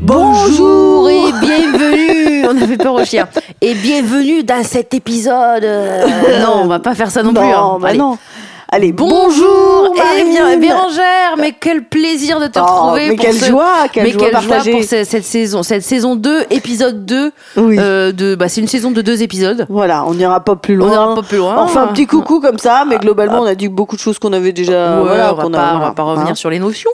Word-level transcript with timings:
Bonjour 0.00 1.08
et 1.10 1.32
bienvenue 1.40 2.46
On 2.46 2.62
avait 2.62 2.76
peur 2.76 2.94
au 2.94 3.04
chien. 3.04 3.28
Et 3.60 3.74
bienvenue 3.74 4.44
dans 4.44 4.62
cet 4.62 4.94
épisode. 4.94 5.64
euh, 5.64 6.06
non, 6.40 6.62
on 6.62 6.66
va 6.66 6.78
pas 6.78 6.94
faire 6.94 7.10
ça 7.10 7.22
non, 7.22 7.32
plus. 7.34 7.42
Non, 7.42 7.74
hein. 7.74 7.78
bah 7.80 7.94
non. 7.94 8.18
Allez, 8.68 8.90
Bonjour 8.92 9.94
bien 9.94 10.58
Bérangère, 10.58 11.36
mais 11.38 11.52
quel 11.58 11.84
plaisir 11.84 12.40
de 12.40 12.48
te 12.48 12.58
Oh, 12.58 12.62
retrouver. 12.64 13.08
mais 13.10 13.14
pour 13.16 13.24
quelle 13.24 13.34
ce- 13.34 13.44
joie, 13.46 13.86
quelle 13.92 14.02
mais 14.04 14.10
joie 14.10 14.22
quelle 14.30 14.40
joie 14.42 14.56
pour 14.72 14.82
ce- 14.82 15.04
cette 15.04 15.24
saison, 15.24 15.62
cette 15.62 15.82
saison 15.84 16.16
2, 16.16 16.42
épisode 16.50 17.06
2. 17.06 17.30
Oui. 17.56 17.76
euh, 17.78 18.10
de, 18.12 18.34
bah, 18.34 18.48
c'est 18.48 18.60
une 18.60 18.66
saison 18.68 18.90
de 18.90 19.00
deux 19.02 19.22
épisodes. 19.22 19.66
Voilà, 19.68 20.04
on 20.06 20.14
n'ira 20.14 20.40
pas 20.40 20.56
plus 20.56 20.74
loin. 20.74 20.88
On 20.88 20.90
n'ira 20.90 21.14
pas 21.14 21.22
plus 21.22 21.38
loin. 21.38 21.56
Enfin, 21.58 21.84
un 21.84 21.86
petit 21.88 22.06
coucou 22.06 22.40
comme 22.40 22.58
ça, 22.58 22.84
mais 22.88 22.98
globalement, 22.98 23.40
on 23.40 23.46
a 23.46 23.54
dit 23.54 23.68
beaucoup 23.68 23.94
de 23.94 24.00
choses 24.00 24.18
qu'on 24.18 24.32
avait 24.32 24.52
déjà. 24.52 24.96
Ouais, 24.98 25.02
voilà, 25.08 25.32
on, 25.32 25.36
va 25.36 25.42
a- 25.44 25.50
pas, 25.50 25.76
on 25.76 25.78
va 25.78 25.90
pas 25.92 26.02
revenir 26.02 26.32
Hein. 26.32 26.34
sur 26.34 26.50
les 26.50 26.58
notions. 26.58 26.90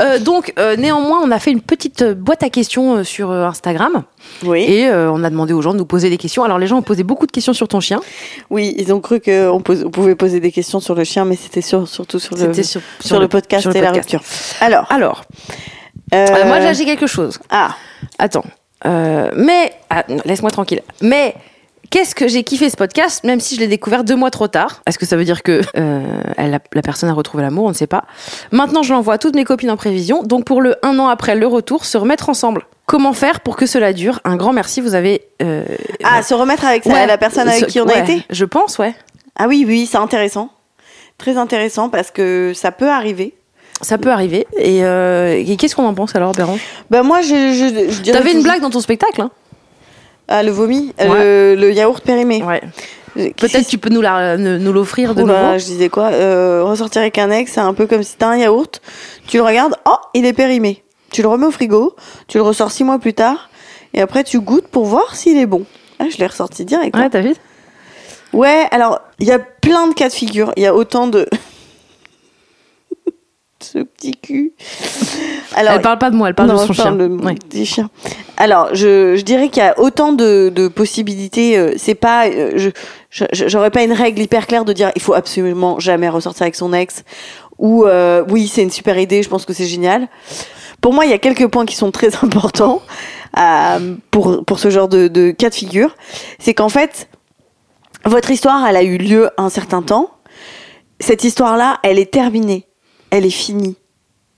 Euh, 0.00 0.18
donc, 0.20 0.52
euh, 0.58 0.76
néanmoins, 0.76 1.20
on 1.24 1.30
a 1.32 1.38
fait 1.40 1.50
une 1.50 1.60
petite 1.60 2.04
boîte 2.04 2.42
à 2.44 2.50
questions 2.50 3.02
sur 3.02 3.30
Instagram 3.32 4.04
Oui. 4.44 4.62
et 4.62 4.88
on 4.92 5.24
a 5.24 5.30
demandé 5.30 5.52
aux 5.54 5.62
gens 5.62 5.72
de 5.72 5.78
nous 5.78 5.86
poser 5.86 6.08
des 6.08 6.18
questions. 6.18 6.44
Alors, 6.44 6.58
les 6.58 6.66
gens 6.68 6.76
ont 6.78 6.82
posé 6.82 7.02
beaucoup 7.02 7.26
de 7.26 7.32
questions 7.32 7.52
sur 7.52 7.66
ton 7.68 7.80
chien. 7.80 8.00
Oui, 8.48 8.74
ils 8.78 8.92
ont 8.92 9.00
cru 9.00 9.20
qu'on 9.20 9.60
on 9.86 9.90
pouvait 9.90 10.14
poser 10.14 10.38
des 10.40 10.52
questions 10.52 10.78
sur 10.80 10.94
le 10.94 10.99
chien, 11.04 11.24
mais 11.24 11.36
c'était 11.36 11.60
sur- 11.62 11.88
surtout 11.88 12.18
sur 12.18 12.34
le, 12.36 12.40
C'était 12.42 12.62
sur, 12.62 12.80
sur 13.00 13.18
le 13.20 13.28
podcast 13.28 13.62
sur 13.62 13.70
le 13.70 13.76
et 13.76 13.80
la 13.80 13.92
rupture. 13.92 14.22
Alors, 14.60 14.90
Alors, 14.90 15.24
euh, 16.14 16.26
euh, 16.28 16.44
moi, 16.46 16.58
là, 16.58 16.72
j'ai 16.72 16.84
quelque 16.84 17.06
chose. 17.06 17.38
Ah, 17.50 17.76
Attends. 18.18 18.44
Euh, 18.86 19.30
mais, 19.36 19.72
ah, 19.90 20.04
laisse-moi 20.24 20.50
tranquille. 20.50 20.80
Mais, 21.02 21.34
qu'est-ce 21.90 22.14
que 22.14 22.28
j'ai 22.28 22.44
kiffé 22.44 22.70
ce 22.70 22.76
podcast, 22.76 23.24
même 23.24 23.38
si 23.40 23.54
je 23.56 23.60
l'ai 23.60 23.66
découvert 23.68 24.04
deux 24.04 24.16
mois 24.16 24.30
trop 24.30 24.48
tard? 24.48 24.80
Est-ce 24.86 24.98
que 24.98 25.04
ça 25.06 25.16
veut 25.16 25.24
dire 25.24 25.42
que 25.42 25.60
euh, 25.76 26.22
elle 26.36 26.58
la 26.72 26.82
personne 26.82 27.08
a 27.10 27.12
retrouvé 27.12 27.42
l'amour? 27.42 27.66
On 27.66 27.68
ne 27.70 27.74
sait 27.74 27.86
pas. 27.86 28.04
Maintenant, 28.52 28.82
je 28.82 28.92
l'envoie 28.94 29.14
à 29.14 29.18
toutes 29.18 29.34
mes 29.34 29.44
copines 29.44 29.70
en 29.70 29.76
prévision. 29.76 30.22
Donc, 30.22 30.44
pour 30.46 30.60
le 30.62 30.76
un 30.82 30.98
an 30.98 31.08
après 31.08 31.34
le 31.34 31.46
retour, 31.46 31.84
se 31.84 31.98
remettre 31.98 32.28
ensemble. 32.30 32.66
Comment 32.86 33.12
faire 33.12 33.40
pour 33.40 33.54
que 33.56 33.66
cela 33.66 33.92
dure? 33.92 34.18
Un 34.24 34.36
grand 34.36 34.52
merci. 34.52 34.80
Vous 34.80 34.94
avez. 34.94 35.22
euh, 35.42 35.64
ah 36.02 36.22
se 36.22 36.34
remettre 36.34 36.64
avec 36.64 36.86
ouais, 36.86 37.06
la 37.06 37.18
personne 37.18 37.48
avec 37.48 37.60
ce- 37.60 37.66
qui 37.66 37.80
on 37.80 37.86
ouais, 37.86 37.94
a 37.94 38.02
été? 38.02 38.24
Je 38.30 38.44
pense, 38.44 38.78
ouais. 38.78 38.94
Ah 39.36 39.46
oui, 39.46 39.64
oui, 39.66 39.86
c'est 39.86 39.98
intéressant. 39.98 40.50
Très 41.20 41.36
intéressant 41.36 41.88
parce 41.90 42.10
que 42.10 42.52
ça 42.54 42.72
peut 42.72 42.88
arriver. 42.90 43.34
Ça 43.82 43.96
peut 43.98 44.10
arriver. 44.10 44.46
Et, 44.58 44.84
euh, 44.84 45.34
et 45.46 45.56
qu'est-ce 45.56 45.76
qu'on 45.76 45.86
en 45.86 45.94
pense 45.94 46.16
alors, 46.16 46.32
Bérange 46.32 46.60
Ben 46.90 47.02
moi, 47.02 47.20
je, 47.20 47.28
je, 47.28 47.90
je 47.92 48.00
dirais 48.00 48.18
T'avais 48.18 48.32
une 48.32 48.42
blague 48.42 48.60
dans 48.60 48.70
ton 48.70 48.80
spectacle, 48.80 49.20
hein? 49.22 49.30
Ah, 50.28 50.42
le 50.42 50.50
vomi, 50.50 50.92
le, 50.98 51.54
le 51.56 51.72
yaourt 51.72 52.02
périmé. 52.04 52.42
Ouais. 52.42 52.60
Euh, 53.18 53.30
Peut-être 53.36 53.66
tu 53.66 53.78
peux 53.78 53.88
nous 53.90 54.00
la- 54.00 54.36
nous 54.36 54.72
l'offrir 54.72 55.14
de 55.16 55.22
Oula, 55.22 55.42
nouveau. 55.46 55.58
je 55.58 55.64
disais 55.64 55.88
quoi? 55.88 56.04
Euh, 56.12 56.62
Ressortir 56.64 57.00
avec 57.02 57.18
un 57.18 57.30
ex, 57.32 57.52
c'est 57.52 57.60
un 57.60 57.74
peu 57.74 57.86
comme 57.86 58.02
si 58.04 58.14
t'as 58.16 58.28
un 58.28 58.36
yaourt, 58.36 58.80
tu 59.26 59.38
le 59.38 59.42
regardes, 59.42 59.74
oh, 59.86 59.96
il 60.14 60.24
est 60.26 60.32
périmé. 60.32 60.82
Tu 61.10 61.22
le 61.22 61.28
remets 61.28 61.46
au 61.46 61.50
frigo, 61.50 61.96
tu 62.28 62.38
le 62.38 62.42
ressors 62.44 62.70
six 62.70 62.84
mois 62.84 63.00
plus 63.00 63.14
tard, 63.14 63.50
et 63.94 64.00
après 64.00 64.22
tu 64.22 64.38
goûtes 64.40 64.68
pour 64.68 64.84
voir 64.84 65.16
s'il 65.16 65.36
est 65.38 65.46
bon. 65.46 65.64
Ah, 65.98 66.04
je 66.08 66.18
l'ai 66.18 66.26
ressorti 66.28 66.64
direct. 66.64 66.94
hein. 66.96 67.00
Ouais, 67.00 67.10
t'as 67.10 67.20
vu? 67.20 67.34
Ouais, 68.32 68.66
alors, 68.70 69.00
il 69.18 69.26
y 69.26 69.32
a 69.32 69.38
plein 69.38 69.88
de 69.88 69.94
cas 69.94 70.08
de 70.08 70.14
figure. 70.14 70.52
Il 70.56 70.62
y 70.62 70.66
a 70.66 70.74
autant 70.74 71.06
de... 71.08 71.26
Ce 73.62 73.78
petit 73.78 74.12
cul. 74.12 74.52
Alors, 75.54 75.74
Elle 75.74 75.82
parle 75.82 75.98
pas 75.98 76.10
de 76.10 76.16
moi, 76.16 76.28
elle 76.28 76.34
parle 76.34 76.48
non, 76.48 76.54
de 76.62 76.66
son 76.66 76.72
chien. 76.72 76.84
parle 76.84 76.98
de- 76.98 77.24
Ouais. 77.24 77.34
des 77.50 77.66
chiens. 77.66 77.90
Alors, 78.38 78.74
je, 78.74 79.16
je 79.16 79.20
dirais 79.22 79.50
qu'il 79.50 79.62
y 79.62 79.66
a 79.66 79.78
autant 79.78 80.12
de, 80.14 80.50
de 80.54 80.66
possibilités. 80.68 81.58
euh, 81.58 81.74
c'est 81.76 81.94
pas, 81.94 82.26
euh, 82.28 82.70
je- 83.10 83.24
j'aurais 83.32 83.70
pas 83.70 83.82
une 83.82 83.92
règle 83.92 84.22
hyper 84.22 84.46
claire 84.46 84.64
de 84.64 84.72
dire 84.72 84.90
il 84.96 85.02
faut 85.02 85.12
absolument 85.12 85.78
jamais 85.78 86.08
ressortir 86.08 86.42
avec 86.44 86.54
son 86.56 86.72
ex 86.72 87.04
ou 87.58 87.84
euh, 87.84 88.24
oui 88.30 88.48
c'est 88.48 88.62
une 88.62 88.70
super 88.70 88.96
idée, 88.98 89.22
je 89.22 89.28
pense 89.28 89.44
que 89.44 89.52
c'est 89.52 89.66
génial. 89.66 90.08
Pour 90.80 90.94
moi, 90.94 91.04
il 91.04 91.10
y 91.10 91.14
a 91.14 91.18
quelques 91.18 91.46
points 91.48 91.66
qui 91.66 91.76
sont 91.76 91.90
très 91.90 92.16
importants 92.24 92.80
euh, 93.36 93.94
pour 94.10 94.42
pour 94.46 94.58
ce 94.58 94.70
genre 94.70 94.88
de, 94.88 95.06
de 95.08 95.32
cas 95.32 95.50
de 95.50 95.54
figure. 95.54 95.94
C'est 96.38 96.54
qu'en 96.54 96.70
fait, 96.70 97.09
votre 98.04 98.30
histoire, 98.30 98.66
elle 98.66 98.76
a 98.76 98.82
eu 98.82 98.98
lieu 98.98 99.30
un 99.36 99.48
certain 99.48 99.82
temps. 99.82 100.10
Cette 101.00 101.24
histoire-là, 101.24 101.78
elle 101.82 101.98
est 101.98 102.10
terminée, 102.10 102.66
elle 103.10 103.24
est 103.24 103.30
finie 103.30 103.76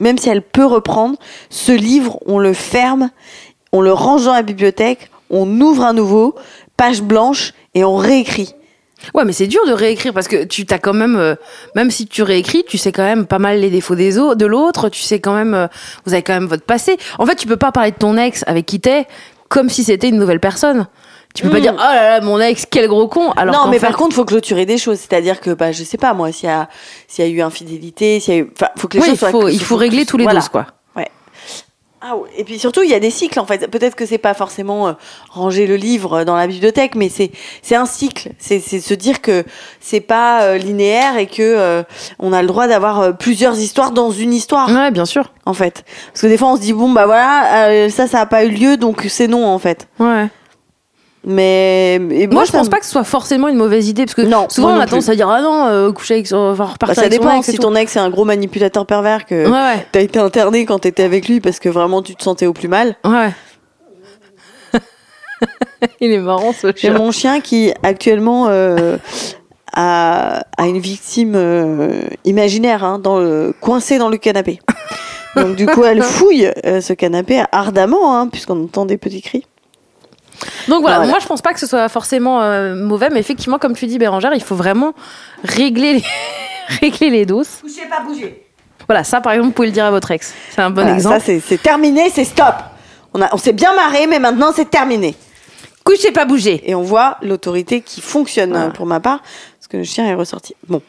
même 0.02 0.18
si 0.18 0.28
elle 0.28 0.42
peut 0.42 0.66
reprendre, 0.66 1.16
ce 1.48 1.72
livre, 1.72 2.18
on 2.26 2.40
le 2.40 2.52
ferme, 2.52 3.10
on 3.72 3.80
le 3.80 3.92
range 3.92 4.24
dans 4.24 4.32
la 4.32 4.42
bibliothèque, 4.42 5.10
on 5.30 5.60
ouvre 5.60 5.84
un 5.84 5.92
nouveau, 5.92 6.34
page 6.76 7.02
blanche, 7.02 7.54
et 7.74 7.84
on 7.84 7.96
réécrit. 7.96 8.54
Ouais, 9.14 9.24
mais 9.24 9.32
c'est 9.32 9.46
dur 9.46 9.60
de 9.66 9.72
réécrire 9.72 10.12
parce 10.12 10.28
que 10.28 10.44
tu 10.44 10.66
t'as 10.66 10.78
quand 10.78 10.92
même, 10.92 11.16
euh, 11.16 11.34
même 11.74 11.90
si 11.90 12.06
tu 12.06 12.22
réécris, 12.22 12.64
tu 12.68 12.78
sais 12.78 12.92
quand 12.92 13.02
même 13.02 13.26
pas 13.26 13.38
mal 13.38 13.60
les 13.60 13.70
défauts 13.70 13.94
des 13.94 14.12
de 14.12 14.46
l'autre. 14.46 14.90
Tu 14.90 15.02
sais 15.02 15.18
quand 15.18 15.34
même, 15.34 15.54
euh, 15.54 15.66
vous 16.04 16.12
avez 16.12 16.22
quand 16.22 16.34
même 16.34 16.46
votre 16.46 16.64
passé. 16.64 16.96
En 17.18 17.26
fait, 17.26 17.34
tu 17.34 17.48
peux 17.48 17.56
pas 17.56 17.72
parler 17.72 17.90
de 17.90 17.96
ton 17.96 18.16
ex 18.16 18.44
avec 18.46 18.66
qui 18.66 18.78
t'es 18.78 19.06
comme 19.48 19.68
si 19.70 19.82
c'était 19.82 20.08
une 20.08 20.18
nouvelle 20.18 20.38
personne. 20.38 20.86
Tu 21.34 21.42
peux 21.44 21.50
pas 21.50 21.60
dire 21.60 21.72
oh 21.74 21.80
là 21.80 22.18
là 22.18 22.20
mon 22.20 22.38
ex 22.40 22.66
quel 22.70 22.88
gros 22.88 23.08
con. 23.08 23.30
Alors 23.32 23.54
non, 23.54 23.70
mais 23.70 23.78
fait- 23.78 23.86
par 23.86 23.96
contre, 23.96 24.14
faut 24.14 24.24
clôturer 24.26 24.66
des 24.66 24.76
choses. 24.78 24.98
C'est-à-dire 24.98 25.40
que, 25.40 25.50
bah, 25.50 25.72
je 25.72 25.82
sais 25.82 25.96
pas, 25.98 26.12
moi, 26.14 26.30
s'il 26.32 26.48
y 26.48 26.52
a, 26.52 26.68
s'il 27.08 27.24
y 27.24 27.28
a 27.28 27.30
eu 27.30 27.40
infidélité, 27.40 28.20
s'il 28.20 28.34
y 28.34 28.36
a 28.36 28.40
eu, 28.40 28.52
enfin, 28.54 28.68
faut 28.76 28.86
que 28.88 28.96
les 28.98 29.02
Oui, 29.02 29.06
choses 29.08 29.16
il 29.16 29.18
soient. 29.18 29.30
faut, 29.30 29.48
il 29.48 29.60
faut 29.62 29.76
régler 29.76 30.04
tous 30.04 30.16
les 30.18 30.24
voilà. 30.24 30.40
doses 30.40 30.48
quoi. 30.50 30.66
Ah 32.04 32.16
ouais. 32.16 32.30
Et 32.36 32.42
puis 32.42 32.58
surtout, 32.58 32.82
il 32.82 32.90
y 32.90 32.94
a 32.94 32.98
des 32.98 33.12
cycles 33.12 33.38
en 33.38 33.46
fait. 33.46 33.70
Peut-être 33.70 33.94
que 33.94 34.06
c'est 34.06 34.18
pas 34.18 34.34
forcément 34.34 34.88
euh, 34.88 34.92
ranger 35.30 35.68
le 35.68 35.76
livre 35.76 36.24
dans 36.24 36.34
la 36.34 36.48
bibliothèque, 36.48 36.96
mais 36.96 37.08
c'est 37.08 37.30
c'est 37.62 37.76
un 37.76 37.86
cycle. 37.86 38.30
C'est 38.40 38.58
c'est 38.58 38.80
se 38.80 38.92
dire 38.92 39.22
que 39.22 39.44
c'est 39.80 40.00
pas 40.00 40.42
euh, 40.42 40.58
linéaire 40.58 41.16
et 41.16 41.28
que 41.28 41.42
euh, 41.42 41.84
on 42.18 42.32
a 42.32 42.42
le 42.42 42.48
droit 42.48 42.66
d'avoir 42.66 42.98
euh, 43.00 43.12
plusieurs 43.12 43.56
histoires 43.56 43.92
dans 43.92 44.10
une 44.10 44.32
histoire 44.34 44.68
Ouais, 44.68 44.90
bien 44.90 45.04
sûr. 45.04 45.30
en 45.46 45.54
fait. 45.54 45.84
Parce 46.08 46.22
que 46.22 46.26
des 46.26 46.36
fois, 46.36 46.48
on 46.48 46.56
se 46.56 46.62
dit 46.62 46.72
bon 46.72 46.90
bah 46.90 47.06
voilà, 47.06 47.68
euh, 47.68 47.88
ça 47.88 48.08
ça 48.08 48.20
a 48.22 48.26
pas 48.26 48.42
eu 48.46 48.48
lieu, 48.50 48.76
donc 48.76 49.06
c'est 49.08 49.28
non 49.28 49.46
en 49.46 49.60
fait. 49.60 49.86
Ouais. 50.00 50.28
Mais 51.24 52.00
et 52.10 52.26
Moi, 52.26 52.44
je 52.44 52.50
pense 52.52 52.66
me- 52.66 52.70
pas 52.70 52.78
que 52.80 52.84
ce 52.84 52.90
soit 52.90 53.04
forcément 53.04 53.46
une 53.48 53.56
mauvaise 53.56 53.88
idée 53.88 54.04
parce 54.04 54.14
que 54.14 54.22
Non, 54.22 54.48
souvent 54.50 54.70
moi 54.70 54.78
on 54.78 54.80
a 54.80 54.86
tendance 54.86 55.08
à 55.08 55.14
dire 55.14 55.28
ah 55.28 55.40
non, 55.40 55.66
euh, 55.68 55.92
coucher 55.92 56.14
avec 56.14 56.26
son, 56.26 56.36
enfin, 56.36 56.64
repartir 56.64 56.88
Bah, 56.88 56.94
ça 56.94 57.00
avec 57.02 57.12
son 57.14 57.20
dépend. 57.20 57.38
ex 57.38 57.50
Si 57.50 57.58
ton 57.58 57.74
ex 57.76 57.94
est 57.96 58.00
un 58.00 58.10
gros 58.10 58.24
manipulateur 58.24 58.86
pervers 58.86 59.24
que 59.24 59.44
Ouais, 59.46 59.50
ouais, 59.52 59.86
t'as 59.92 60.00
été 60.00 60.18
interné 60.18 60.64
quand 60.66 60.80
t'étais 60.80 61.04
avec 61.04 61.28
lui 61.28 61.40
parce 61.40 61.60
que 61.60 61.68
vraiment 61.68 62.02
tu 62.02 62.16
te 62.16 62.22
sentais 62.24 62.46
au 62.46 62.52
plus 62.52 62.66
mal. 62.68 62.96
ouais. 63.04 63.30
Il 66.00 66.12
est 66.12 66.18
marrant 66.18 66.52
ce 66.52 66.68
J'ai 66.68 66.88
chien. 66.88 66.94
mon 66.98 67.10
chien 67.10 67.40
qui 67.40 67.72
actuellement 67.82 68.46
euh, 68.48 68.96
a, 69.72 70.44
a 70.56 70.66
une 70.66 70.78
victime 70.78 71.34
euh, 71.34 72.02
imaginaire 72.24 72.84
hein, 72.84 72.98
dans 73.00 73.18
le, 73.18 73.52
coincée 73.60 73.98
dans 73.98 74.08
le 74.08 74.16
canapé. 74.16 74.60
Donc 75.36 75.56
du 75.56 75.66
coup, 75.66 75.82
elle 75.84 76.02
fouille 76.02 76.50
euh, 76.66 76.80
ce 76.80 76.92
canapé 76.92 77.42
ardemment, 77.52 78.16
hein, 78.18 78.28
puisqu'on 78.28 78.64
entend 78.64 78.84
des 78.86 78.98
petits 78.98 79.22
cris. 79.22 79.44
Donc 80.68 80.80
voilà, 80.82 80.96
Voilà. 80.96 81.10
moi 81.10 81.18
je 81.20 81.26
pense 81.26 81.42
pas 81.42 81.52
que 81.52 81.60
ce 81.60 81.66
soit 81.66 81.88
forcément 81.88 82.40
euh, 82.42 82.74
mauvais, 82.74 83.08
mais 83.10 83.20
effectivement, 83.20 83.58
comme 83.58 83.74
tu 83.74 83.86
dis, 83.86 83.98
Bérangère, 83.98 84.32
il 84.34 84.42
faut 84.42 84.54
vraiment 84.56 84.94
régler 85.44 85.94
les, 85.94 86.04
régler 86.80 87.10
les 87.10 87.26
doses. 87.26 87.48
Touchez 87.60 87.86
pas, 87.88 88.00
bougez. 88.00 88.44
Voilà, 88.88 89.04
ça 89.04 89.20
par 89.20 89.32
exemple, 89.32 89.48
vous 89.48 89.52
pouvez 89.54 89.68
le 89.68 89.72
dire 89.72 89.84
à 89.84 89.90
votre 89.90 90.10
ex. 90.10 90.32
C'est 90.50 90.60
un 90.60 90.70
bon 90.70 90.82
Voilà, 90.82 90.96
exemple. 90.96 91.20
ça 91.20 91.32
c'est 91.46 91.62
terminé, 91.62 92.10
c'est 92.10 92.24
stop. 92.24 92.54
On, 93.14 93.20
a- 93.22 93.28
on 93.32 93.36
s'est 93.38 93.52
bien 93.52 93.74
marré, 93.74 94.06
mais 94.06 94.18
maintenant 94.18 94.52
c'est 94.54 94.68
terminé. 94.70 95.14
Couchez 95.84 96.12
pas 96.12 96.24
bouger. 96.24 96.62
Et 96.70 96.74
on 96.74 96.82
voit 96.82 97.18
l'autorité 97.22 97.80
qui 97.80 98.00
fonctionne 98.00 98.50
Voilà. 98.50 98.70
pour 98.70 98.86
ma 98.86 99.00
part, 99.00 99.20
parce 99.20 99.68
que 99.68 99.76
le 99.78 99.84
chien 99.84 100.06
est 100.06 100.14
ressorti. 100.14 100.54
Bon. 100.68 100.80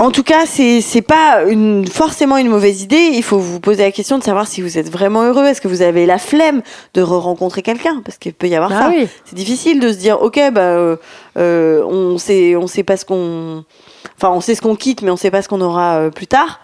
En 0.00 0.10
tout 0.10 0.24
cas, 0.24 0.44
c'est 0.44 0.80
c'est 0.80 1.02
pas 1.02 1.44
une, 1.48 1.86
forcément 1.86 2.36
une 2.36 2.48
mauvaise 2.48 2.82
idée. 2.82 3.10
Il 3.12 3.22
faut 3.22 3.38
vous 3.38 3.60
poser 3.60 3.84
la 3.84 3.92
question 3.92 4.18
de 4.18 4.24
savoir 4.24 4.48
si 4.48 4.60
vous 4.60 4.76
êtes 4.76 4.90
vraiment 4.90 5.22
heureux. 5.22 5.44
Est-ce 5.44 5.60
que 5.60 5.68
vous 5.68 5.82
avez 5.82 6.04
la 6.04 6.18
flemme 6.18 6.62
de 6.94 7.00
re-rencontrer 7.02 7.62
quelqu'un? 7.62 8.02
Parce 8.04 8.18
qu'il 8.18 8.34
peut 8.34 8.48
y 8.48 8.56
avoir 8.56 8.72
Ah 8.72 8.82
ça. 8.82 8.88
oui. 8.90 9.06
C'est 9.24 9.36
difficile 9.36 9.78
de 9.78 9.92
se 9.92 9.96
dire, 9.98 10.20
ok, 10.20 10.40
bah, 10.52 10.60
euh, 10.62 10.96
euh, 11.38 11.84
on 11.84 12.18
sait, 12.18 12.56
on 12.56 12.66
sait 12.66 12.82
pas 12.82 12.96
ce 12.96 13.04
qu'on, 13.04 13.64
enfin, 14.18 14.30
on 14.34 14.40
sait 14.40 14.56
ce 14.56 14.62
qu'on 14.62 14.74
quitte, 14.74 15.02
mais 15.02 15.12
on 15.12 15.16
sait 15.16 15.30
pas 15.30 15.42
ce 15.42 15.48
qu'on 15.48 15.60
aura 15.60 15.98
euh, 15.98 16.10
plus 16.10 16.26
tard. 16.26 16.60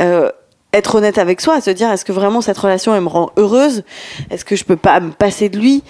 euh, 0.00 0.30
être 0.72 0.96
honnête 0.96 1.16
avec 1.16 1.40
soi, 1.40 1.62
se 1.62 1.70
dire 1.70 1.90
est-ce 1.90 2.04
que 2.04 2.12
vraiment 2.12 2.42
cette 2.42 2.58
relation 2.58 2.94
elle 2.94 3.00
me 3.00 3.08
rend 3.08 3.30
heureuse? 3.38 3.82
Est-ce 4.30 4.44
que 4.44 4.56
je 4.56 4.64
peux 4.64 4.76
pas 4.76 5.00
me 5.00 5.10
passer 5.10 5.48
de 5.48 5.58
lui? 5.58 5.82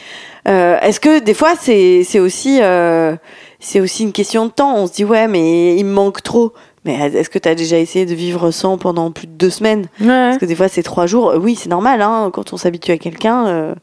Euh, 0.46 0.78
Est-ce 0.80 1.00
que 1.00 1.18
des 1.18 1.34
fois 1.34 1.54
c'est 1.60 2.04
c'est 2.04 2.20
aussi 2.20 2.60
euh, 2.62 3.16
c'est 3.60 3.80
aussi 3.80 4.02
une 4.04 4.12
question 4.12 4.46
de 4.46 4.50
temps 4.50 4.74
On 4.76 4.86
se 4.86 4.92
dit 4.92 5.04
ouais 5.04 5.28
mais 5.28 5.76
il 5.76 5.84
me 5.84 5.92
manque 5.92 6.22
trop. 6.22 6.52
Mais 6.84 6.94
est-ce 6.94 7.30
que 7.30 7.38
tu 7.38 7.48
as 7.48 7.54
déjà 7.56 7.78
essayé 7.78 8.06
de 8.06 8.14
vivre 8.14 8.50
sans 8.52 8.78
pendant 8.78 9.10
plus 9.10 9.26
de 9.26 9.32
deux 9.32 9.50
semaines? 9.50 9.86
Ouais. 10.00 10.06
Parce 10.06 10.38
que 10.38 10.44
des 10.46 10.54
fois 10.54 10.68
c'est 10.68 10.82
trois 10.84 11.06
jours. 11.06 11.30
Euh, 11.30 11.38
Oui 11.38 11.56
c'est 11.56 11.68
normal 11.68 12.00
hein, 12.02 12.30
quand 12.32 12.52
on 12.52 12.56
s'habitue 12.56 12.92
à 12.92 12.98
quelqu'un. 12.98 13.46
euh. 13.48 13.74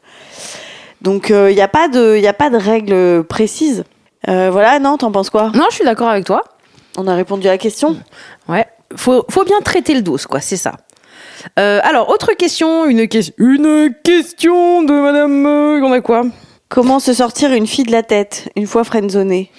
Donc 1.01 1.29
il 1.29 1.53
n'y 1.55 1.61
a 1.61 1.67
pas 1.67 1.87
de 1.89 2.15
il 2.17 2.25
a 2.27 2.33
pas 2.33 2.49
de 2.49 2.57
règle 2.57 3.23
précise. 3.25 3.83
Euh, 4.29 4.49
voilà 4.51 4.79
non 4.79 4.97
t'en 4.97 5.11
penses 5.11 5.29
quoi? 5.29 5.51
Non, 5.53 5.65
je 5.69 5.75
suis 5.75 5.83
d'accord 5.85 6.07
avec 6.07 6.25
toi. 6.25 6.43
On 6.97 7.07
a 7.07 7.15
répondu 7.15 7.47
à 7.47 7.51
la 7.51 7.57
question? 7.57 7.97
Ouais. 8.47 8.65
Faut, 8.95 9.25
faut 9.29 9.43
bien 9.43 9.59
traiter 9.61 9.95
le 9.95 10.01
dos, 10.03 10.17
quoi, 10.29 10.39
c'est 10.39 10.55
ça. 10.55 10.73
Euh, 11.59 11.79
alors, 11.83 12.09
autre 12.09 12.33
question, 12.33 12.85
une, 12.85 13.07
question 13.07 13.33
une 13.39 13.93
question 14.03 14.83
de 14.83 14.93
madame. 14.93 15.45
euh, 15.45 15.81
on 15.83 15.91
a 15.91 15.99
quoi? 16.01 16.23
Comment 16.73 16.99
se 16.99 17.13
sortir 17.13 17.53
une 17.53 17.67
fille 17.67 17.83
de 17.85 17.91
la 17.91 18.01
tête 18.01 18.49
une 18.55 18.65
fois 18.65 18.83
friendzonée 18.83 19.51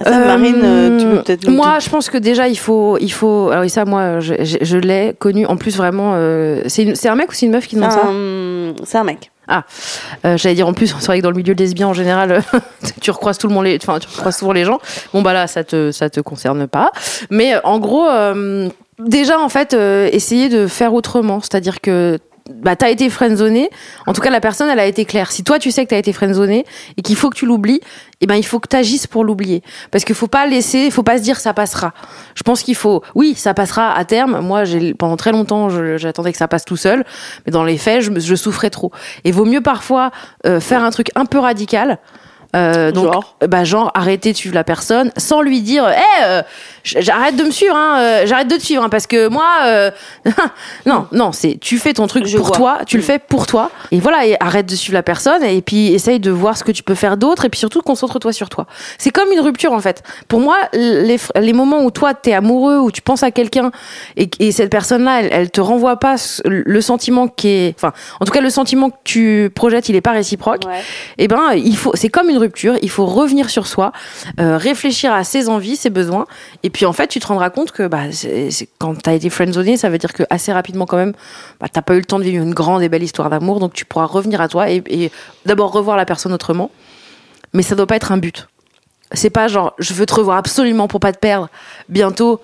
ah, 0.00 0.04
ça, 0.04 0.18
Euh, 0.18 0.26
Marine, 0.26 0.60
euh, 0.62 0.98
tu 1.00 1.06
peux 1.06 1.22
peut-être 1.22 1.46
nous 1.46 1.54
Moi, 1.54 1.78
je 1.78 1.88
pense 1.88 2.10
que 2.10 2.18
déjà, 2.18 2.46
il 2.48 2.58
faut. 2.58 2.98
Il 3.00 3.10
faut 3.12 3.48
alors, 3.50 3.62
oui, 3.62 3.70
ça, 3.70 3.84
moi, 3.86 4.20
je, 4.20 4.34
je- 4.42 4.58
je 4.60 4.76
l'ai 4.76 5.14
connu. 5.18 5.46
En 5.46 5.56
plus, 5.56 5.76
vraiment. 5.76 6.12
euh, 6.16 6.62
c'est 6.66 7.06
un 7.08 7.14
mec 7.14 7.30
ou 7.30 7.32
c'est 7.32 7.46
une 7.46 7.52
meuf 7.52 7.66
qui 7.66 7.76
demande 7.76 7.92
ça? 7.92 8.02
c'est 8.84 8.98
un 8.98 9.04
mec. 9.04 9.30
Euh, 10.26 10.36
J'allais 10.36 10.54
dire 10.56 10.66
en 10.68 10.72
plus, 10.74 10.94
c'est 10.98 11.06
vrai 11.06 11.18
que 11.18 11.22
dans 11.22 11.30
le 11.30 11.36
milieu 11.36 11.54
lesbien 11.54 11.88
en 11.88 11.92
général, 11.94 12.32
euh, 12.32 12.40
tu 13.00 13.10
recroises 13.10 13.38
tout 13.38 13.46
le 13.46 13.54
monde, 13.54 13.64
les, 13.64 13.76
enfin 13.80 13.98
tu 13.98 14.08
recroises 14.08 14.36
souvent 14.36 14.52
les 14.52 14.64
gens. 14.64 14.80
Bon 15.12 15.22
bah 15.22 15.32
là, 15.32 15.46
ça 15.46 15.64
te 15.64 15.90
ça 15.92 16.10
te 16.10 16.20
concerne 16.20 16.66
pas. 16.66 16.90
Mais 17.30 17.54
euh, 17.54 17.60
en 17.64 17.78
gros, 17.78 18.06
euh, 18.08 18.68
déjà 18.98 19.38
en 19.38 19.48
fait, 19.48 19.72
euh, 19.74 20.08
essayer 20.12 20.48
de 20.48 20.66
faire 20.66 20.92
autrement, 20.92 21.40
c'est-à-dire 21.40 21.80
que 21.80 22.18
bah 22.50 22.76
t'as 22.76 22.90
été 22.90 23.08
friendzoné. 23.08 23.70
En 24.06 24.12
tout 24.12 24.20
cas, 24.20 24.28
la 24.28 24.40
personne, 24.40 24.68
elle 24.68 24.78
a 24.78 24.86
été 24.86 25.06
claire. 25.06 25.32
Si 25.32 25.44
toi 25.44 25.58
tu 25.58 25.70
sais 25.70 25.84
que 25.84 25.90
t'as 25.90 25.98
été 25.98 26.12
friendzoné 26.12 26.66
et 26.96 27.02
qu'il 27.02 27.16
faut 27.16 27.30
que 27.30 27.36
tu 27.36 27.46
l'oublies, 27.46 27.80
eh 28.20 28.26
ben 28.26 28.34
il 28.34 28.44
faut 28.44 28.60
que 28.60 28.68
t'agisses 28.68 29.06
pour 29.06 29.24
l'oublier. 29.24 29.62
Parce 29.90 30.04
qu'il 30.04 30.14
faut 30.14 30.26
pas 30.26 30.46
laisser, 30.46 30.90
faut 30.90 31.02
pas 31.02 31.16
se 31.16 31.22
dire 31.22 31.40
ça 31.40 31.54
passera. 31.54 31.92
Je 32.34 32.42
pense 32.42 32.62
qu'il 32.62 32.74
faut, 32.74 33.02
oui, 33.14 33.34
ça 33.34 33.54
passera 33.54 33.94
à 33.94 34.04
terme. 34.04 34.40
Moi, 34.40 34.64
j'ai 34.64 34.92
pendant 34.92 35.16
très 35.16 35.32
longtemps, 35.32 35.68
j'attendais 35.96 36.32
que 36.32 36.38
ça 36.38 36.48
passe 36.48 36.66
tout 36.66 36.76
seul, 36.76 37.04
mais 37.46 37.50
dans 37.52 37.64
les 37.64 37.78
faits, 37.78 38.02
je, 38.02 38.34
souffrais 38.34 38.70
trop. 38.70 38.92
Et 39.24 39.32
vaut 39.32 39.46
mieux 39.46 39.62
parfois 39.62 40.10
euh, 40.46 40.60
faire 40.60 40.84
un 40.84 40.90
truc 40.90 41.10
un 41.14 41.24
peu 41.24 41.38
radical. 41.38 41.98
Euh, 42.54 42.92
donc, 42.92 43.12
Genre? 43.12 43.36
bah 43.48 43.64
genre 43.64 43.90
arrêter 43.94 44.30
de 44.30 44.36
suivre 44.36 44.54
la 44.54 44.62
personne 44.62 45.10
sans 45.16 45.40
lui 45.40 45.60
dire, 45.60 45.88
hé, 45.88 45.96
euh, 46.24 46.42
j- 46.42 46.46
j'arrête 46.84 47.36
de 47.36 47.44
me 47.44 47.50
suivre, 47.50 47.74
hein, 47.74 47.98
euh, 47.98 48.22
j'arrête 48.26 48.48
de 48.48 48.56
te 48.56 48.62
suivre, 48.62 48.82
hein, 48.84 48.88
parce 48.88 49.06
que 49.06 49.28
moi, 49.28 49.46
euh, 49.64 49.90
non, 50.86 51.06
non, 51.12 51.32
c'est 51.32 51.58
tu 51.60 51.78
fais 51.78 51.92
ton 51.94 52.06
truc 52.06 52.26
Je 52.26 52.36
pour 52.36 52.48
vois. 52.48 52.56
toi, 52.56 52.78
tu 52.86 52.96
le 52.96 53.02
Mm. 53.02 53.06
fais 53.06 53.18
pour 53.18 53.46
toi, 53.46 53.70
et 53.90 54.00
voilà, 54.00 54.26
et 54.26 54.36
arrête 54.40 54.66
de 54.66 54.74
suivre 54.74 54.94
la 54.94 55.02
personne, 55.02 55.42
et 55.42 55.62
puis 55.62 55.92
essaye 55.92 56.20
de 56.20 56.30
voir 56.30 56.56
ce 56.56 56.64
que 56.64 56.72
tu 56.72 56.82
peux 56.82 56.94
faire 56.94 57.16
d'autre, 57.16 57.44
et 57.44 57.48
puis 57.48 57.58
surtout 57.58 57.80
concentre-toi 57.82 58.32
sur 58.32 58.48
toi. 58.48 58.66
C'est 58.98 59.10
comme 59.10 59.30
une 59.32 59.40
rupture 59.40 59.72
en 59.72 59.80
fait. 59.80 60.02
Pour 60.28 60.40
moi, 60.40 60.56
les, 60.72 61.16
les 61.40 61.52
moments 61.52 61.82
où 61.84 61.90
toi 61.90 62.14
t'es 62.14 62.32
amoureux, 62.32 62.78
où 62.78 62.90
tu 62.90 63.02
penses 63.02 63.22
à 63.22 63.30
quelqu'un, 63.30 63.70
et, 64.16 64.28
et 64.38 64.52
cette 64.52 64.70
personne-là, 64.70 65.20
elle, 65.22 65.28
elle 65.32 65.50
te 65.50 65.60
renvoie 65.60 65.96
pas 65.98 66.16
le 66.44 66.80
sentiment 66.80 67.28
qui 67.28 67.48
est, 67.48 67.74
enfin, 67.76 67.92
en 68.20 68.24
tout 68.24 68.32
cas 68.32 68.40
le 68.40 68.50
sentiment 68.50 68.90
que 68.90 68.96
tu 69.04 69.50
projettes, 69.54 69.88
il 69.88 69.96
est 69.96 70.00
pas 70.00 70.12
réciproque 70.12 70.62
eh 71.18 71.28
ben 71.28 71.52
il 71.54 71.76
faut 71.76 71.92
c'est 71.94 72.08
comme 72.08 72.28
une 72.28 72.38
rupture 72.38 72.74
il 72.82 72.90
faut 72.90 73.06
revenir 73.06 73.50
sur 73.50 73.66
soi 73.66 73.92
euh, 74.40 74.56
réfléchir 74.56 75.12
à 75.12 75.24
ses 75.24 75.48
envies 75.48 75.76
ses 75.76 75.90
besoins 75.90 76.26
et 76.62 76.70
puis 76.74 76.84
en 76.84 76.92
fait 76.92 77.06
tu 77.06 77.20
te 77.20 77.26
rendras 77.26 77.48
compte 77.48 77.70
que 77.70 77.86
bah 77.86 78.10
c'est, 78.10 78.50
c'est- 78.50 78.68
quand 78.78 79.00
t'as 79.00 79.14
été 79.14 79.30
friendzonné 79.30 79.78
ça 79.78 79.88
veut 79.88 79.96
dire 79.96 80.12
que 80.12 80.24
assez 80.28 80.52
rapidement 80.52 80.84
quand 80.84 80.98
même 80.98 81.14
bah, 81.60 81.68
t'as 81.72 81.80
pas 81.80 81.94
eu 81.94 81.98
le 81.98 82.04
temps 82.04 82.18
de 82.18 82.24
vivre 82.24 82.42
une 82.42 82.52
grande 82.52 82.82
et 82.82 82.90
belle 82.90 83.02
histoire 83.02 83.30
d'amour 83.30 83.60
donc 83.60 83.72
tu 83.72 83.86
pourras 83.86 84.06
revenir 84.06 84.40
à 84.42 84.48
toi 84.48 84.68
et, 84.68 85.10
d'abord 85.46 85.72
revoir 85.72 85.96
la 85.96 86.04
personne 86.04 86.32
autrement 86.32 86.70
mais 87.54 87.62
ça 87.62 87.76
doit 87.76 87.86
pas 87.86 87.96
être 87.96 88.12
un 88.12 88.18
but 88.18 88.48
c'est 89.12 89.30
pas 89.30 89.48
genre 89.48 89.74
je 89.78 89.94
veux 89.94 90.04
te 90.04 90.14
revoir 90.14 90.36
absolument 90.36 90.88
pour 90.88 91.00
pas 91.00 91.12
te 91.12 91.18
perdre 91.18 91.48
bientôt 91.88 92.40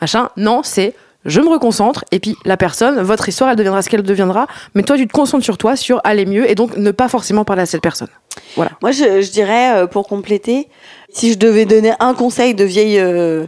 machin 0.00 0.30
non 0.36 0.62
c'est 0.62 0.94
je 1.24 1.40
me 1.40 1.48
reconcentre 1.48 2.04
et 2.10 2.18
puis 2.18 2.36
la 2.44 2.56
personne, 2.56 3.00
votre 3.00 3.28
histoire, 3.28 3.50
elle 3.50 3.56
deviendra 3.56 3.82
ce 3.82 3.88
qu'elle 3.88 4.02
deviendra. 4.02 4.46
Mais 4.74 4.82
toi, 4.82 4.96
tu 4.96 5.06
te 5.06 5.12
concentres 5.12 5.44
sur 5.44 5.56
toi, 5.56 5.76
sur 5.76 6.00
aller 6.04 6.26
mieux 6.26 6.50
et 6.50 6.54
donc 6.54 6.76
ne 6.76 6.90
pas 6.90 7.08
forcément 7.08 7.44
parler 7.44 7.62
à 7.62 7.66
cette 7.66 7.82
personne. 7.82 8.08
Voilà. 8.56 8.72
Moi, 8.80 8.90
je, 8.92 9.20
je 9.22 9.30
dirais, 9.30 9.76
euh, 9.76 9.86
pour 9.86 10.08
compléter, 10.08 10.68
si 11.12 11.32
je 11.32 11.38
devais 11.38 11.64
donner 11.64 11.92
un 12.00 12.14
conseil 12.14 12.54
de 12.54 12.64
vieille, 12.64 12.98
euh, 12.98 13.46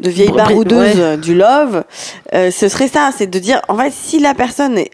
de 0.00 0.10
vieille 0.10 0.30
baroudeuse 0.32 0.98
ouais. 0.98 1.16
du 1.16 1.34
love, 1.34 1.84
euh, 2.34 2.50
ce 2.50 2.68
serait 2.68 2.88
ça, 2.88 3.10
c'est 3.16 3.28
de 3.28 3.38
dire, 3.38 3.62
en 3.68 3.76
fait, 3.78 3.92
si 3.92 4.18
la 4.18 4.34
personne 4.34 4.78
est- 4.78 4.90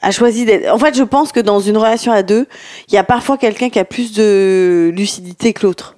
a 0.00 0.10
choisi 0.12 0.44
d'être... 0.44 0.72
En 0.72 0.78
fait, 0.78 0.96
je 0.96 1.02
pense 1.02 1.32
que 1.32 1.40
dans 1.40 1.58
une 1.60 1.76
relation 1.76 2.12
à 2.12 2.22
deux, 2.22 2.46
il 2.88 2.94
y 2.94 2.98
a 2.98 3.04
parfois 3.04 3.36
quelqu'un 3.36 3.68
qui 3.68 3.80
a 3.80 3.84
plus 3.84 4.12
de 4.12 4.92
lucidité 4.94 5.52
que 5.52 5.66
l'autre. 5.66 5.96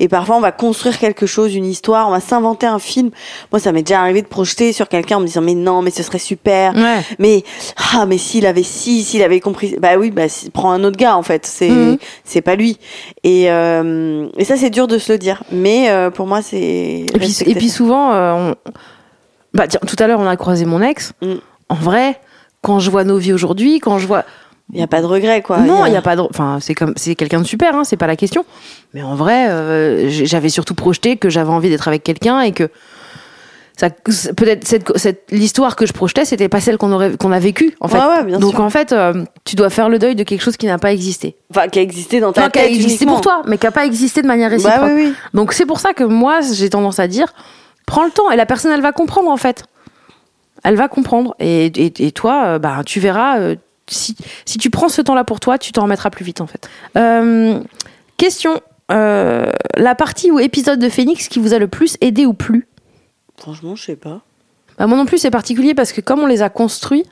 Et 0.00 0.08
parfois, 0.08 0.36
on 0.36 0.40
va 0.40 0.52
construire 0.52 0.98
quelque 0.98 1.26
chose, 1.26 1.54
une 1.54 1.64
histoire, 1.66 2.08
on 2.08 2.10
va 2.10 2.20
s'inventer 2.20 2.66
un 2.66 2.78
film. 2.78 3.10
Moi, 3.52 3.60
ça 3.60 3.72
m'est 3.72 3.82
déjà 3.82 4.00
arrivé 4.00 4.22
de 4.22 4.26
projeter 4.26 4.72
sur 4.72 4.88
quelqu'un 4.88 5.16
en 5.18 5.20
me 5.20 5.26
disant, 5.26 5.40
mais 5.40 5.54
non, 5.54 5.82
mais 5.82 5.90
ce 5.90 6.02
serait 6.02 6.18
super. 6.18 6.74
Ouais. 6.74 7.00
Mais 7.18 7.44
ah 7.94 8.06
mais 8.06 8.18
s'il 8.18 8.46
avait 8.46 8.62
si 8.62 9.02
s'il 9.04 9.22
avait 9.22 9.40
compris 9.40 9.76
bah 9.80 9.96
oui 9.98 10.10
bah 10.10 10.24
prends 10.52 10.72
un 10.72 10.82
autre 10.84 10.96
gars 10.96 11.16
en 11.16 11.22
fait 11.22 11.46
c'est 11.46 11.68
Mhm. 11.68 11.98
c'est 12.24 12.40
pas 12.42 12.56
lui 12.56 12.78
et 13.22 13.50
euh, 13.50 14.26
et 14.36 14.44
ça 14.44 14.56
c'est 14.56 14.70
dur 14.70 14.86
de 14.88 14.98
se 14.98 15.12
le 15.12 15.18
dire 15.18 15.42
mais 15.52 15.90
euh, 15.90 16.10
pour 16.10 16.26
moi 16.26 16.42
c'est 16.42 16.56
Et 16.58 17.06
puis, 17.18 17.36
et 17.46 17.54
puis 17.54 17.68
souvent, 17.70 18.12
euh, 18.12 18.32
on- 18.32 18.70
bah, 19.52 19.68
tiens, 19.68 19.80
tout 19.86 19.96
à 20.00 20.06
l'heure, 20.08 20.18
on 20.20 20.26
a 20.26 20.36
croisé 20.36 20.64
mon 20.64 20.82
ex. 20.82 21.12
Mm. 21.22 21.34
En 21.68 21.74
vrai, 21.76 22.20
quand 22.62 22.80
je 22.80 22.90
vois 22.90 23.04
nos 23.04 23.18
vies 23.18 23.32
aujourd'hui, 23.32 23.78
quand 23.78 23.98
je 23.98 24.06
vois. 24.06 24.24
Il 24.72 24.80
y 24.80 24.82
a 24.82 24.86
pas 24.86 25.00
de 25.02 25.06
regret 25.06 25.42
quoi 25.42 25.58
non, 25.58 25.84
il 25.86 25.92
y 25.92 25.96
a 25.96 26.02
pas 26.02 26.16
de. 26.16 26.22
Enfin, 26.22 26.58
c'est 26.60 26.74
comme, 26.74 26.94
c'est 26.96 27.14
quelqu'un 27.14 27.40
de 27.40 27.46
super, 27.46 27.74
hein, 27.76 27.84
c'est 27.84 27.96
pas 27.98 28.06
la 28.06 28.16
question. 28.16 28.44
Mais 28.94 29.02
en 29.02 29.14
vrai, 29.14 29.48
euh, 29.50 30.08
j'avais 30.08 30.48
surtout 30.48 30.74
projeté 30.74 31.16
que 31.16 31.28
j'avais 31.28 31.50
envie 31.50 31.68
d'être 31.68 31.86
avec 31.88 32.02
quelqu'un 32.02 32.40
et 32.40 32.52
que 32.52 32.70
ça, 33.76 33.90
peut-être 33.90 34.66
cette, 34.66 34.96
cette 34.96 35.24
l'histoire 35.32 35.74
que 35.74 35.84
je 35.84 35.92
projetais, 35.92 36.24
c'était 36.24 36.48
pas 36.48 36.60
celle 36.60 36.78
qu'on 36.78 36.92
aurait, 36.92 37.16
qu'on 37.16 37.32
a 37.32 37.40
vécue 37.40 37.74
en 37.80 37.88
fait. 37.88 37.98
Ouais, 37.98 38.04
ouais, 38.06 38.24
bien 38.24 38.38
Donc 38.38 38.52
sûr. 38.52 38.60
en 38.62 38.70
fait, 38.70 38.92
euh, 38.92 39.24
tu 39.44 39.56
dois 39.56 39.68
faire 39.68 39.88
le 39.88 39.98
deuil 39.98 40.14
de 40.14 40.22
quelque 40.22 40.42
chose 40.42 40.56
qui 40.56 40.66
n'a 40.66 40.78
pas 40.78 40.92
existé. 40.92 41.36
enfin 41.50 41.66
qui 41.68 41.80
a 41.80 41.82
existé 41.82 42.20
dans 42.20 42.32
ta 42.32 42.42
Non, 42.42 42.50
qui 42.50 42.60
a 42.60 42.66
existé 42.66 43.04
uniquement. 43.04 43.12
pour 43.14 43.20
toi, 43.20 43.42
mais 43.46 43.58
qui 43.58 43.66
n'a 43.66 43.72
pas 43.72 43.84
existé 43.84 44.22
de 44.22 44.28
manière 44.28 44.50
réciproque. 44.50 44.76
bah 44.80 44.86
oui 44.94 45.06
oui 45.08 45.14
Donc 45.34 45.52
c'est 45.52 45.66
pour 45.66 45.80
ça 45.80 45.92
que 45.92 46.04
moi, 46.04 46.40
j'ai 46.40 46.70
tendance 46.70 47.00
à 47.00 47.08
dire, 47.08 47.34
prends 47.84 48.04
le 48.04 48.12
temps 48.12 48.30
et 48.30 48.36
la 48.36 48.46
personne, 48.46 48.70
elle 48.72 48.80
va 48.80 48.92
comprendre 48.92 49.28
en 49.28 49.36
fait. 49.36 49.64
Elle 50.62 50.76
va 50.76 50.86
comprendre. 50.88 51.34
Et, 51.40 51.66
et, 51.66 52.06
et 52.06 52.12
toi, 52.12 52.44
euh, 52.46 52.58
bah, 52.60 52.82
tu 52.86 53.00
verras, 53.00 53.38
si, 53.88 54.16
si 54.44 54.58
tu 54.58 54.70
prends 54.70 54.88
ce 54.88 55.02
temps-là 55.02 55.24
pour 55.24 55.40
toi, 55.40 55.58
tu 55.58 55.72
t'en 55.72 55.82
remettras 55.82 56.10
plus 56.10 56.24
vite 56.24 56.40
en 56.40 56.46
fait. 56.46 56.68
Euh, 56.96 57.60
question, 58.16 58.60
euh, 58.90 59.50
la 59.76 59.94
partie 59.94 60.30
ou 60.30 60.38
épisode 60.38 60.78
de 60.78 60.88
Phoenix 60.88 61.28
qui 61.28 61.38
vous 61.38 61.54
a 61.54 61.58
le 61.58 61.68
plus 61.68 61.96
aidé 62.00 62.26
ou 62.26 62.34
plu? 62.34 62.66
Franchement 63.36 63.74
je 63.74 63.84
sais 63.84 63.96
pas 63.96 64.22
bah, 64.78 64.86
Moi 64.86 64.96
non 64.96 65.06
plus, 65.06 65.18
c'est 65.18 65.30
particulier 65.30 65.74
parce 65.74 65.92
que 65.92 66.00
comme 66.00 66.20
on 66.20 66.26
les 66.26 66.42
a 66.42 66.48
construits, 66.48 67.04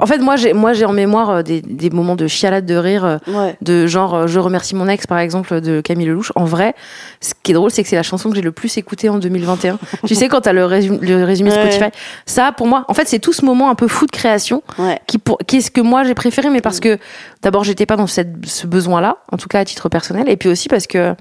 en 0.00 0.06
fait, 0.06 0.18
moi 0.18 0.36
j'ai 0.36 0.52
moi 0.52 0.72
j'ai 0.72 0.84
en 0.84 0.92
mémoire 0.92 1.30
euh, 1.30 1.42
des, 1.42 1.60
des 1.62 1.90
moments 1.90 2.16
de 2.16 2.26
chialade 2.26 2.66
de 2.66 2.74
rire. 2.76 3.04
euh, 3.04 3.18
ouais. 3.28 3.56
de 3.60 3.86
genre 3.86 4.14
euh, 4.14 4.26
je 4.26 4.38
remercie 4.38 4.74
mon 4.74 4.88
ex 4.88 5.06
par 5.06 5.18
exemple 5.18 5.60
de 5.60 5.80
Camille 5.80 6.06
Lelouch. 6.06 6.32
En 6.36 6.44
vrai 6.44 6.74
ce 7.20 7.32
qui 7.42 7.50
est 7.52 7.54
drôle 7.54 7.70
c'est 7.70 7.82
que 7.82 7.88
c'est 7.88 7.96
la 7.96 8.02
chanson 8.02 8.28
que 8.30 8.36
j'ai 8.36 8.42
le 8.42 8.52
plus 8.52 8.76
écoutée 8.78 9.08
en 9.08 9.18
2021 9.18 9.78
tu 10.06 10.14
sais 10.14 10.28
quand 10.28 10.42
t'as 10.42 10.52
le, 10.52 10.64
résumé 10.64 10.98
le 11.00 11.24
résumé 11.24 11.50
Ouais. 11.50 11.70
Spotify. 11.70 11.90
Ça 12.26 12.52
pour 12.52 12.66
moi 12.66 12.84
en 12.88 12.94
fait 12.94 13.08
c'est 13.08 13.18
tout 13.18 13.32
ce 13.32 13.44
moment 13.44 13.70
un 13.70 13.74
peu 13.74 13.88
fou 13.88 14.06
de 14.06 14.10
création 14.12 14.62
ouais. 14.78 15.00
qui, 15.06 15.18
pour, 15.18 15.38
qui 15.46 15.56
est 15.56 15.60
ce 15.60 15.70
que 15.70 15.80
moi 15.80 16.04
j'ai 16.04 16.14
préféré 16.14 16.50
mais 16.50 16.60
parce 16.60 16.80
que 16.80 16.98
d'abord 17.42 17.64
j'étais 17.64 17.86
pas 17.86 17.96
dans 17.96 18.06
cette, 18.06 18.46
ce 18.46 18.66
besoin 18.66 19.00
là 19.00 19.16
en 19.32 19.36
tout 19.36 19.48
cas 19.48 19.60
à 19.60 19.64
titre 19.64 19.88
personnel. 19.88 20.28
Et 20.28 20.36
puis 20.36 20.48
aussi 20.48 20.68
parce 20.68 20.86
que 20.86 21.14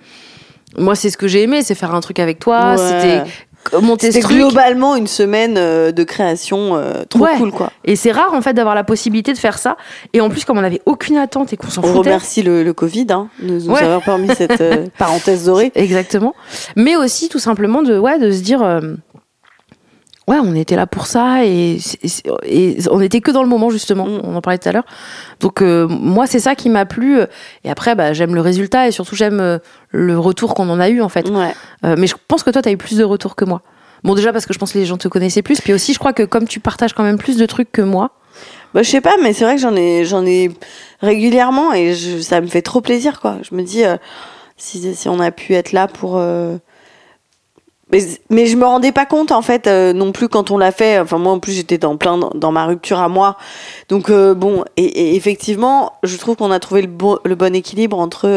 moi 0.77 0.95
c'est 0.95 1.09
ce 1.09 1.17
que 1.17 1.27
j'ai 1.27 1.41
aimé 1.41 1.63
c'est 1.63 1.75
faire 1.75 1.95
un 1.95 2.01
truc 2.01 2.19
avec 2.19 2.39
toi. 2.39 2.75
Ouais. 2.75 2.77
c'était 2.77 3.23
c'était 3.99 4.19
truc 4.21 4.37
globalement 4.37 4.95
une 4.95 5.07
semaine 5.07 5.55
euh, 5.57 5.91
de 5.91 6.03
création 6.03 6.75
euh, 6.75 7.03
trop 7.09 7.19
Ouais. 7.25 7.37
cool 7.37 7.51
quoi 7.51 7.71
et 7.85 7.95
c'est 7.95 8.11
rare 8.11 8.33
en 8.33 8.41
fait 8.41 8.53
d'avoir 8.53 8.73
la 8.75 8.83
possibilité 8.83 9.33
de 9.33 9.37
faire 9.37 9.57
ça 9.57 9.77
et 10.13 10.21
en 10.21 10.29
plus 10.29 10.45
comme 10.45 10.57
on 10.57 10.63
avait 10.63 10.81
aucune 10.85 11.17
attente 11.17 11.53
et 11.53 11.57
qu'on 11.57 11.69
s'en 11.69 11.81
on 11.83 11.87
foutait 11.87 12.09
remercie 12.09 12.41
le, 12.41 12.63
le 12.63 12.73
Covid 12.73 13.07
hein, 13.11 13.27
de 13.41 13.53
nous 13.53 13.69
Ouais. 13.69 13.81
avoir 13.83 14.01
permis 14.01 14.29
cette 14.35 14.61
euh, 14.61 14.85
parenthèse 14.97 15.45
dorée 15.45 15.71
Exactement. 15.75 16.33
Mais 16.75 16.95
aussi 16.95 17.29
tout 17.29 17.39
simplement 17.39 17.81
de, 17.83 17.97
ouais, 17.97 18.17
de 18.19 18.31
se 18.31 18.41
dire, 18.41 18.61
euh, 18.63 18.79
ouais, 20.29 20.37
on 20.41 20.55
était 20.55 20.75
là 20.75 20.87
pour 20.87 21.07
ça 21.07 21.43
et, 21.43 21.79
on 22.91 23.01
était 23.01 23.19
que 23.19 23.31
dans 23.31 23.43
le 23.43 23.49
moment 23.49 23.69
justement. 23.69 24.05
Mm. 24.05 24.21
On 24.23 24.35
en 24.35 24.41
parlait 24.41 24.59
tout 24.59 24.69
à 24.69 24.71
l'heure. 24.71 24.85
Donc 25.39 25.61
euh, 25.61 25.87
moi 25.87 26.27
c'est 26.27 26.39
ça 26.39 26.55
qui 26.55 26.69
m'a 26.69 26.85
plu. 26.85 27.19
Et 27.63 27.69
après 27.69 27.95
bah, 27.95 28.13
j'aime 28.13 28.35
le 28.35 28.41
résultat 28.41 28.87
et 28.87 28.91
surtout 28.91 29.15
j'aime 29.15 29.39
euh, 29.39 29.57
le 29.89 30.17
retour 30.17 30.53
qu'on 30.53 30.69
en 30.69 30.79
a 30.79 30.89
eu 30.89 31.01
en 31.01 31.09
fait. 31.09 31.27
ouais 31.29 31.53
Euh, 31.83 31.95
mais 31.97 32.07
je 32.07 32.15
pense 32.27 32.43
que 32.43 32.51
toi 32.51 32.61
t'as 32.61 32.71
eu 32.71 32.77
plus 32.77 32.97
de 32.97 33.03
retours 33.03 33.35
que 33.35 33.43
moi. 33.43 33.61
Bon 34.03 34.13
déjà 34.15 34.31
parce 34.31 34.45
que 34.45 34.53
je 34.53 34.59
pense 34.59 34.71
que 34.71 34.77
les 34.77 34.85
gens 34.85 34.97
te 34.97 35.07
connaissaient 35.07 35.41
plus. 35.41 35.59
Puis 35.59 35.73
aussi 35.73 35.93
je 35.93 35.99
crois 35.99 36.13
que 36.13 36.23
comme 36.23 36.47
tu 36.47 36.59
partages 36.59 36.93
quand 36.93 37.03
même 37.03 37.17
plus 37.17 37.37
de 37.37 37.45
trucs 37.45 37.71
que 37.71 37.81
moi. 37.81 38.11
Bah, 38.73 38.83
je 38.83 38.89
sais 38.89 39.01
pas, 39.01 39.15
mais 39.21 39.33
c'est 39.33 39.45
vrai 39.45 39.55
que 39.55 39.61
j'en 39.61 39.75
ai, 39.75 40.05
j'en 40.05 40.25
ai 40.25 40.51
régulièrement 41.01 41.73
et 41.73 41.95
je, 41.95 42.19
ça 42.19 42.39
me 42.39 42.45
fait 42.45 42.61
trop 42.61 42.81
plaisir, 42.81 43.19
quoi. 43.19 43.37
Je 43.41 43.55
me 43.55 43.63
dis, 43.63 43.83
euh, 43.83 43.97
si, 44.57 44.93
si 44.93 45.09
on 45.09 45.19
a 45.19 45.31
pu 45.31 45.55
être 45.55 45.71
là 45.71 45.87
pour, 45.87 46.17
euh, 46.17 46.57
Mais, 47.91 47.99
mais 48.29 48.45
je 48.45 48.55
me 48.55 48.65
rendais 48.65 48.91
pas 48.91 49.05
compte 49.05 49.31
en 49.31 49.41
fait 49.41 49.65
euh, 49.65 49.93
non 49.93 50.11
plus 50.11 50.29
quand 50.29 50.51
on 50.51 50.57
l'a 50.57 50.71
fait. 50.71 50.99
Enfin 50.99 51.17
moi 51.17 51.33
en 51.33 51.39
plus 51.39 51.53
j'étais 51.53 51.77
dans 51.77 51.97
plein 51.97 52.17
dans, 52.17 52.29
dans 52.35 52.51
ma 52.51 52.65
rupture 52.65 52.99
à 52.99 53.09
moi. 53.09 53.35
Donc 53.89 54.09
euh, 54.09 54.33
bon 54.35 54.63
et, 54.77 54.85
et 54.85 55.15
effectivement 55.15 55.93
je 56.03 56.15
trouve 56.17 56.35
qu'on 56.35 56.51
a 56.51 56.59
trouvé 56.59 56.81
le 56.81 56.87
bon 56.87 57.17
le 57.25 57.35
bon 57.35 57.55
équilibre 57.55 57.97
entre 57.97 58.27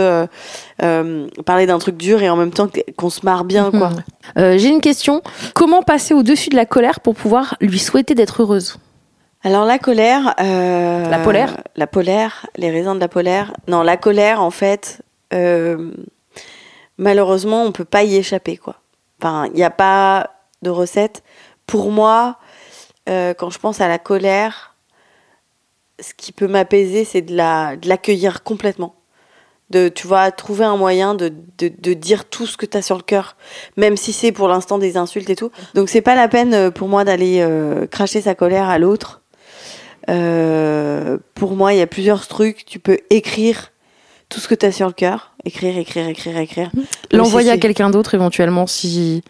euh, 0.83 1.27
parler 1.45 1.67
d'un 1.67 1.79
truc 1.79 1.97
dur 1.97 2.23
et 2.23 2.31
en 2.31 2.37
même 2.37 2.53
temps 2.53 2.69
qu'on 2.97 3.11
se 3.11 3.21
marre 3.25 3.45
bien 3.45 3.71
quoi. 3.71 3.91
Mhm. 4.37 4.59
J'ai 4.59 4.69
une 4.69 4.81
question. 4.81 5.21
Comment 5.55 5.83
passer 5.83 6.15
au-dessus 6.15 6.49
de 6.49 6.57
la 6.57 6.67
colère 6.67 7.01
pour 7.01 7.15
pouvoir 7.15 7.57
lui 7.61 7.79
souhaiter 7.79 8.15
d'être 8.15 8.43
heureuse? 8.43 8.79
Alors 9.45 9.65
la 9.65 9.79
colère. 9.79 10.35
La 10.39 11.19
polaire? 11.19 11.57
La 11.77 11.87
polaire, 11.87 12.47
les 12.57 12.71
raisins 12.71 12.95
de 12.95 13.01
la 13.01 13.09
polaire. 13.09 13.53
Non, 13.67 13.83
la 13.83 13.97
colère, 13.97 14.41
en 14.41 14.51
fait, 14.53 15.03
malheureusement, 16.97 17.65
on 17.65 17.73
peut 17.73 17.85
pas 17.85 18.05
y 18.05 18.17
échapper, 18.17 18.57
quoi. 18.57 18.77
Enfin, 19.23 19.47
il 19.47 19.53
n'y 19.53 19.63
a 19.63 19.71
pas 19.71 20.31
de 20.63 20.71
recette. 20.71 21.23
Pour 21.69 21.93
moi, 21.93 22.39
euh, 23.09 23.35
quand 23.35 23.51
je 23.51 23.59
pense 23.61 23.81
à 23.81 23.87
la 23.87 23.99
colère, 23.99 24.75
ce 26.01 26.13
qui 26.15 26.33
peut 26.33 26.49
m'apaiser, 26.49 27.05
c'est 27.05 27.23
de 27.23 27.37
la 27.37 27.77
de 27.77 27.89
l'accueillir 27.89 28.43
complètement. 28.43 28.97
De, 29.71 29.89
tu 29.89 30.09
vois, 30.09 30.33
trouver 30.33 30.65
un 30.65 30.77
moyen 30.77 31.15
de, 31.15 31.33
de, 31.59 31.69
de 31.79 31.95
dire 31.95 32.25
tout 32.25 32.47
ce 32.47 32.57
que 32.57 32.67
tu 32.67 32.77
as 32.77 32.83
sur 32.83 32.97
le 32.97 33.03
cœur, 33.03 33.37
même 33.77 33.97
si 33.97 34.13
c'est 34.13 34.33
pour 34.33 34.49
l'instant 34.49 34.77
des 34.79 34.97
insultes 34.97 35.31
et 35.31 35.37
tout. 35.37 35.53
Donc 35.75 35.89
c'est 35.89 36.03
pas 36.03 36.17
la 36.17 36.27
peine 36.27 36.53
euh, 36.53 36.71
pour 36.71 36.89
moi 36.89 37.05
d'aller 37.05 37.41
euh, 37.41 37.87
cracher 37.87 38.21
sa 38.21 38.35
colère 38.35 38.69
à 38.69 38.79
l'autre. 38.79 39.23
Pour 40.09 41.57
moi, 41.57 41.73
il 41.73 41.79
y 41.79 41.83
a 41.83 41.87
plusieurs 41.87 42.27
trucs. 42.27 42.65
Tu 42.67 42.81
peux 42.81 42.99
écrire 43.09 43.72
tout 44.33 44.41
ce 44.41 44.49
que 44.49 44.55
tu 44.55 44.67
as 44.67 44.73
sur 44.73 44.87
le 44.87 44.93
cœur. 44.93 45.33
Écrire, 45.45 45.77
écrire, 45.77 46.09
écrire, 46.09 46.37
écrire. 46.39 46.71
Même 46.75 46.87
L'envoyer 47.13 47.51
à 47.51 47.59
quelqu'un 47.59 47.91
d'autre 47.91 48.15
éventuellement 48.15 48.67
si... 48.67 49.23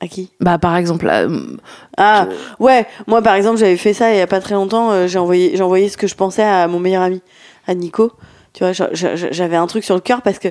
À 0.00 0.08
qui? 0.08 0.30
Bah 0.40 0.58
par 0.58 0.76
exemple... 0.76 1.08
euh, 1.10 1.56
Ah, 1.96 2.28
ouais. 2.58 2.86
Moi, 3.06 3.22
par 3.22 3.34
exemple, 3.34 3.56
j'avais 3.58 3.76
fait 3.78 3.94
ça 3.94 4.12
il 4.12 4.18
y 4.18 4.20
a 4.20 4.26
pas 4.26 4.40
très 4.40 4.54
longtemps. 4.54 4.90
euh, 4.90 5.06
j'ai 5.06 5.18
envoyé, 5.18 5.56
j'ai 5.56 5.62
envoyé 5.62 5.88
ce 5.88 5.96
que 5.96 6.06
je 6.06 6.14
pensais 6.14 6.42
à 6.42 6.66
mon 6.68 6.78
meilleur 6.80 7.02
ami, 7.02 7.22
à 7.66 7.74
Nico. 7.74 8.12
Tu 8.52 8.64
vois, 8.64 8.72
j'avais 8.72 9.56
un 9.56 9.66
truc 9.66 9.84
sur 9.84 9.94
le 9.94 10.00
cœur 10.02 10.20
parce 10.22 10.38
que 10.38 10.48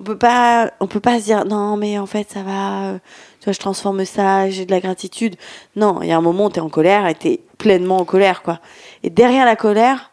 on 0.00 0.04
peut 0.04 0.18
pas, 0.18 0.72
on 0.80 0.86
peut 0.88 1.00
pas 1.00 1.20
se 1.20 1.24
dire 1.24 1.44
non, 1.44 1.76
mais 1.76 1.98
en 1.98 2.06
fait, 2.06 2.28
ça 2.30 2.42
va. 2.42 2.82
euh, 2.90 2.98
Tu 3.40 3.44
vois, 3.44 3.52
je 3.52 3.58
transforme 3.60 4.04
ça, 4.04 4.50
j'ai 4.50 4.66
de 4.66 4.70
la 4.72 4.80
gratitude. 4.80 5.36
Non, 5.76 6.00
il 6.02 6.08
y 6.08 6.12
a 6.12 6.16
un 6.16 6.20
moment 6.22 6.46
où 6.46 6.50
t'es 6.50 6.60
en 6.60 6.68
colère 6.68 7.06
et 7.06 7.14
t'es 7.14 7.40
pleinement 7.58 7.98
en 7.98 8.04
colère, 8.04 8.42
quoi. 8.42 8.58
Et 9.04 9.10
derrière 9.10 9.44
la 9.46 9.56
colère, 9.56 10.10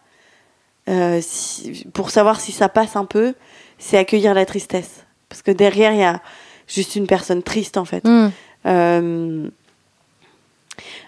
euh, 0.87 1.19
si- 1.21 1.85
pour 1.93 2.09
savoir 2.09 2.39
si 2.39 2.51
ça 2.51 2.69
passe 2.69 2.95
un 2.95 3.05
peu, 3.05 3.33
c'est 3.77 3.97
accueillir 3.97 4.33
la 4.33 4.45
tristesse. 4.45 5.05
Parce 5.29 5.41
que 5.41 5.51
derrière, 5.51 5.91
il 5.93 5.99
y 5.99 6.03
a 6.03 6.21
juste 6.67 6.95
une 6.95 7.07
personne 7.07 7.43
triste, 7.43 7.77
en 7.77 7.85
fait. 7.85 8.03
hmm. 8.05 8.29
Euh, 8.65 9.47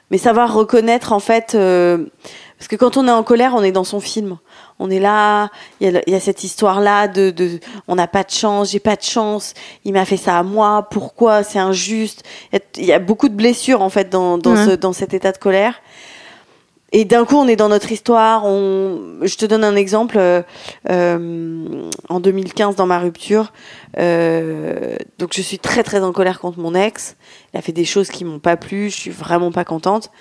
mais 0.10 0.18
savoir 0.18 0.54
reconnaître 0.54 1.14
en 1.14 1.20
fait, 1.20 1.56
euh, 1.56 2.06
parce 2.58 2.68
que 2.68 2.76
quand 2.76 2.98
on 2.98 3.08
est 3.08 3.12
en 3.12 3.24
colère, 3.24 3.54
on 3.56 3.64
est 3.64 3.72
dans 3.72 3.84
son 3.86 4.00
film. 4.02 4.38
On 4.80 4.90
est 4.90 5.00
là, 5.00 5.50
il 5.80 5.92
y 5.92 5.98
a, 5.98 6.02
y 6.18 6.20
cette 6.20 6.44
histoire-là 6.44 7.08
de, 7.08 7.30
de 7.30 7.60
on 7.88 7.96
n'a 7.96 8.08
pas 8.08 8.24
de 8.24 8.32
chance, 8.32 8.72
j'ai 8.72 8.80
pas 8.80 8.96
de 8.96 9.04
chance, 9.04 9.54
il 9.86 9.94
m'a 9.94 10.06
fait 10.06 10.18
ça 10.18 10.38
à 10.40 10.44
moi, 10.44 10.88
pourquoi, 10.90 11.44
c'est 11.44 11.60
injuste. 11.60 12.24
Il 12.52 12.56
y 12.56 12.58
a- 12.58 12.64
il 12.78 12.86
y, 12.86 12.94
a 12.94 13.00
beaucoup 13.00 13.30
de 13.30 13.36
blessures 13.36 13.82
en 13.82 13.90
fait 13.90 14.10
dans, 14.10 14.38
dans, 14.38 14.56
Ouais. 14.56 14.66
ce, 14.66 14.72
dans 14.72 14.92
cet 14.94 15.14
état 15.14 15.32
de 15.32 15.38
colère. 15.38 15.76
Et 16.94 17.06
d'un 17.06 17.24
coup, 17.24 17.36
on 17.38 17.48
est 17.48 17.56
dans 17.56 17.70
notre 17.70 17.92
histoire. 17.92 18.44
Je 18.46 19.36
te 19.38 19.46
donne 19.46 19.64
un 19.64 19.76
exemple. 19.76 20.18
euh, 20.18 20.42
euh, 20.90 21.90
en 22.10 22.20
2015, 22.20 22.76
dans 22.76 22.86
ma 22.86 23.00
rupture, 23.00 23.54
euh, 23.98 24.96
donc 25.18 25.32
je 25.34 25.42
suis 25.42 25.60
très 25.60 25.84
très 25.84 26.02
en 26.04 26.12
colère 26.12 26.40
contre 26.40 26.60
mon 26.60 26.76
ex. 26.76 27.16
Il 27.54 27.58
a 27.58 27.62
fait 27.62 27.72
des 27.72 27.86
choses 27.86 28.10
qui 28.10 28.26
m'ont 28.26 28.40
pas 28.40 28.58
plu. 28.58 28.90
Je 28.90 28.96
suis 28.96 29.12
vraiment 29.12 29.52
pas 29.52 29.64
contente. 29.64 30.12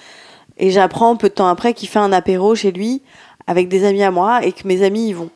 Et 0.58 0.70
j'apprends 0.70 1.16
peu 1.16 1.28
de 1.28 1.34
temps 1.34 1.48
après 1.48 1.74
qu'il 1.74 1.88
fait 1.88 1.98
un 1.98 2.12
apéro 2.12 2.54
chez 2.54 2.70
lui 2.70 3.02
avec 3.46 3.68
des 3.68 3.84
amis 3.84 4.02
à 4.02 4.10
moi 4.10 4.44
et 4.44 4.52
que 4.52 4.68
mes 4.68 4.82
amis 4.84 5.08
y 5.08 5.12
vont. 5.12 5.30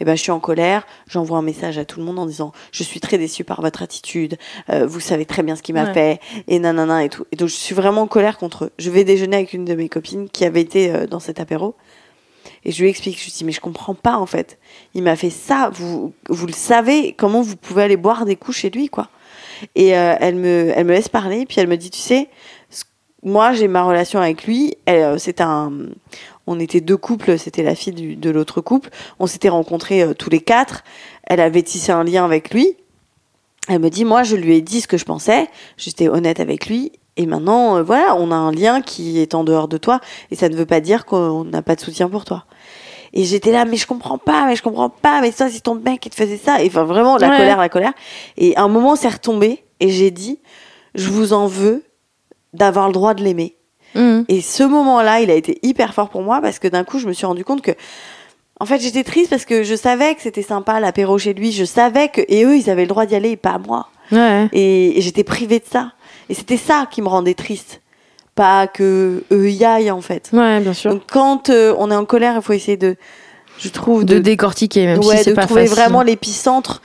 Et 0.00 0.04
ben 0.04 0.16
je 0.16 0.22
suis 0.22 0.30
en 0.30 0.40
colère. 0.40 0.86
J'envoie 1.08 1.38
un 1.38 1.42
message 1.42 1.78
à 1.78 1.84
tout 1.84 1.98
le 2.00 2.06
monde 2.06 2.18
en 2.18 2.26
disant 2.26 2.52
je 2.72 2.82
suis 2.82 3.00
très 3.00 3.18
déçue 3.18 3.44
par 3.44 3.60
votre 3.60 3.82
attitude. 3.82 4.36
Euh, 4.70 4.86
vous 4.86 5.00
savez 5.00 5.26
très 5.26 5.42
bien 5.42 5.56
ce 5.56 5.62
qu'il 5.62 5.74
m'a 5.74 5.84
Ouais. 5.84 5.94
fait 5.94 6.20
et 6.46 6.58
nanana 6.58 7.04
et 7.04 7.08
tout. 7.08 7.24
Et 7.32 7.36
donc 7.36 7.48
je 7.48 7.54
suis 7.54 7.74
vraiment 7.74 8.02
en 8.02 8.06
colère 8.06 8.38
contre 8.38 8.66
eux. 8.66 8.70
Je 8.78 8.90
vais 8.90 9.04
déjeuner 9.04 9.36
avec 9.36 9.52
une 9.52 9.64
de 9.64 9.74
mes 9.74 9.88
copines 9.88 10.28
qui 10.28 10.44
avait 10.44 10.60
été 10.60 10.92
euh, 10.94 11.06
dans 11.06 11.20
cet 11.20 11.40
apéro. 11.40 11.74
Et 12.64 12.72
je 12.72 12.82
lui 12.82 12.88
explique, 12.90 13.18
je 13.18 13.24
lui 13.24 13.32
dis, 13.32 13.44
mais 13.44 13.52
je 13.52 13.60
comprends 13.60 13.94
pas 13.94 14.16
en 14.16 14.26
fait. 14.26 14.58
Il 14.94 15.02
m'a 15.02 15.16
fait 15.16 15.30
ça, 15.30 15.70
vous, 15.72 16.12
vous 16.28 16.46
le 16.46 16.52
savez, 16.52 17.12
comment 17.12 17.40
vous 17.42 17.56
pouvez 17.56 17.82
aller 17.82 17.96
boire 17.96 18.24
des 18.24 18.36
coups 18.36 18.56
chez 18.58 18.70
lui, 18.70 18.88
quoi? 18.88 19.08
Et 19.74 19.96
euh, 19.96 20.14
elle, 20.20 20.36
me, 20.36 20.72
elle 20.74 20.86
me 20.86 20.92
laisse 20.92 21.08
parler, 21.08 21.44
puis 21.46 21.60
elle 21.60 21.66
me 21.68 21.76
dit, 21.76 21.90
tu 21.90 21.98
sais, 22.00 22.28
moi 23.22 23.52
j'ai 23.52 23.68
ma 23.68 23.82
relation 23.82 24.20
avec 24.20 24.44
lui, 24.44 24.76
elle, 24.86 25.18
c'est 25.18 25.40
un. 25.40 25.72
On 26.50 26.58
était 26.58 26.80
deux 26.80 26.96
couples, 26.96 27.38
c'était 27.38 27.62
la 27.62 27.74
fille 27.74 27.92
du- 27.92 28.16
de 28.16 28.30
l'autre 28.30 28.60
couple. 28.62 28.88
On 29.18 29.26
s'était 29.26 29.50
rencontrés 29.50 30.02
euh, 30.02 30.14
tous 30.14 30.30
les 30.30 30.40
quatre. 30.40 30.82
Elle 31.24 31.40
avait 31.40 31.62
tissé 31.62 31.92
un 31.92 32.04
lien 32.04 32.24
avec 32.24 32.54
lui. 32.54 32.74
Elle 33.68 33.80
me 33.80 33.90
dit, 33.90 34.06
moi, 34.06 34.22
je 34.22 34.34
lui 34.34 34.56
ai 34.56 34.62
dit 34.62 34.80
ce 34.80 34.88
que 34.88 34.96
je 34.96 35.04
pensais. 35.04 35.46
J'étais 35.76 36.08
honnête 36.08 36.40
avec 36.40 36.66
lui. 36.66 36.90
Et 37.18 37.26
maintenant, 37.26 37.76
euh, 37.76 37.82
voilà, 37.82 38.14
on 38.16 38.30
a 38.30 38.34
un 38.34 38.50
lien 38.50 38.80
qui 38.80 39.18
est 39.20 39.34
en 39.34 39.44
dehors 39.44 39.68
de 39.68 39.76
toi. 39.76 40.00
Et 40.30 40.36
ça 40.36 40.48
ne 40.48 40.56
veut 40.56 40.64
pas 40.64 40.80
dire 40.80 41.04
qu'on 41.04 41.44
n'a 41.44 41.60
pas 41.60 41.74
de 41.76 41.80
soutien 41.82 42.08
pour 42.08 42.24
toi. 42.24 42.46
Et 43.12 43.24
j'étais 43.24 43.52
là, 43.52 43.66
mais 43.66 43.76
je 43.76 43.86
comprends 43.86 44.16
pas, 44.18 44.46
mais 44.46 44.56
je 44.56 44.62
comprends 44.62 44.88
pas, 44.88 45.20
mais 45.20 45.32
ça, 45.32 45.50
c'est 45.50 45.60
ton 45.60 45.74
mec 45.74 46.00
qui 46.00 46.08
te 46.08 46.14
faisait 46.14 46.38
ça. 46.38 46.62
Et 46.62 46.68
enfin, 46.68 46.84
vraiment, 46.84 47.18
la 47.18 47.28
Ouais. 47.28 47.36
colère, 47.36 47.58
la 47.58 47.68
colère. 47.68 47.92
Et 48.38 48.56
à 48.56 48.62
un 48.62 48.68
moment, 48.68 48.96
c'est 48.96 49.08
retombé. 49.08 49.64
Et 49.80 49.90
j'ai 49.90 50.10
dit, 50.10 50.38
je 50.94 51.08
vous 51.10 51.34
en 51.34 51.46
veux 51.46 51.82
d'avoir 52.54 52.86
le 52.86 52.94
droit 52.94 53.12
de 53.12 53.22
l'aimer. 53.22 53.54
Hmm. 53.94 54.22
Et 54.28 54.40
ce 54.40 54.62
moment-là, 54.62 55.20
il 55.20 55.30
a 55.30 55.34
été 55.34 55.58
hyper 55.62 55.94
fort 55.94 56.08
pour 56.08 56.22
moi 56.22 56.40
parce 56.40 56.58
que 56.58 56.68
d'un 56.68 56.84
coup, 56.84 56.98
je 56.98 57.06
me 57.06 57.12
suis 57.12 57.26
rendu 57.26 57.44
compte 57.44 57.62
que, 57.62 57.72
en 58.60 58.66
fait, 58.66 58.78
j'étais 58.80 59.04
triste 59.04 59.30
parce 59.30 59.44
que 59.44 59.62
je 59.62 59.74
savais 59.74 60.14
que 60.14 60.22
c'était 60.22 60.42
sympa 60.42 60.80
l'apéro 60.80 61.18
chez 61.18 61.32
lui. 61.32 61.52
Je 61.52 61.64
savais 61.64 62.08
que, 62.08 62.20
et 62.28 62.44
eux, 62.44 62.56
ils 62.56 62.70
avaient 62.70 62.82
le 62.82 62.88
droit 62.88 63.06
d'y 63.06 63.14
aller 63.14 63.30
et 63.30 63.36
pas 63.36 63.58
moi. 63.58 63.88
Ouais. 64.12 64.48
Et, 64.52 64.98
et 64.98 65.00
j'étais 65.00 65.24
privée 65.24 65.58
de 65.58 65.64
ça. 65.70 65.92
Et 66.28 66.34
c'était 66.34 66.56
ça 66.56 66.86
qui 66.90 67.02
me 67.02 67.08
rendait 67.08 67.34
triste. 67.34 67.80
Pas 68.34 68.66
que 68.66 69.24
eux 69.32 69.50
y 69.50 69.64
aillent, 69.64 69.90
en 69.90 70.00
fait. 70.00 70.30
Ouais, 70.32 70.60
bien 70.60 70.72
sûr. 70.72 70.92
Donc, 70.92 71.02
quand 71.10 71.50
euh, 71.50 71.74
on 71.78 71.90
est 71.90 71.96
en 71.96 72.04
colère, 72.04 72.34
il 72.36 72.42
faut 72.42 72.52
essayer 72.52 72.76
de, 72.76 72.96
je 73.58 73.68
trouve, 73.68 74.04
de, 74.04 74.18
décortiquer, 74.18 74.86
même 74.86 75.00
ouais, 75.00 75.18
si 75.18 75.24
c'est 75.24 75.30
de 75.30 75.36
pas 75.36 75.46
trouver 75.46 75.66
facile. 75.66 75.76
vraiment 75.76 76.02
l'épicentre. 76.02 76.82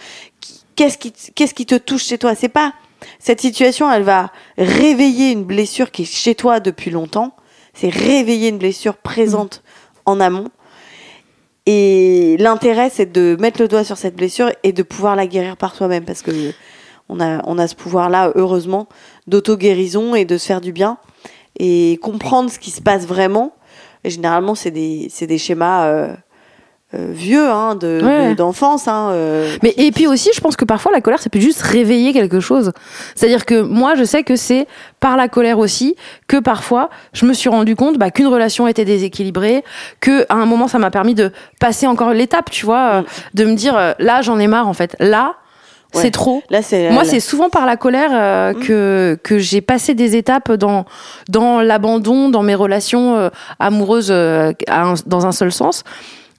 Qu'est-ce 0.76 0.98
qui, 0.98 1.14
qu'est-ce 1.36 1.54
qui 1.54 1.66
te 1.66 1.76
touche 1.76 2.06
chez 2.06 2.18
toi? 2.18 2.34
C'est 2.34 2.50
pas 2.50 2.74
cette 3.20 3.42
situation, 3.42 3.92
elle 3.92 4.04
va 4.04 4.32
réveiller 4.58 5.32
une 5.32 5.44
blessure 5.44 5.92
qui 5.92 6.04
est 6.04 6.12
chez 6.14 6.36
toi 6.36 6.60
depuis 6.60 6.92
longtemps. 6.92 7.36
C'est 7.74 7.90
réveiller 7.90 8.50
une 8.50 8.58
blessure 8.58 8.98
présente 8.98 9.64
en 10.06 10.20
amont. 10.20 10.50
Et 11.66 12.36
l'intérêt, 12.40 12.90
c'est 12.90 13.12
de 13.12 13.38
mettre 13.40 13.62
le 13.62 13.68
doigt 13.68 13.84
sur 13.84 13.98
cette 13.98 14.16
blessure 14.16 14.52
et 14.64 14.74
de 14.74 14.84
pouvoir 14.84 15.16
la 15.16 15.28
guérir 15.28 15.56
par 15.56 15.76
soi-même, 15.76 16.04
parce 16.04 16.22
que 16.22 16.52
on 17.10 17.20
a, 17.20 17.42
on 17.46 17.58
a 17.58 17.68
ce 17.68 17.76
pouvoir-là, 17.76 18.32
heureusement, 18.36 18.88
d'auto-guérison 19.28 20.16
et 20.16 20.26
de 20.26 20.38
se 20.38 20.46
faire 20.46 20.62
du 20.62 20.72
bien 20.72 20.98
et 21.60 22.00
comprendre 22.02 22.50
ce 22.50 22.60
qui 22.60 22.72
se 22.72 22.82
passe 22.82 23.06
vraiment. 23.06 23.54
Et 24.04 24.10
généralement, 24.10 24.56
c'est 24.56 24.72
des, 24.72 25.08
c'est 25.10 25.28
des 25.28 25.38
schémas 25.38 25.86
euh, 25.88 26.14
vieux, 26.94 27.50
hein, 27.50 27.76
de, 27.76 28.02
Ouais. 28.04 28.30
de- 28.30 28.34
d'enfance. 28.36 28.88
Hein, 28.88 29.10
euh, 29.12 29.56
Mais 29.64 29.74
et 29.78 29.92
puis 29.92 30.08
aussi, 30.08 30.30
je 30.36 30.42
pense 30.42 30.56
que 30.56 30.66
parfois 30.66 30.92
la 30.92 31.02
colère, 31.02 31.20
ça 31.20 31.30
peut 31.30 31.40
juste 31.40 31.62
réveiller 31.62 32.14
quelque 32.14 32.40
chose. 32.40 32.72
C'est-à-dire 33.16 33.46
que 33.46 33.62
moi, 33.62 33.96
je 33.96 34.04
sais 34.04 34.24
que 34.24 34.36
c'est 34.36 34.68
par 35.00 35.18
la 35.18 35.28
colère 35.28 35.60
aussi 35.60 35.96
que 36.28 36.38
parfois 36.38 36.90
je 37.14 37.26
me 37.26 37.34
suis 37.34 37.50
rendu 37.50 37.76
compte 37.76 37.98
bah, 37.98 38.12
qu'une 38.12 38.28
relation 38.28 38.68
était 38.68 38.86
déséquilibrée, 38.86 39.64
que 40.00 40.26
à 40.30 40.36
un 40.36 40.46
moment 40.46 40.68
ça 40.68 40.80
m'a 40.80 40.92
permis 40.92 41.16
de 41.16 41.32
passer 41.60 41.88
encore 41.88 42.12
l'étape, 42.14 42.50
tu 42.52 42.66
vois, 42.66 42.90
euh, 42.94 43.02
de 43.34 43.46
me 43.46 43.56
dire 43.56 43.76
euh, 43.78 43.94
là 44.00 44.22
j'en 44.22 44.40
ai 44.40 44.48
marre 44.48 44.68
en 44.68 44.74
fait, 44.74 44.96
là 45.00 45.34
Ouais. 45.96 46.02
c'est 46.02 46.10
trop. 46.12 46.42
Là, 46.50 46.64
c'est 46.64 46.90
Moi, 46.90 47.04
c'est 47.06 47.20
souvent 47.20 47.50
par 47.50 47.68
la 47.68 47.78
colère 47.78 48.10
euh, 48.14 48.54
que 48.56 49.16
que 49.22 49.38
j'ai 49.38 49.62
passé 49.62 49.94
des 49.94 50.16
étapes 50.16 50.52
dans 50.52 50.86
dans 51.30 51.62
l'abandon, 51.62 52.30
dans 52.30 52.42
mes 52.42 52.56
relations 52.56 53.16
euh, 53.16 53.30
amoureuses 53.60 54.08
euh, 54.10 54.54
un- 54.68 54.96
dans 55.06 55.28
un 55.28 55.32
seul 55.32 55.52
sens. 55.52 55.84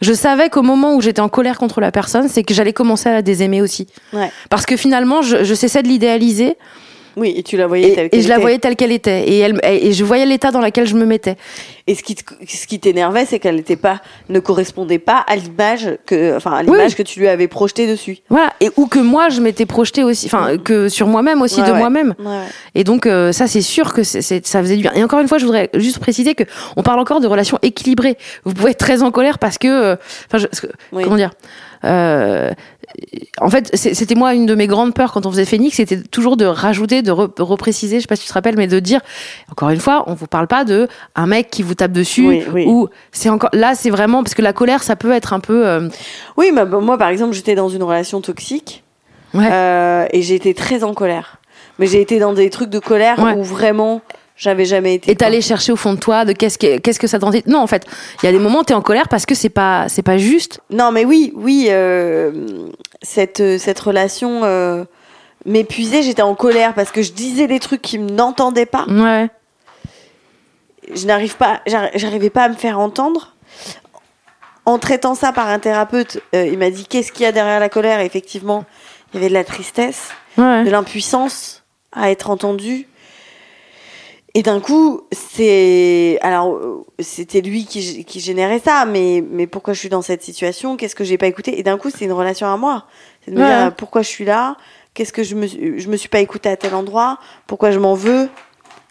Je 0.05 0.13
savais 0.13 0.51
qu'au 0.51 0.61
moment 0.61 0.95
où 0.95 1.01
j'étais 1.01 1.23
en 1.23 1.31
colère 1.31 1.57
contre 1.57 1.81
la 1.81 1.91
personne, 1.91 2.29
c'est 2.29 2.43
que 2.43 2.53
j'allais 2.53 2.75
commencer 2.75 3.09
à 3.09 3.13
la 3.13 3.23
désaimer 3.23 3.63
aussi. 3.63 3.87
Ouais. 4.13 4.31
Parce 4.51 4.67
que 4.67 4.77
finalement, 4.77 5.23
je, 5.23 5.45
je 5.45 5.55
cessais 5.55 5.83
de 5.83 5.89
l'idéaliser 5.89 6.59
Oui, 7.17 7.33
et 7.37 7.43
tu 7.43 7.57
la 7.57 7.67
voyais 7.67 7.91
et, 7.91 7.95
telle 7.95 8.07
et 8.07 8.11
qu'elle 8.11 8.23
je 8.23 8.29
la 8.29 8.35
était. 8.35 8.41
voyais 8.43 8.59
telle 8.59 8.77
qu'elle 8.77 8.93
était. 8.93 9.29
Et, 9.29 9.39
elle, 9.39 9.61
et 9.63 9.93
je 9.93 10.05
voyais 10.05 10.27
l'état 10.27 10.51
dans 10.51 10.61
lequel 10.61 10.87
je 10.87 10.95
me 10.95 11.05
mettais. 11.07 11.37
Et 11.87 11.95
ce 11.95 12.03
qui, 12.03 12.17
ce 12.49 12.67
qui 12.67 12.81
t'énervait, 12.81 13.27
c'est 13.27 13.39
qu'elle 13.39 13.57
n'était 13.57 13.77
pas, 13.77 14.01
ne 14.31 14.41
correspondait 14.41 14.99
pas 14.99 15.19
à 15.27 15.37
l'image 15.37 15.97
que, 16.07 16.37
enfin, 16.37 16.53
à 16.53 16.63
l'image 16.63 16.91
Oui. 16.91 16.95
que 16.97 17.03
tu 17.03 17.21
lui 17.21 17.29
avais 17.29 17.47
projetée 17.47 17.87
dessus. 17.87 18.19
Voilà. 18.31 18.53
Et 18.61 18.71
ou 18.77 18.87
que 18.87 18.99
moi, 18.99 19.29
je 19.29 19.41
m'étais 19.41 19.67
projetée 19.67 20.03
aussi, 20.03 20.27
enfin, 20.27 20.57
que 20.57 20.89
sur 20.89 21.07
moi-même 21.07 21.43
aussi, 21.43 21.61
Ouais, 21.61 21.67
de 21.69 21.73
ouais. 21.73 21.79
moi-même. 21.79 22.15
Ouais. 22.19 22.41
Et 22.75 22.85
donc 22.85 23.07
euh, 23.07 23.33
ça 23.33 23.47
c'est 23.47 23.61
sûr 23.63 23.93
que 23.93 24.03
ça 24.03 24.21
faisait 24.23 24.77
du 24.77 24.83
bien. 24.83 24.93
Et 24.95 25.05
encore 25.05 25.21
une 25.21 25.29
fois, 25.29 25.39
je 25.39 25.45
voudrais 25.45 25.71
juste 25.75 25.99
préciser 25.99 26.35
que 26.35 26.45
on 26.77 26.83
parle 26.83 26.99
encore 27.01 27.21
de 27.21 27.27
relations 27.27 27.59
équilibrées. 27.63 28.17
Vous 28.45 28.55
pouvez 28.55 28.71
être 28.73 28.79
très 28.79 29.03
en 29.03 29.11
colère 29.11 29.39
parce 29.39 29.59
que, 29.59 29.69
euh, 29.69 29.97
enfin, 30.33 30.45
Oui. 30.93 31.05
comment 31.05 31.17
dire, 31.17 31.31
euh, 31.85 32.51
en 33.41 33.51
fait, 33.51 33.71
c'était 33.77 34.15
moi 34.15 34.35
une 34.35 34.47
de 34.47 34.55
mes 34.55 34.67
grandes 34.67 34.95
peurs 34.95 35.13
quand 35.13 35.27
on 35.27 35.31
faisait 35.31 35.45
Phoenix, 35.45 35.77
c'était 35.77 36.01
toujours 36.03 36.37
de 36.37 36.45
rajouter, 36.45 37.03
de 37.03 37.11
re- 37.11 37.31
repréciser, 37.43 37.97
je 37.97 38.03
sais 38.03 38.07
pas 38.07 38.17
si 38.17 38.23
tu 38.23 38.29
te 38.29 38.35
rappelles, 38.35 38.57
mais 38.57 38.67
de 38.69 38.79
dire, 38.81 39.01
encore 39.51 39.71
une 39.71 39.81
fois, 39.81 40.05
on 40.07 40.15
vous 40.15 40.27
parle 40.27 40.47
pas 40.47 40.65
de 40.65 40.89
un 41.17 41.27
mec 41.27 41.51
qui 41.51 41.63
vous 41.63 41.75
tape 41.75 41.93
dessus, 41.93 42.27
Oui, 42.27 42.45
oui. 42.53 42.65
ou 42.67 42.89
c'est 43.13 43.29
encore, 43.29 43.51
là, 43.53 43.75
c'est 43.75 43.91
vraiment, 43.91 44.23
parce 44.23 44.35
que 44.35 44.43
la 44.43 44.53
colère, 44.53 44.83
ça 44.83 44.97
peut 44.97 45.11
être 45.13 45.33
un 45.33 45.41
peu, 45.41 45.67
euh, 45.67 45.89
Oui, 46.37 46.53
bah, 46.55 46.65
moi, 46.65 46.97
par 46.99 47.09
exemple, 47.09 47.33
j'étais 47.35 47.55
dans 47.55 47.69
une 47.69 47.83
relation 47.83 48.21
toxique 48.21 48.85
ouais. 49.35 49.49
euh, 49.51 50.07
et 50.13 50.23
j'ai 50.23 50.35
été 50.37 50.55
très 50.55 50.85
en 50.85 50.95
colère. 50.95 51.39
Mais 51.81 51.87
j'ai 51.89 52.01
été 52.01 52.21
dans 52.21 52.33
des 52.33 52.51
trucs 52.51 52.71
de 52.71 52.79
colère 52.79 53.19
Ouais. 53.19 53.35
où 53.35 53.43
vraiment 53.43 54.01
j'avais 54.37 54.65
jamais 54.65 54.95
été. 54.95 55.11
et 55.11 55.17
t'allais 55.17 55.41
chercher 55.41 55.73
au 55.73 55.77
fond 55.77 55.95
de 55.95 55.99
toi 56.01 56.25
de 56.25 56.33
qu'est-ce 56.33 56.59
que, 56.59 56.79
qu'est-ce 56.79 56.99
que 56.99 57.07
ça. 57.07 57.19
Non, 57.47 57.59
en 57.61 57.67
fait, 57.67 57.85
il 58.23 58.27
y 58.27 58.29
a 58.29 58.33
des 58.33 58.39
moments 58.39 58.61
où 58.61 58.65
t'es 58.65 58.75
en 58.75 58.83
colère 58.83 59.09
parce 59.09 59.27
que 59.27 59.35
c'est 59.35 59.49
pas, 59.49 59.89
c'est 59.89 60.03
pas 60.03 60.19
juste. 60.19 60.61
Non, 60.71 60.91
mais 60.93 61.05
oui, 61.05 61.33
oui, 61.37 61.67
euh, 61.71 62.33
cette, 63.03 63.59
cette 63.59 63.79
relation 63.81 64.41
euh, 64.45 64.85
m'épuisait. 65.47 66.03
J'étais 66.03 66.23
en 66.23 66.35
colère 66.35 66.75
parce 66.75 66.91
que 66.91 67.03
je 67.03 67.13
disais 67.13 67.47
des 67.47 67.61
trucs 67.61 67.83
qui 67.83 67.99
n'entendaient 67.99 68.67
pas. 68.67 68.87
Ouais. 68.89 69.29
Je 70.95 71.07
n'arrive 71.07 71.37
pas, 71.37 71.61
j'arri- 71.67 71.91
j'arrivais 71.95 72.31
pas 72.31 72.45
à 72.45 72.49
me 72.49 72.55
faire 72.55 72.79
entendre. 72.79 73.35
En 74.67 74.79
traitant 74.79 75.15
ça 75.15 75.33
par 75.33 75.49
un 75.49 75.59
thérapeute, 75.59 76.21
euh, 76.35 76.47
il 76.47 76.59
m'a 76.59 76.71
dit 76.71 76.87
qu'est-ce 76.87 77.13
qu'il 77.13 77.23
y 77.23 77.27
a 77.27 77.33
derrière 77.33 77.61
la 77.61 77.69
colère? 77.69 78.01
Et 78.01 78.07
effectivement, 78.07 78.65
il 79.13 79.17
y 79.17 79.21
avait 79.21 79.29
de 79.29 79.35
la 79.35 79.45
tristesse, 79.45 80.09
Ouais. 80.39 80.65
de 80.65 80.71
l'impuissance 80.71 81.63
à 81.93 82.11
être 82.11 82.31
entendu. 82.31 82.87
Et 84.37 84.43
d'un 84.43 84.59
coup, 84.61 85.03
c'est 85.13 86.19
alors 86.21 86.59
c'était 86.99 87.41
lui 87.41 87.67
qui, 87.67 88.05
qui 88.05 88.19
générait 88.21 88.59
ça, 88.59 88.85
mais 88.85 89.23
mais 89.31 89.47
pourquoi 89.47 89.75
je 89.75 89.79
suis 89.79 89.89
dans 89.89 90.03
cette 90.03 90.23
situation? 90.23 90.77
Qu'est-ce 90.77 90.97
que 90.97 91.05
j'ai 91.05 91.19
pas 91.19 91.27
écouté? 91.29 91.59
Et 91.59 91.63
d'un 91.63 91.79
coup, 91.79 91.89
c'est 91.91 92.05
une 92.05 92.13
relation 92.13 92.47
à 92.49 92.57
moi. 92.57 92.87
C'est 93.25 93.31
de 93.31 93.37
me 93.37 93.43
Ouais. 93.43 93.49
dire 93.49 93.75
pourquoi 93.77 94.03
je 94.03 94.09
suis 94.09 94.25
là? 94.25 94.57
Qu'est-ce 94.93 95.13
que 95.13 95.23
je 95.23 95.35
me 95.37 95.47
je 95.47 95.89
me 95.89 95.97
suis 95.97 96.09
pas 96.09 96.19
écoutée 96.21 96.49
à 96.49 96.57
tel 96.57 96.75
endroit? 96.75 97.19
Pourquoi 97.47 97.71
je 97.71 97.79
m'en 97.79 97.95
veux? 97.95 98.29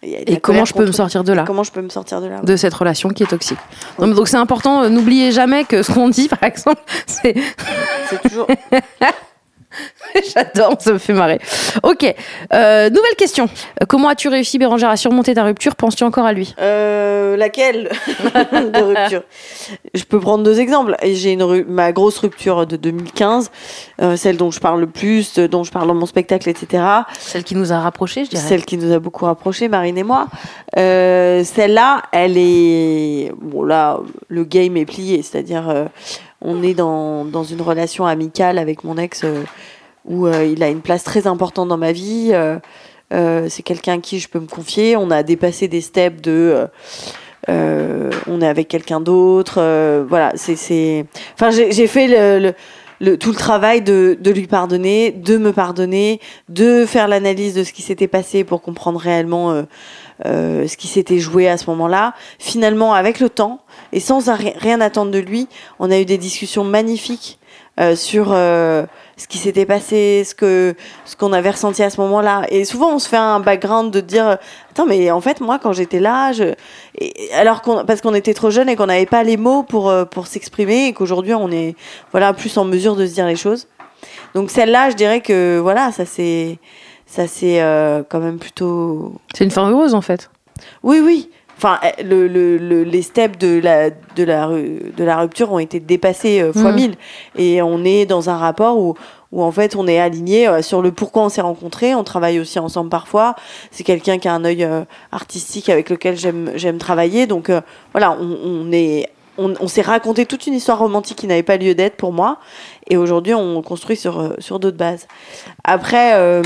Et 0.02 0.38
comment 0.42 0.66
je 0.66 0.74
peux 0.74 0.86
me 0.86 0.92
sortir 0.92 1.24
de 1.24 1.32
là? 1.34 1.44
Comment 1.48 1.64
je 1.64 1.72
peux 1.72 1.82
me 1.82 1.88
sortir 1.90 2.20
de 2.22 2.28
là 2.28 2.42
de 2.42 2.56
cette 2.58 2.74
relation 2.74 3.10
qui 3.10 3.24
est 3.24 3.28
toxique. 3.28 3.60
Non, 4.00 4.08
donc 4.10 4.28
c'est 4.28 4.36
important, 4.38 4.84
euh, 4.84 4.90
n'oubliez 4.90 5.32
jamais 5.32 5.64
que 5.64 5.82
ce 5.82 5.94
qu'on 5.94 6.10
dit, 6.10 6.28
par 6.40 6.44
exemple, 6.44 6.82
c'est... 7.08 7.34
C'est 8.10 8.22
toujours. 8.30 8.48
J'adore, 10.36 10.76
ça 10.80 10.94
me 10.94 10.98
fait 10.98 11.14
marrer. 11.14 11.40
Ok, 11.84 12.04
euh, 12.54 12.90
nouvelle 12.90 13.16
question. 13.18 13.48
Comment 13.88 14.10
as-tu 14.10 14.28
réussi, 14.28 14.58
Bérangère, 14.58 14.90
à 14.90 14.98
surmonter 14.98 15.34
ta 15.34 15.44
rupture? 15.44 15.76
Penses-tu 15.76 16.04
encore 16.04 16.26
à 16.26 16.34
lui? 16.34 16.54
Euh, 16.60 17.36
laquelle? 17.38 17.90
De 18.52 18.82
rupture 18.84 19.24
Je 19.94 20.04
peux 20.04 20.20
prendre 20.20 20.44
deux 20.44 20.60
exemples. 20.60 20.96
J'ai 21.04 21.32
une 21.34 21.44
ru- 21.44 21.66
ma 21.68 21.92
grosse 21.92 22.18
rupture 22.20 22.66
de 22.68 22.76
2015, 22.76 23.52
euh, 24.02 24.16
celle 24.16 24.38
dont 24.38 24.52
je 24.52 24.60
parle 24.60 24.80
le 24.80 24.88
plus, 24.88 25.38
dont 25.40 25.64
je 25.64 25.72
parle 25.72 25.88
dans 25.88 25.94
mon 25.96 26.06
spectacle, 26.06 26.50
etc. 26.50 26.84
Celle 27.20 27.44
qui 27.44 27.56
nous 27.56 27.72
a 27.74 27.80
rapprochés, 27.80 28.26
je 28.26 28.30
dirais. 28.32 28.42
Celle 28.44 28.66
qui 28.66 28.78
nous 28.78 28.92
a 28.92 29.00
beaucoup 29.00 29.26
rapprochés, 29.26 29.68
Marine 29.68 29.98
et 29.98 30.04
moi. 30.04 30.28
Euh, 30.78 31.44
Celle-là, 31.44 32.04
elle 32.12 32.38
est 32.38 33.32
bon 33.42 33.64
là, 33.64 34.00
le 34.28 34.44
game 34.44 34.78
est 34.78 34.86
plié, 34.86 35.22
c'est-à-dire 35.22 35.70
euh, 35.70 35.86
on 36.42 36.62
est 36.64 36.74
dans 36.74 37.26
dans 37.26 37.44
une 37.44 37.62
relation 37.62 38.06
amicale 38.06 38.58
avec 38.58 38.84
mon 38.84 38.98
ex 38.98 39.22
euh, 39.24 39.44
où 40.06 40.28
euh, 40.28 40.46
il 40.46 40.62
a 40.64 40.70
une 40.70 40.82
place 40.82 41.04
très 41.04 41.28
importante 41.28 41.68
dans 41.70 41.78
ma 41.78 41.92
vie. 41.92 42.30
euh, 42.34 42.58
euh, 43.14 43.48
c'est 43.50 43.64
quelqu'un 43.64 43.96
à 43.96 43.98
qui 44.00 44.20
je 44.20 44.28
peux 44.28 44.40
me 44.40 44.48
confier. 44.48 44.96
On 44.98 45.12
a 45.12 45.24
dépassé 45.24 45.68
des 45.68 45.82
steps 45.82 46.22
de 46.22 46.68
on 47.48 48.42
est 48.42 48.48
avec 48.48 48.68
quelqu'un 48.68 49.02
d'autre. 49.02 49.60
voilà, 50.08 50.32
c'est. 50.36 51.06
Enfin, 51.34 51.52
j'ai 51.52 51.88
fait 51.88 52.08
le, 52.08 52.40
le- 52.48 52.54
le- 53.02 53.18
tout 53.18 53.32
le 53.32 53.36
travail 53.36 53.82
de, 53.82 54.18
de 54.20 54.32
lui 54.32 54.48
pardonner, 54.48 55.12
de 55.12 55.38
me 55.38 55.52
pardonner, 55.52 56.22
de 56.48 56.86
faire 56.86 57.10
l'analyse 57.10 57.54
de 57.54 57.64
ce 57.66 57.74
qui 57.74 57.82
s'était 57.82 58.08
passé 58.08 58.46
pour 58.46 58.62
comprendre 58.62 58.98
réellement 59.00 59.66
euh, 60.26 60.68
ce 60.68 60.78
qui 60.78 60.88
s'était 60.88 61.20
joué 61.20 61.50
à 61.50 61.58
ce 61.58 61.70
moment-là. 61.72 62.14
Finalement, 62.40 62.94
avec 62.94 63.20
le 63.20 63.30
temps 63.30 63.60
et 63.92 64.00
sans 64.00 64.22
rien 64.56 64.80
attendre 64.80 65.12
de 65.12 65.20
lui, 65.20 65.48
on 65.80 65.92
a 65.92 66.00
eu 66.00 66.06
des 66.06 66.18
discussions 66.18 66.64
magnifiques 66.64 67.40
euh, 67.80 67.96
sur 67.98 68.34
ce 69.16 69.28
qui 69.28 69.38
s'était 69.38 69.66
passé, 69.66 70.24
ce 70.26 70.34
que 70.34 70.76
ce 71.06 71.16
qu'on 71.16 71.34
avait 71.34 71.52
ressenti 71.52 71.84
à 71.84 71.90
ce 71.90 72.02
moment-là. 72.02 72.44
Et 72.50 72.66
souvent, 72.66 72.94
on 72.94 73.00
se 73.00 73.08
fait 73.08 73.18
un 73.18 73.40
background 73.40 73.92
de 73.92 74.00
dire 74.02 74.38
attends, 74.72 74.86
mais 74.88 75.12
en 75.12 75.22
fait, 75.22 75.40
moi, 75.40 75.60
quand 75.62 75.72
j'étais 75.74 76.00
là, 76.00 76.32
je... 76.32 76.54
et- 76.98 77.32
alors 77.34 77.62
qu'on 77.62 77.86
parce 77.86 78.02
qu'on 78.02 78.14
était 78.16 78.34
trop 78.34 78.50
jeune 78.50 78.70
et 78.70 78.76
qu'on 78.76 78.88
n'avait 78.88 79.06
pas 79.06 79.24
les 79.24 79.38
mots 79.38 79.64
pour 79.64 79.90
euh, 79.90 80.06
pour 80.06 80.26
s'exprimer 80.28 80.88
et 80.88 80.94
qu'aujourd'hui, 80.94 81.34
on 81.36 81.52
est 81.52 81.76
voilà 82.12 82.34
plus 82.34 82.58
en 82.58 82.66
mesure 82.66 82.96
de 82.96 83.06
se 83.06 83.14
dire 83.14 83.28
les 83.28 83.36
choses. 83.36 83.68
Donc 84.34 84.50
celle-là, 84.50 84.90
je 84.90 84.96
dirais 84.96 85.22
que 85.22 85.60
voilà, 85.62 85.92
ça 85.92 86.06
c'est 86.06 86.58
ça 87.06 87.28
c'est 87.28 87.62
euh, 87.62 88.02
quand 88.10 88.20
même 88.20 88.40
plutôt 88.40 89.14
C'est 89.36 89.44
une 89.44 89.52
fin 89.52 89.70
heureuse, 89.70 89.94
en 89.94 90.02
fait. 90.02 90.32
oui, 90.82 91.00
oui. 91.04 91.30
Enfin, 91.66 91.80
le, 92.04 92.28
le, 92.28 92.58
le- 92.58 92.84
les 92.84 93.02
steps 93.02 93.38
de 93.40 93.58
la, 93.64 93.90
de, 93.90 94.24
la, 94.26 94.48
de 94.50 95.04
la 95.04 95.18
rupture 95.18 95.50
ont 95.54 95.60
été 95.60 95.80
dépassés 95.80 96.42
euh, 96.42 96.52
fois 96.52 96.74
Mm. 96.74 96.76
mille. 96.76 96.96
Et 97.38 97.62
on 97.62 97.86
est 97.86 98.06
dans 98.06 98.30
un 98.30 98.36
rapport 98.36 98.78
où, 98.78 98.96
où 99.32 99.42
en 99.42 99.52
fait, 99.54 99.78
on 99.78 99.88
est 99.88 99.98
aligné 99.98 100.46
euh, 100.46 100.62
sur 100.62 100.82
le 100.82 100.92
pourquoi 100.92 101.24
on 101.24 101.30
s'est 101.30 101.40
rencontrés. 101.40 101.96
On 101.96 102.04
travaille 102.04 102.38
aussi 102.42 102.60
ensemble 102.60 102.90
parfois. 102.90 103.36
C'est 103.72 103.86
quelqu'un 103.86 104.18
qui 104.18 104.28
a 104.28 104.34
un 104.34 104.44
œil 104.44 104.66
euh, 104.66 104.82
artistique 105.14 105.70
avec 105.70 105.90
lequel 105.90 106.18
j'aime 106.18 106.52
j'aime 106.56 106.80
travailler. 106.80 107.28
Donc 107.28 107.50
euh, 107.50 107.62
voilà, 107.94 108.12
on, 108.20 108.38
on 108.46 108.72
est. 108.74 109.08
On, 109.38 109.54
on 109.62 109.68
s'est 109.68 109.82
raconté 109.82 110.28
toute 110.28 110.46
une 110.46 110.54
histoire 110.54 110.78
romantique 110.78 111.18
qui 111.18 111.28
n'avait 111.28 111.42
pas 111.44 111.58
lieu 111.58 111.74
d'être 111.76 111.96
pour 111.96 112.12
moi. 112.12 112.40
Et 112.90 112.98
aujourd'hui, 112.98 113.34
on 113.34 113.62
construit 113.64 113.96
sur, 113.96 114.20
euh, 114.20 114.36
sur 114.38 114.60
d'autres 114.60 114.78
bases. 114.78 115.08
Après, 115.64 116.12
euh, 116.18 116.44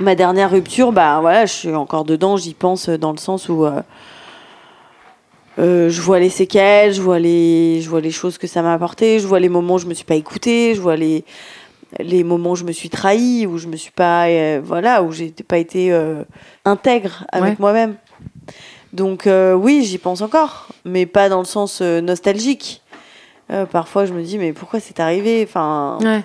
ma 0.00 0.14
dernière 0.14 0.50
rupture, 0.50 0.92
bah 0.92 1.18
voilà, 1.20 1.46
je 1.46 1.52
suis 1.52 1.74
encore 1.74 2.04
dedans, 2.04 2.36
j'y 2.36 2.54
pense 2.54 2.88
euh, 2.88 2.98
dans 2.98 3.12
le 3.12 3.18
sens 3.18 3.48
où 3.48 3.64
euh, 3.64 3.80
euh, 5.58 5.88
je 5.88 6.00
vois 6.02 6.18
les 6.18 6.28
séquelles, 6.28 6.92
je 6.92 7.00
vois 7.00 7.18
les, 7.18 7.80
je 7.80 7.88
vois 7.88 8.00
les 8.00 8.10
choses 8.10 8.36
que 8.38 8.46
ça 8.46 8.62
m'a 8.62 8.74
apporté, 8.74 9.18
je 9.20 9.26
vois 9.26 9.40
les 9.40 9.48
moments 9.48 9.74
où 9.74 9.78
je 9.78 9.86
me 9.86 9.94
suis 9.94 10.04
pas 10.04 10.14
écoutée, 10.16 10.74
je 10.74 10.80
vois 10.80 10.96
les, 10.96 11.24
les 11.98 12.24
moments 12.24 12.50
où 12.50 12.56
je 12.56 12.64
me 12.64 12.72
suis 12.72 12.90
trahie, 12.90 13.46
où 13.46 13.56
je 13.56 13.66
me 13.68 13.76
suis 13.76 13.90
pas, 13.92 14.26
euh, 14.26 14.60
voilà, 14.62 15.02
où 15.02 15.12
j'ai 15.12 15.30
pas 15.48 15.58
été 15.58 15.92
euh, 15.92 16.24
intègre 16.66 17.24
avec 17.32 17.52
Ouais. 17.52 17.56
moi-même. 17.58 17.94
Donc 18.92 19.26
euh, 19.26 19.54
oui, 19.54 19.82
j'y 19.84 19.98
pense 19.98 20.20
encore, 20.20 20.68
mais 20.84 21.06
pas 21.06 21.28
dans 21.28 21.38
le 21.40 21.44
sens 21.46 21.80
euh, 21.82 22.00
nostalgique. 22.00 22.82
Euh, 23.52 23.64
parfois, 23.64 24.06
je 24.06 24.12
me 24.12 24.22
dis 24.22 24.38
mais 24.38 24.52
pourquoi 24.52 24.80
c'est 24.80 25.00
arrivé? 25.00 25.44
Enfin, 25.48 25.98
Ouais. 26.02 26.24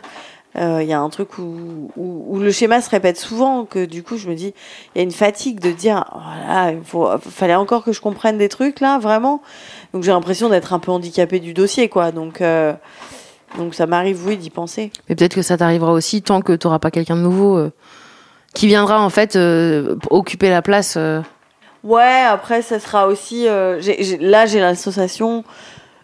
Il 0.56 0.88
y 0.88 0.94
a 0.94 1.00
un 1.00 1.10
truc 1.10 1.38
où, 1.38 1.90
où, 1.96 2.26
où 2.28 2.40
le 2.40 2.52
schéma 2.52 2.82
se 2.82 2.90
répète 2.90 3.18
souvent, 3.18 3.66
que 3.66 3.86
du 3.86 4.04
coup 4.04 4.18
je 4.18 4.30
me 4.30 4.36
dis, 4.36 4.54
il 4.94 4.98
y 4.98 5.02
a 5.02 5.04
une 5.04 5.12
fatigue 5.12 5.60
de 5.60 5.72
dire, 5.72 6.04
voilà, 6.12 6.72
il 6.72 6.84
faut, 6.84 7.08
fallait 7.20 7.56
encore 7.56 7.84
que 7.84 7.94
je 7.94 8.02
comprenne 8.02 8.38
des 8.38 8.50
trucs 8.50 8.80
là, 8.82 9.00
vraiment. 9.00 9.42
Donc 9.94 10.04
j'ai 10.04 10.12
l'impression 10.12 10.50
d'être 10.50 10.74
un 10.74 10.80
peu 10.80 10.92
handicapée 10.92 11.40
du 11.40 11.54
dossier, 11.54 11.88
quoi. 11.90 12.12
Donc, 12.12 12.42
euh, 12.42 12.74
donc 13.58 13.76
ça 13.76 13.86
m'arrive, 13.86 14.26
oui, 14.26 14.38
d'y 14.38 14.50
penser. 14.50 14.92
Mais 15.08 15.16
peut-être 15.16 15.36
que 15.36 15.42
ça 15.42 15.58
t'arrivera 15.58 15.92
aussi 15.94 16.22
tant 16.22 16.42
que 16.42 16.54
t'auras 16.54 16.80
pas 16.80 16.92
quelqu'un 16.92 17.16
de 17.16 17.22
nouveau 17.22 17.58
euh, 17.58 17.72
qui 18.54 18.68
viendra, 18.68 19.02
en 19.02 19.10
fait, 19.10 19.36
euh, 19.36 19.96
occuper 20.10 20.50
la 20.50 20.62
place. 20.62 20.96
euh. 20.98 21.22
Ouais, 21.84 22.24
après 22.30 22.62
ça 22.62 22.80
sera 22.80 23.08
aussi, 23.08 23.48
euh, 23.48 23.82
là 24.20 24.46
j'ai 24.46 24.60
l'association. 24.60 25.44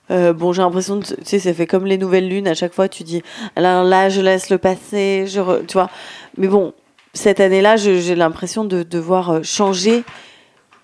Euh, 0.10 0.34
bon, 0.34 0.54
j'ai 0.54 0.62
l'impression, 0.62 0.98
de- 0.98 1.04
tu 1.04 1.16
sais, 1.26 1.40
ça 1.40 1.54
fait 1.54 1.68
comme 1.68 1.86
les 1.86 1.98
nouvelles 1.98 2.28
lunes. 2.30 2.48
À 2.48 2.54
chaque 2.54 2.74
fois, 2.74 2.88
tu 2.88 3.04
dis, 3.04 3.22
alors 3.56 3.84
là, 3.84 4.10
je 4.10 4.22
laisse 4.22 4.50
le 4.50 4.58
passer, 4.58 5.26
je, 5.28 5.40
re- 5.42 5.66
tu 5.66 5.74
vois. 5.74 5.90
Mais 6.38 6.48
bon, 6.48 6.74
cette 7.14 7.40
année-là, 7.40 7.76
j'ai 7.78 8.16
l'impression 8.16 8.64
de 8.64 8.84
devoir 8.84 9.30
euh, 9.32 9.44
changer, 9.44 10.04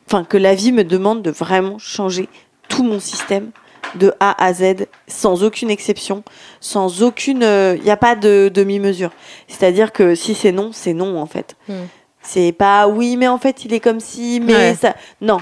enfin 0.07 0.23
que 0.23 0.38
la 0.38 0.55
vie 0.55 0.71
me 0.71 0.83
demande 0.83 1.21
de 1.21 1.31
vraiment 1.31 1.77
changer 1.79 2.27
tout 2.69 2.83
mon 2.83 2.99
système 2.99 3.51
de 3.95 4.12
A 4.19 4.43
à 4.43 4.53
Z, 4.53 4.88
sans 5.07 5.43
aucune 5.43 5.69
exception, 5.69 6.23
sans 6.59 7.03
aucune, 7.03 7.43
il 7.43 7.81
n'y 7.83 7.91
a 7.91 7.97
pas 7.97 8.15
de 8.15 8.49
demi-mesure. 8.51 9.12
C'est-à-dire 9.47 9.91
que 9.91 10.15
si 10.15 10.33
c'est 10.33 10.51
non, 10.51 10.71
c'est 10.73 10.93
non 10.93 11.19
en 11.21 11.27
fait. 11.27 11.55
Hmm. 11.69 11.83
C'est 12.23 12.53
pas 12.53 12.88
oui, 12.88 13.17
mais 13.17 13.27
en 13.27 13.38
fait 13.38 13.65
il 13.65 13.73
est 13.73 13.79
comme 13.79 13.99
si, 13.99 14.39
mais 14.41 14.53
Ouais. 14.55 14.75
ça, 14.81 14.95
non, 15.21 15.38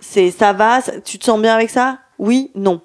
c'est 0.00 0.30
ça 0.32 0.52
va, 0.52 0.80
ça- 0.80 1.00
tu 1.00 1.18
te 1.18 1.24
sens 1.24 1.40
bien 1.40 1.54
avec 1.54 1.70
ça? 1.70 1.98
Oui, 2.18 2.50
non. 2.56 2.80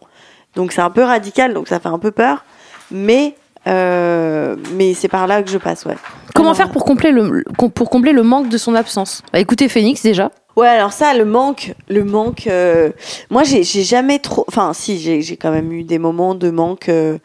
Donc 0.55 0.71
c'est 0.71 0.81
un 0.81 0.89
peu 0.89 1.03
radical, 1.03 1.53
donc 1.53 1.67
ça 1.67 1.79
fait 1.79 1.89
un 1.89 1.99
peu 1.99 2.11
peur, 2.11 2.43
mais 2.91 3.35
euh, 3.67 4.55
mais 4.73 4.93
c'est 4.93 5.07
par 5.09 5.27
là 5.27 5.43
que 5.43 5.49
je 5.49 5.57
passe, 5.57 5.85
ouais. 5.85 5.97
Comment 6.33 6.53
faire 6.53 6.71
pour 6.71 6.85
combler, 6.85 7.11
le, 7.11 7.43
pour 7.73 7.89
combler 7.89 8.11
le 8.13 8.23
manque 8.23 8.47
de 8.49 8.57
son 8.57 8.75
absence? 8.75 9.23
Bah, 9.33 9.39
Écoutez 9.39 9.67
Phoenix 9.69 10.01
déjà. 10.01 10.31
Ouais, 10.55 10.67
alors 10.67 10.93
ça, 10.93 11.13
le 11.13 11.25
manque, 11.25 11.73
le 11.89 12.03
manque. 12.03 12.47
euh, 12.47 12.91
moi, 13.29 13.43
j'ai 13.43 13.63
j'ai 13.63 13.83
jamais 13.83 14.19
trop. 14.19 14.45
Enfin, 14.47 14.73
si, 14.73 14.97
j'ai 14.99 15.21
j'ai 15.21 15.37
quand 15.37 15.51
même 15.51 15.71
eu 15.71 15.83
des 15.83 15.99
moments 15.99 16.33
de 16.33 16.49
manque. 16.49 16.89
euh, 16.89 17.17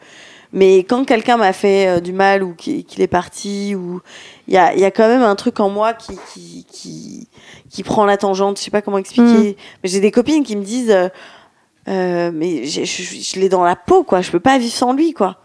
mais 0.51 0.79
quand 0.79 1.03
quelqu'un 1.05 1.37
m'a 1.37 1.53
fait 1.53 1.87
euh, 1.87 1.99
du 1.99 2.13
mal 2.13 2.43
ou 2.43 2.53
qui- 2.53 2.83
qu'il 2.83 3.01
est 3.01 3.07
parti, 3.07 3.73
ou 3.75 4.01
il 4.47 4.53
y 4.53 4.57
a, 4.57 4.73
il 4.73 4.79
y 4.79 4.85
a 4.85 4.91
quand 4.91 5.07
même 5.07 5.23
un 5.23 5.35
truc 5.35 5.59
en 5.59 5.69
moi 5.69 5.93
qui 5.93 6.13
qui 6.33 6.65
qui, 6.71 7.27
qui 7.71 7.83
prend 7.83 8.05
la 8.05 8.17
tangente. 8.17 8.59
Je 8.59 8.63
sais 8.63 8.71
pas 8.71 8.81
comment 8.83 8.97
expliquer. 8.99 9.57
Mais 9.83 9.89
j'ai 9.89 9.99
des 10.01 10.11
copines 10.11 10.43
qui 10.43 10.55
me 10.55 10.63
disent. 10.63 10.95
Euh, 11.87 12.31
mais 12.33 12.65
je, 12.65 12.83
je, 12.85 13.03
je 13.03 13.39
l'ai 13.39 13.49
dans 13.49 13.63
la 13.63 13.75
peau, 13.75 14.03
quoi. 14.03 14.21
Je 14.21 14.31
peux 14.31 14.39
pas 14.39 14.57
vivre 14.57 14.73
sans 14.73 14.93
lui, 14.93 15.13
quoi. 15.13 15.37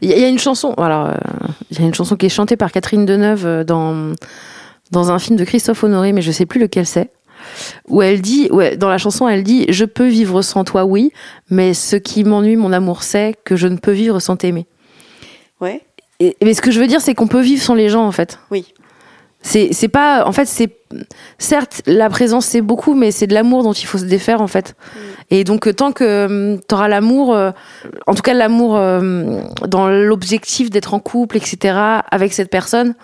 Il 0.00 0.10
y, 0.10 0.18
y 0.18 0.24
a 0.24 0.28
une 0.28 0.38
chanson, 0.38 0.74
alors, 0.74 1.06
euh, 1.06 1.14
il 1.70 1.80
y 1.80 1.82
a 1.82 1.86
une 1.86 1.94
chanson 1.94 2.16
qui 2.16 2.26
est 2.26 2.30
chantée 2.30 2.56
par 2.56 2.72
Catherine 2.72 3.04
Deneuve 3.04 3.46
euh, 3.46 3.64
dans, 3.64 4.14
dans 4.90 5.10
un 5.10 5.18
film 5.18 5.36
de 5.36 5.44
Christophe 5.44 5.84
Honoré, 5.84 6.12
mais 6.12 6.22
je 6.22 6.32
sais 6.32 6.46
plus 6.46 6.60
lequel 6.60 6.86
c'est. 6.86 7.10
Où 7.88 8.02
elle 8.02 8.20
dit, 8.20 8.48
ouais, 8.50 8.76
dans 8.76 8.88
la 8.88 8.98
chanson, 8.98 9.28
elle 9.28 9.42
dit 9.42 9.66
Je 9.68 9.84
peux 9.84 10.06
vivre 10.06 10.42
sans 10.42 10.64
toi, 10.64 10.84
oui, 10.84 11.12
mais 11.50 11.74
ce 11.74 11.96
qui 11.96 12.24
m'ennuie, 12.24 12.56
mon 12.56 12.72
amour, 12.72 13.02
c'est 13.02 13.34
que 13.44 13.56
je 13.56 13.66
ne 13.66 13.76
peux 13.76 13.90
vivre 13.90 14.20
sans 14.20 14.36
t'aimer. 14.36 14.66
Ouais. 15.60 15.80
Et, 16.20 16.36
mais 16.42 16.54
ce 16.54 16.62
que 16.62 16.70
je 16.70 16.78
veux 16.78 16.86
dire, 16.86 17.00
c'est 17.00 17.14
qu'on 17.14 17.26
peut 17.26 17.40
vivre 17.40 17.62
sans 17.62 17.74
les 17.74 17.88
gens, 17.88 18.06
en 18.06 18.12
fait. 18.12 18.38
Oui. 18.50 18.72
C'est 19.42 19.88
pas. 19.88 20.24
En 20.26 20.32
fait, 20.32 20.46
c'est. 20.46 20.70
Certes, 21.38 21.82
la 21.86 22.08
présence, 22.10 22.46
c'est 22.46 22.60
beaucoup, 22.60 22.94
mais 22.94 23.10
c'est 23.10 23.26
de 23.26 23.34
l'amour 23.34 23.62
dont 23.62 23.72
il 23.72 23.86
faut 23.86 23.98
se 23.98 24.04
défaire, 24.04 24.40
en 24.40 24.46
fait. 24.46 24.74
Et 25.30 25.42
donc, 25.42 25.66
euh, 25.66 25.72
tant 25.72 25.90
que 25.92 26.58
tu 26.68 26.74
auras 26.74 26.86
l'amour, 26.88 27.34
euh, 27.34 27.50
en 28.06 28.14
tout 28.14 28.22
cas, 28.22 28.34
l'amour 28.34 28.76
euh, 28.76 29.40
dans 29.66 29.88
l'objectif 29.88 30.70
d'être 30.70 30.94
en 30.94 31.00
couple, 31.00 31.38
etc., 31.38 31.76
avec 32.10 32.32
cette 32.34 32.50
personne, 32.50 32.94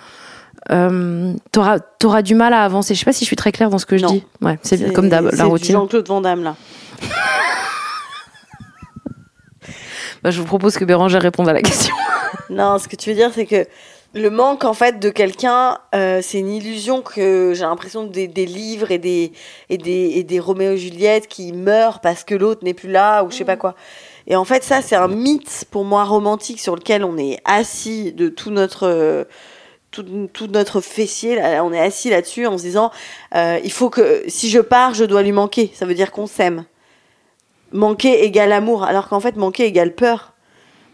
euh, 0.70 1.32
t'auras 1.50 1.78
auras 2.04 2.22
du 2.22 2.34
mal 2.34 2.52
à 2.52 2.62
avancer. 2.62 2.94
Je 2.94 2.98
sais 3.00 3.04
pas 3.06 3.12
si 3.12 3.24
je 3.24 3.28
suis 3.28 3.36
très 3.36 3.52
claire 3.52 3.70
dans 3.70 3.78
ce 3.78 3.86
que 3.86 3.96
je 3.96 4.04
Non. 4.04 4.12
dis. 4.12 4.24
Ouais, 4.42 4.58
c'est 4.62 4.92
comme 4.92 5.08
d'hab, 5.08 5.30
la 5.32 5.44
routine. 5.44 5.72
Jean-Claude 5.72 6.06
Van 6.08 6.20
Damme, 6.20 6.44
là. 6.44 6.56
Bah, 10.22 10.30
je 10.32 10.40
vous 10.40 10.46
propose 10.46 10.76
que 10.76 10.84
Bérangère 10.84 11.22
réponde 11.22 11.48
à 11.48 11.52
la 11.52 11.62
question. 11.62 11.94
Non, 12.50 12.78
ce 12.78 12.88
que 12.88 12.96
tu 12.96 13.10
veux 13.10 13.14
dire, 13.16 13.30
c'est 13.32 13.46
que 13.46 13.64
le 14.14 14.30
manque, 14.30 14.64
en 14.64 14.74
fait, 14.74 14.98
de 14.98 15.10
quelqu'un, 15.10 15.78
euh, 15.94 16.20
c'est 16.22 16.38
une 16.38 16.50
illusion 16.50 17.02
que 17.02 17.52
j'ai 17.54 17.62
l'impression 17.62 18.04
des, 18.04 18.26
des 18.26 18.46
livres 18.46 18.90
et 18.90 18.98
des, 18.98 19.32
et, 19.68 19.78
des, 19.78 20.12
et 20.16 20.24
des 20.24 20.40
Roméo 20.40 20.72
et 20.72 20.78
Juliette 20.78 21.28
qui 21.28 21.52
meurent 21.52 22.00
parce 22.00 22.24
que 22.24 22.34
l'autre 22.34 22.64
n'est 22.64 22.74
plus 22.74 22.90
là 22.90 23.22
ou 23.22 23.30
je 23.30 23.36
sais 23.36 23.44
pas 23.44 23.56
quoi. 23.56 23.74
Et 24.26 24.36
en 24.36 24.44
fait, 24.44 24.62
ça, 24.64 24.82
c'est 24.82 24.96
un 24.96 25.08
mythe, 25.08 25.64
pour 25.70 25.84
moi, 25.84 26.04
romantique 26.04 26.60
sur 26.60 26.74
lequel 26.74 27.04
on 27.04 27.16
est 27.18 27.38
assis 27.44 28.12
de 28.12 28.28
tout 28.28 28.50
notre... 28.50 28.86
euh, 28.86 29.24
tout, 29.90 30.04
tout 30.34 30.48
notre 30.48 30.82
fessier, 30.82 31.36
là, 31.36 31.64
on 31.64 31.72
est 31.72 31.80
assis 31.80 32.10
là-dessus 32.10 32.46
en 32.46 32.58
se 32.58 32.62
disant 32.62 32.90
euh, 33.34 33.58
il 33.64 33.72
faut 33.72 33.88
que 33.88 34.22
si 34.28 34.50
je 34.50 34.60
pars, 34.60 34.92
je 34.92 35.04
dois 35.04 35.22
lui 35.22 35.32
manquer. 35.32 35.70
Ça 35.74 35.86
veut 35.86 35.94
dire 35.94 36.12
qu'on 36.12 36.26
s'aime. 36.26 36.66
Manquer 37.72 38.22
égale 38.24 38.52
amour, 38.52 38.84
alors 38.84 39.08
qu'en 39.08 39.20
fait, 39.20 39.36
manquer 39.36 39.64
égale 39.64 39.94
peur. 39.94 40.34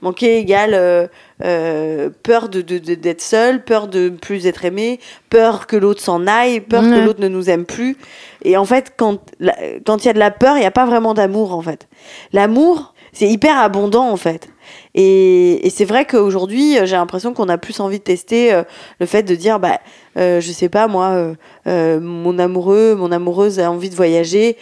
Manquer 0.01 0.39
égale 0.39 1.11
euh, 1.43 2.11
peur 2.23 2.49
de, 2.49 2.61
de- 2.61 2.79
de- 2.79 2.95
d'être 2.95 3.21
seul, 3.23 3.65
peur 3.65 3.89
de 3.89 4.09
plus 4.09 4.47
être 4.47 4.65
aimé, 4.65 5.01
peur 5.31 5.67
que 5.67 5.77
l'autre 5.77 6.01
s'en 6.01 6.27
aille, 6.27 6.61
peur 6.61 6.83
que 6.83 7.01
l'autre 7.05 7.21
ne 7.21 7.29
nous 7.29 7.51
aime 7.51 7.65
plus. 7.65 7.97
Et 8.43 8.57
en 8.57 8.65
fait, 8.65 8.93
quand 8.97 9.19
il 9.41 10.05
y 10.07 10.09
a 10.09 10.13
de 10.13 10.19
la 10.19 10.31
peur, 10.31 10.57
il 10.57 10.61
n'y 10.61 10.67
a 10.67 10.71
pas 10.71 10.87
vraiment 10.87 11.15
d'amour 11.15 11.53
en 11.55 11.61
fait. 11.63 11.89
L'amour, 12.33 12.95
c'est 13.13 13.29
hyper 13.29 13.59
abondant 13.59 14.09
en 14.11 14.17
fait. 14.17 14.49
Et, 14.95 15.67
et 15.67 15.71
c'est 15.71 15.85
vrai 15.85 16.05
qu'aujourd'hui, 16.05 16.79
euh, 16.79 16.87
j'ai 16.87 16.97
l'impression 16.97 17.35
qu'on 17.35 17.49
a 17.49 17.59
plus 17.59 17.81
envie 17.81 17.99
de 17.99 18.05
tester 18.05 18.53
euh, 18.53 18.63
le 19.01 19.07
fait 19.07 19.23
de 19.23 19.35
dire, 19.35 19.59
bah, 19.61 19.79
euh, 20.17 20.41
je 20.41 20.53
sais 20.53 20.69
pas 20.69 20.87
moi, 20.87 21.35
euh, 21.67 22.01
mon 22.01 22.39
amoureux, 22.39 22.95
mon 22.95 23.11
amoureuse 23.13 23.59
a 23.61 23.71
envie 23.71 23.91
de 23.91 23.95
voyager. 23.97 24.57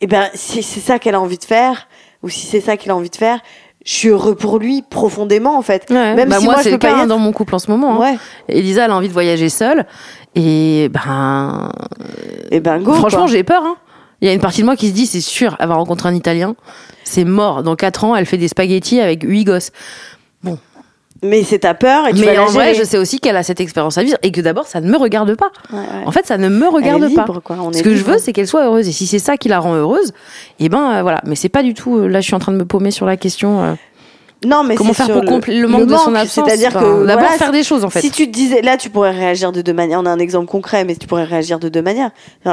Et 0.00 0.06
ben, 0.06 0.28
si 0.34 0.62
c'est 0.62 0.80
ça 0.80 0.98
qu'elle 0.98 1.14
a 1.14 1.20
envie 1.20 1.38
de 1.38 1.44
faire, 1.44 1.88
ou 2.22 2.28
si 2.28 2.46
c'est 2.46 2.60
ça 2.60 2.76
qu'il 2.76 2.90
a 2.90 2.96
envie 2.96 3.10
de 3.10 3.16
faire, 3.16 3.40
je 3.86 3.92
suis 3.92 4.08
heureux 4.08 4.34
pour 4.34 4.58
lui 4.58 4.82
profondément 4.82 5.56
en 5.56 5.62
fait. 5.62 5.88
Même 5.90 6.28
Bah, 6.28 6.38
si 6.38 6.44
moi, 6.44 6.54
moi, 6.54 6.62
c'est 6.62 6.70
le 6.72 6.76
cas 6.78 6.94
hein, 6.94 7.02
être. 7.02 7.06
dans 7.08 7.18
mon 7.18 7.32
couple 7.32 7.54
en 7.54 7.58
ce 7.58 7.70
moment. 7.70 7.94
hein. 8.02 8.12
Ouais. 8.12 8.18
Elisa, 8.48 8.84
elle 8.84 8.90
a 8.90 8.96
envie 8.96 9.08
de 9.08 9.12
voyager 9.14 9.48
seule. 9.48 9.86
Et 10.34 10.90
ben, 10.92 11.70
Et 12.50 12.60
ben 12.60 12.82
go. 12.82 12.92
Franchement, 12.92 13.26
j'ai 13.26 13.42
peur. 13.44 13.62
hein. 13.64 13.76
Il 14.20 14.28
y 14.28 14.30
a 14.30 14.34
une 14.34 14.40
partie 14.40 14.62
de 14.62 14.66
moi 14.66 14.76
qui 14.76 14.88
se 14.88 14.92
dit, 14.94 15.06
c'est 15.06 15.20
sûr, 15.20 15.56
elle 15.60 15.68
va 15.68 15.74
rencontrer 15.76 16.08
un 16.08 16.14
Italien. 16.14 16.56
C'est 17.04 17.24
mort. 17.24 17.62
Dans 17.62 17.76
4 17.76 18.04
ans, 18.04 18.16
elle 18.16 18.26
fait 18.26 18.38
des 18.38 18.48
spaghettis 18.48 19.00
avec 19.00 19.22
8 19.22 19.44
gosses. 19.44 19.70
Mais 21.22 21.42
c'est 21.44 21.60
ta 21.60 21.74
peur 21.74 22.06
et 22.08 22.12
tu 22.12 22.20
vas 22.20 22.26
Mais 22.26 22.34
la 22.34 22.42
en 22.42 22.46
vrai, 22.46 22.74
je 22.74 22.84
sais 22.84 22.98
aussi 22.98 23.20
qu'elle 23.20 23.36
a 23.36 23.42
cette 23.42 23.60
expérience 23.60 23.96
à 23.98 24.02
vivre 24.02 24.18
et 24.22 24.30
que 24.32 24.40
d'abord, 24.40 24.66
ça 24.66 24.80
ne 24.80 24.90
me 24.90 24.96
regarde 24.98 25.34
pas. 25.34 25.50
Ouais, 25.72 25.78
ouais. 25.78 25.84
En 26.06 26.12
fait, 26.12 26.26
ça 26.26 26.36
ne 26.38 26.48
me 26.48 26.68
regarde 26.68 27.02
est 27.04 27.14
pas. 27.14 27.22
libre, 27.22 27.40
quoi. 27.40 27.56
On 27.60 27.72
Ce 27.72 27.82
que 27.82 27.90
je 27.90 27.96
libre. 27.98 28.12
veux, 28.12 28.18
c'est 28.18 28.32
qu'elle 28.32 28.46
soit 28.46 28.64
heureuse. 28.66 28.86
Et 28.88 28.92
si 28.92 29.06
c'est 29.06 29.18
ça 29.18 29.36
qui 29.36 29.48
la 29.48 29.58
rend 29.58 29.74
heureuse, 29.74 30.12
eh 30.60 30.68
ben 30.68 30.96
euh, 30.98 31.02
voilà. 31.02 31.20
Mais 31.24 31.34
c'est 31.34 31.48
pas 31.48 31.62
du 31.62 31.74
tout. 31.74 31.96
euh, 31.98 32.06
Là, 32.06 32.20
je 32.20 32.26
suis 32.26 32.34
en 32.34 32.38
train 32.38 32.52
de 32.52 32.58
me 32.58 32.64
paumer 32.66 32.90
sur 32.90 33.06
la 33.06 33.16
question. 33.16 33.62
euh, 33.64 33.72
Non, 34.46 34.62
mais 34.64 34.74
comment 34.76 34.92
faire 34.92 35.06
pour 35.10 35.22
le, 35.22 35.26
combler 35.28 35.58
le 35.58 35.68
manque 35.68 35.86
de 35.86 35.96
son 35.96 36.14
absence 36.14 36.44
C'est-à-dire 36.46 36.68
Enfin, 36.68 36.80
que 36.80 37.06
d'abord 37.06 37.22
voilà, 37.24 37.36
faire 37.38 37.52
des 37.52 37.62
choses 37.62 37.84
en 37.84 37.90
fait. 37.90 38.00
Si 38.00 38.10
tu 38.10 38.26
te 38.26 38.32
disais, 38.32 38.62
là, 38.62 38.76
tu 38.76 38.90
pourrais 38.90 39.10
réagir 39.10 39.52
de 39.52 39.60
deux 39.62 39.72
manières. 39.72 40.00
On 40.00 40.06
a 40.06 40.10
un 40.10 40.18
exemple 40.18 40.46
concret, 40.46 40.84
mais 40.84 40.94
tu 40.96 41.06
pourrais 41.06 41.24
réagir 41.24 41.58
de 41.58 41.68
deux 41.68 41.82
manières. 41.82 42.10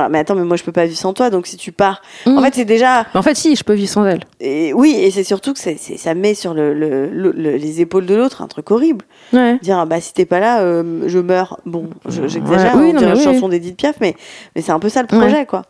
Mais 0.10 0.20
attends, 0.20 0.36
mais 0.36 0.44
moi, 0.44 0.58
je 0.58 0.64
peux 0.64 0.72
pas 0.72 0.86
vivre 0.86 0.98
sans 0.98 1.14
toi. 1.14 1.30
Donc, 1.30 1.48
si 1.48 1.58
tu 1.58 1.72
pars, 1.72 2.02
en 2.26 2.42
fait, 2.42 2.56
c'est 2.56 2.66
déjà, 2.66 3.06
Mais 3.14 3.20
en 3.20 3.24
fait, 3.24 3.36
si, 3.36 3.56
je 3.56 3.64
peux 3.64 3.74
vivre 3.74 3.90
sans 3.90 4.06
elle. 4.06 4.22
et 4.40 4.74
oui, 4.74 4.96
et 4.98 5.12
c'est 5.12 5.24
surtout 5.24 5.54
que 5.54 5.60
ça 5.60 6.14
met 6.16 6.34
sur 6.34 6.54
le, 6.54 6.74
le- 6.74 7.10
le- 7.10 7.32
le- 7.36 7.56
les 7.58 7.82
épaules 7.82 8.06
de 8.06 8.16
l'autre 8.16 8.42
un 8.42 8.48
truc 8.48 8.72
horrible. 8.72 9.06
Ouais. 9.32 9.58
Dire, 9.62 9.78
ah 9.80 9.86
bah, 9.86 10.02
si 10.02 10.14
t'es 10.14 10.26
pas 10.26 10.40
là, 10.40 10.62
euh, 10.62 11.04
je 11.08 11.20
meurs. 11.20 11.60
Bon, 11.66 11.90
je- 12.08 12.28
j'exagère, 12.28 12.76
Ouais, 12.76 12.82
oui, 12.84 12.90
on 12.90 12.94
non, 12.94 13.00
dirait 13.00 13.14
mais 13.16 13.24
une 13.24 13.28
oui. 13.30 13.34
chanson 13.36 13.50
d'Edith 13.50 13.78
Piaf, 13.78 13.96
mais, 14.02 14.16
mais 14.56 14.62
c'est 14.62 14.72
un 14.72 14.80
peu 14.80 14.90
ça 14.90 15.02
le 15.02 15.08
projet, 15.08 15.46
quoi. 15.46 15.64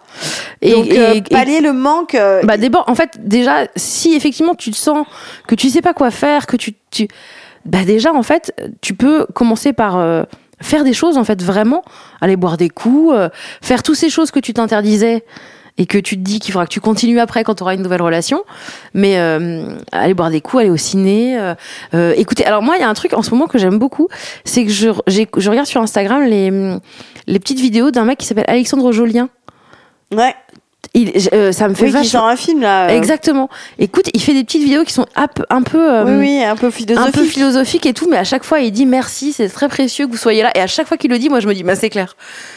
Et, 0.61 0.71
Donc, 0.71 0.89
euh, 0.91 1.13
et- 1.15 1.21
pallier 1.21 1.59
le 1.61 1.73
manque. 1.73 2.15
euh, 2.15 2.41
Bah 2.43 2.57
d'abord, 2.57 2.85
en 2.87 2.95
fait, 2.95 3.11
déjà, 3.19 3.67
si 3.75 4.13
effectivement 4.15 4.55
tu 4.55 4.71
te 4.71 4.75
sens 4.77 5.05
que 5.47 5.55
tu 5.55 5.69
sais 5.69 5.81
pas 5.81 5.93
quoi 5.93 6.11
faire, 6.13 6.45
que 6.47 6.55
tu, 6.57 6.73
tu 6.91 7.07
bah 7.65 7.85
déjà 7.85 8.13
en 8.13 8.23
fait, 8.23 8.53
tu 8.81 8.93
peux 8.93 9.25
commencer 9.33 9.73
par 9.73 9.97
euh, 9.97 10.23
faire 10.61 10.83
des 10.83 10.93
choses 10.93 11.17
en 11.17 11.23
fait 11.23 11.41
vraiment, 11.41 11.83
aller 12.21 12.35
boire 12.35 12.57
des 12.57 12.69
coups, 12.69 13.13
euh, 13.13 13.29
faire 13.61 13.83
toutes 13.83 13.95
ces 13.95 14.09
choses 14.09 14.31
que 14.31 14.39
tu 14.39 14.53
t'interdisais 14.53 15.23
et 15.77 15.85
que 15.87 15.97
tu 15.97 16.17
te 16.17 16.21
dis 16.21 16.39
qu'il 16.39 16.51
faudra 16.51 16.67
que 16.67 16.71
tu 16.71 16.81
continues 16.81 17.19
après 17.19 17.43
quand 17.43 17.55
tu 17.55 17.63
auras 17.63 17.73
une 17.73 17.81
nouvelle 17.81 18.01
relation. 18.01 18.43
Mais 18.93 19.17
euh, 19.17 19.75
aller 19.91 20.13
boire 20.13 20.29
des 20.29 20.41
coups, 20.41 20.61
aller 20.61 20.69
au 20.69 20.77
ciné, 20.77 21.53
écoutez. 22.15 22.45
Alors 22.45 22.61
moi, 22.61 22.75
il 22.77 22.81
y 22.81 22.83
a 22.83 22.89
un 22.89 22.93
truc 22.93 23.13
en 23.13 23.23
ce 23.23 23.31
moment 23.31 23.47
que 23.47 23.57
j'aime 23.57 23.79
beaucoup, 23.79 24.07
c'est 24.45 24.65
que 24.65 24.71
je, 24.71 24.89
je 25.07 25.49
regarde 25.49 25.67
sur 25.67 25.81
Instagram 25.81 26.23
les 26.23 26.77
les 27.25 27.39
petites 27.39 27.59
vidéos 27.59 27.91
d'un 27.91 28.05
mec 28.05 28.19
qui 28.19 28.25
s'appelle 28.25 28.45
Alexandre 28.47 28.91
Jolien. 28.91 29.29
ouais. 30.13 30.35
Il, 30.93 31.11
euh, 31.33 31.51
ça 31.51 31.67
me 31.69 31.73
fait 31.73 31.85
Oui, 31.85 31.91
vachement 31.91 32.27
un 32.27 32.35
film, 32.35 32.61
là. 32.61 32.87
euh, 32.87 32.97
Exactement. 32.97 33.49
Écoute, 33.79 34.09
il 34.13 34.21
fait 34.21 34.33
des 34.33 34.43
petites 34.43 34.63
vidéos 34.63 34.83
qui 34.83 34.93
sont 34.93 35.05
un 35.15 35.61
peu, 35.63 35.91
euh, 35.91 36.03
Oui, 36.05 36.11
oui, 36.19 36.43
un 36.43 36.55
peu 36.55 36.67
un 36.67 36.71
philosophique. 36.71 37.13
peu 37.15 37.23
philosophiques 37.23 37.85
et 37.87 37.93
tout, 37.93 38.07
mais 38.09 38.17
à 38.17 38.23
chaque 38.23 38.43
fois 38.43 38.59
il 38.59 38.71
dit 38.71 38.85
merci, 38.85 39.33
c'est 39.33 39.49
très 39.49 39.69
précieux 39.69 40.05
que 40.05 40.11
vous 40.11 40.17
soyez 40.17 40.43
là. 40.43 40.51
Et 40.55 40.59
à 40.59 40.67
chaque 40.67 40.87
fois 40.87 40.97
qu'il 40.97 41.09
le 41.09 41.17
dit, 41.17 41.29
moi 41.29 41.39
je 41.39 41.47
me 41.47 41.53
dis, 41.55 41.63
bah 41.63 41.75
c'est 41.75 41.89
clair, 41.89 42.15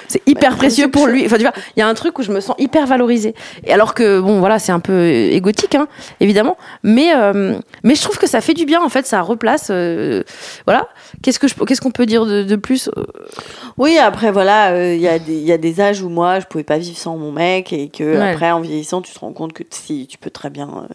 c'est 0.09 0.21
hyper 0.27 0.51
Ouais, 0.53 0.57
précieux 0.59 0.89
pour 0.89 1.07
lui. 1.07 1.25
Enfin 1.25 1.37
tu 1.37 1.43
vois, 1.43 1.53
il 1.77 1.81
y 1.81 1.83
a 1.83 1.89
un 1.89 1.95
truc 1.95 2.19
où 2.19 2.23
je 2.23 2.31
me 2.33 2.41
sens 2.41 2.57
hyper 2.59 2.87
valorisée. 2.87 3.35
Et 3.65 3.73
alors 3.73 3.95
que 3.95 4.21
bon 4.21 4.41
voilà, 4.41 4.59
c'est 4.59 4.73
un 4.73 4.81
peu 4.81 5.07
égotique, 5.09 5.75
hein, 5.75 5.87
évidemment, 6.21 6.57
mais 6.83 7.13
euh, 7.15 7.55
mais 7.85 7.95
je 7.95 8.03
trouve 8.03 8.19
que 8.19 8.27
ça 8.27 8.41
fait 8.43 8.55
du 8.55 8.67
bien 8.67 8.83
en 8.83 8.89
fait, 8.91 9.07
ça 9.07 9.23
replace. 9.23 9.69
euh, 9.71 10.23
voilà. 10.67 10.89
Qu'est-ce 11.23 11.39
que 11.39 11.49
je, 11.49 11.55
qu'est-ce 11.55 11.81
qu'on 11.81 11.91
peut 11.93 12.07
dire 12.07 12.27
de, 12.27 12.43
de 12.43 12.57
plus 12.57 12.91
Oui, 13.79 13.97
après, 13.99 14.31
voilà, 14.33 14.73
euh, 14.73 14.95
il 14.95 15.01
y, 15.01 15.09
a 15.09 15.19
des- 15.19 15.35
il 15.37 15.45
y 15.47 15.53
a 15.53 15.59
des 15.59 15.81
âges 15.81 16.03
où 16.03 16.09
moi, 16.09 16.41
je 16.41 16.47
pouvais 16.47 16.65
pas 16.65 16.79
vivre 16.79 16.99
sans 16.99 17.17
mon 17.17 17.33
mec 17.33 17.73
et 17.73 17.89
que 17.89 18.16
Ouais. 18.19 18.33
après, 18.33 18.51
en 18.51 18.61
vieillissant, 18.61 19.03
tu 19.03 19.13
te 19.13 19.19
rends 19.19 19.33
compte 19.33 19.53
que 19.53 19.63
si 19.71 20.07
tu 20.07 20.19
peux 20.19 20.31
très 20.31 20.51
bien, 20.51 20.69
euh, 20.69 20.95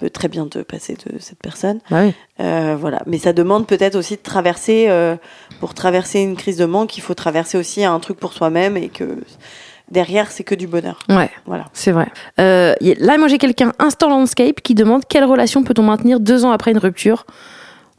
peux 0.00 0.10
très 0.10 0.28
bien 0.28 0.46
te 0.46 0.60
passer 0.60 0.94
de 0.94 1.18
cette 1.18 1.38
personne. 1.40 1.80
Bah 1.90 2.02
oui. 2.04 2.14
Euh, 2.40 2.76
voilà. 2.78 3.02
Mais 3.06 3.18
ça 3.18 3.32
demande 3.32 3.66
peut-être 3.66 3.96
aussi 3.96 4.16
de 4.16 4.22
traverser, 4.22 4.86
euh, 4.88 5.16
pour 5.60 5.74
traverser 5.74 6.20
une 6.20 6.36
crise 6.36 6.56
de 6.56 6.64
manque, 6.64 6.96
il 6.96 7.02
faut 7.02 7.14
traverser 7.14 7.58
aussi 7.58 7.84
un 7.84 7.98
truc 8.00 8.18
pour 8.18 8.32
soi-même 8.32 8.78
et 8.78 8.88
que 8.88 9.18
derrière, 9.90 10.30
c'est 10.30 10.44
que 10.44 10.54
du 10.54 10.66
bonheur. 10.66 11.00
Ouais. 11.10 11.30
Voilà. 11.44 11.66
C'est 11.74 11.92
vrai. 11.92 12.08
Euh, 12.38 12.74
là, 12.80 13.18
moi, 13.18 13.28
j'ai 13.28 13.38
quelqu'un, 13.38 13.72
Instant 13.78 14.08
Landscape, 14.08 14.60
qui 14.62 14.74
demande 14.74 15.02
quelle 15.06 15.24
relation 15.24 15.64
peut-on 15.64 15.82
maintenir 15.82 16.18
deux 16.18 16.44
ans 16.46 16.50
après 16.50 16.70
une 16.70 16.78
rupture 16.78 17.26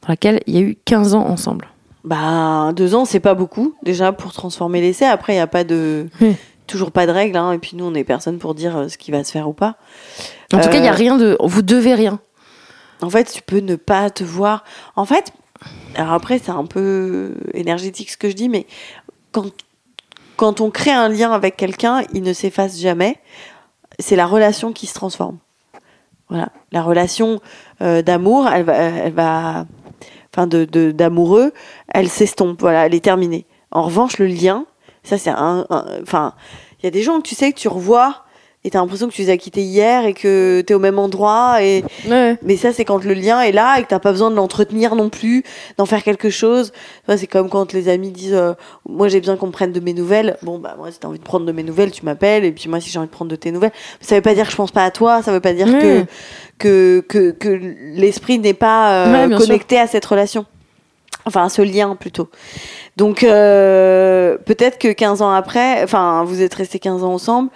dans 0.01 0.07
laquelle 0.09 0.39
il 0.47 0.55
y 0.55 0.57
a 0.57 0.61
eu 0.61 0.77
15 0.85 1.13
ans 1.13 1.27
ensemble? 1.27 1.67
Bah, 2.03 2.71
deux 2.75 2.95
ans, 2.95 3.05
c'est 3.05 3.19
pas 3.19 3.35
beaucoup, 3.35 3.75
déjà, 3.83 4.11
pour 4.11 4.33
transformer 4.33 4.81
l'essai. 4.81 5.05
Après, 5.05 5.33
il 5.33 5.35
n'y 5.35 5.41
a 5.41 5.47
pas 5.47 5.63
de. 5.63 6.07
Oui. 6.19 6.35
Toujours 6.71 6.91
pas 6.91 7.05
de 7.05 7.11
règles, 7.11 7.35
hein, 7.37 7.51
et 7.51 7.57
puis 7.59 7.75
nous, 7.75 7.83
on 7.85 7.93
est 7.93 8.03
personne 8.05 8.37
pour 8.39 8.55
dire 8.55 8.77
euh, 8.77 8.87
ce 8.87 8.97
qui 8.97 9.11
va 9.11 9.23
se 9.25 9.31
faire 9.31 9.49
ou 9.49 9.53
pas. 9.53 9.75
En 10.53 10.59
tout 10.59 10.69
cas, 10.69 10.77
il 10.77 10.85
y 10.85 10.87
a 10.87 10.93
Euh, 10.93 10.95
rien 10.95 11.17
de. 11.17 11.35
Vous 11.41 11.61
devez 11.61 11.93
rien. 11.95 12.19
En 13.01 13.09
fait, 13.09 13.25
tu 13.31 13.41
peux 13.41 13.59
ne 13.59 13.75
pas 13.75 14.09
te 14.09 14.23
voir. 14.23 14.63
En 14.95 15.03
fait, 15.05 15.33
alors 15.95 16.13
après, 16.13 16.39
c'est 16.39 16.51
un 16.51 16.65
peu 16.65 17.33
énergétique 17.53 18.09
ce 18.11 18.17
que 18.17 18.29
je 18.29 18.35
dis, 18.35 18.47
mais 18.47 18.67
quand, 19.33 19.47
quand 20.37 20.61
on 20.61 20.69
crée 20.71 20.91
un 20.91 21.09
lien 21.09 21.31
avec 21.33 21.57
quelqu'un, 21.57 22.03
il 22.13 22.23
ne 22.23 22.31
s'efface 22.31 22.79
jamais. 22.79 23.17
C'est 23.99 24.15
la 24.15 24.25
relation 24.25 24.71
qui 24.71 24.87
se 24.87 24.93
transforme. 24.93 25.37
Voilà. 26.29 26.49
La 26.71 26.81
relation 26.83 27.41
euh, 27.81 28.01
d'amour, 28.01 28.47
elle 28.47 28.63
va, 28.63 28.73
elle 28.75 29.13
va, 29.13 29.65
enfin, 30.33 30.47
de- 30.47 30.91
d'amoureux, 30.91 31.51
elle 31.89 32.07
s'estompe. 32.07 32.61
Voilà, 32.61 32.85
elle 32.85 32.95
est 32.95 33.03
terminée. 33.03 33.45
En 33.71 33.81
revanche, 33.83 34.17
le 34.19 34.27
lien, 34.27 34.65
ça, 35.03 35.17
c'est 35.17 35.31
un, 35.31 35.65
enfin, 36.01 36.33
il 36.81 36.85
y 36.85 36.87
a 36.87 36.91
des 36.91 37.01
gens 37.01 37.17
que 37.21 37.27
tu 37.27 37.35
sais 37.35 37.51
que 37.51 37.57
tu 37.59 37.67
revois 37.67 38.23
et 38.63 38.69
t'as 38.69 38.79
l'impression 38.79 39.07
que 39.07 39.13
tu 39.13 39.23
les 39.23 39.31
as 39.31 39.37
quittés 39.37 39.63
hier 39.63 40.05
et 40.05 40.13
que 40.13 40.61
t'es 40.61 40.75
au 40.75 40.79
même 40.79 40.99
endroit 40.99 41.63
et 41.63 41.83
Ouais. 42.07 42.37
mais 42.43 42.57
ça 42.57 42.71
c'est 42.71 42.85
quand 42.85 43.03
le 43.03 43.15
lien 43.15 43.41
est 43.41 43.51
là 43.51 43.79
et 43.79 43.81
que 43.83 43.87
t'as 43.87 43.97
pas 43.97 44.11
besoin 44.11 44.29
de 44.29 44.35
l'entretenir 44.35 44.93
non 44.93 45.09
plus 45.09 45.43
d'en 45.79 45.87
faire 45.87 46.03
quelque 46.03 46.29
chose. 46.29 46.71
Ça, 47.07 47.17
c'est 47.17 47.25
comme 47.25 47.49
quand 47.49 47.73
les 47.73 47.89
amis 47.89 48.11
disent 48.11 48.35
euh, 48.35 48.53
moi 48.87 49.07
j'ai 49.07 49.19
besoin 49.19 49.35
qu'on 49.35 49.47
me 49.47 49.51
prenne 49.51 49.71
de 49.71 49.79
mes 49.79 49.93
nouvelles. 49.95 50.37
Bon 50.43 50.59
bah 50.59 50.75
moi 50.77 50.91
si 50.91 50.99
t'as 50.99 51.07
envie 51.07 51.17
de 51.17 51.23
prendre 51.23 51.47
de 51.47 51.51
mes 51.51 51.63
nouvelles 51.63 51.89
tu 51.89 52.05
m'appelles 52.05 52.45
et 52.45 52.51
puis 52.51 52.69
moi 52.69 52.79
si 52.79 52.91
j'ai 52.91 52.99
envie 52.99 53.07
de 53.07 53.11
prendre 53.11 53.31
de 53.31 53.35
tes 53.35 53.51
nouvelles. 53.51 53.71
Ça 53.99 54.13
veut 54.13 54.21
pas 54.21 54.35
dire 54.35 54.45
que 54.45 54.51
je 54.51 54.57
pense 54.57 54.71
pas 54.71 54.85
à 54.85 54.91
toi 54.91 55.23
ça 55.23 55.31
veut 55.31 55.39
pas 55.39 55.53
dire 55.53 55.65
que 55.65 56.05
que 56.59 57.03
que, 57.09 57.31
que 57.31 57.49
l'esprit 57.95 58.37
n'est 58.37 58.53
pas 58.53 59.07
euh, 59.07 59.27
Ouais, 59.27 59.35
connecté 59.37 59.79
à 59.79 59.87
cette 59.87 60.05
relation 60.05 60.45
enfin 61.25 61.49
ce 61.49 61.61
lien 61.61 61.95
plutôt 61.95 62.29
donc 62.97 63.23
euh, 63.23 64.37
peut-être 64.45 64.77
que 64.79 64.91
15 64.91 65.21
ans 65.21 65.31
après 65.31 65.83
enfin 65.83 66.23
vous 66.25 66.41
êtes 66.41 66.53
restés 66.53 66.79
15 66.79 67.03
ans 67.03 67.13
ensemble 67.13 67.49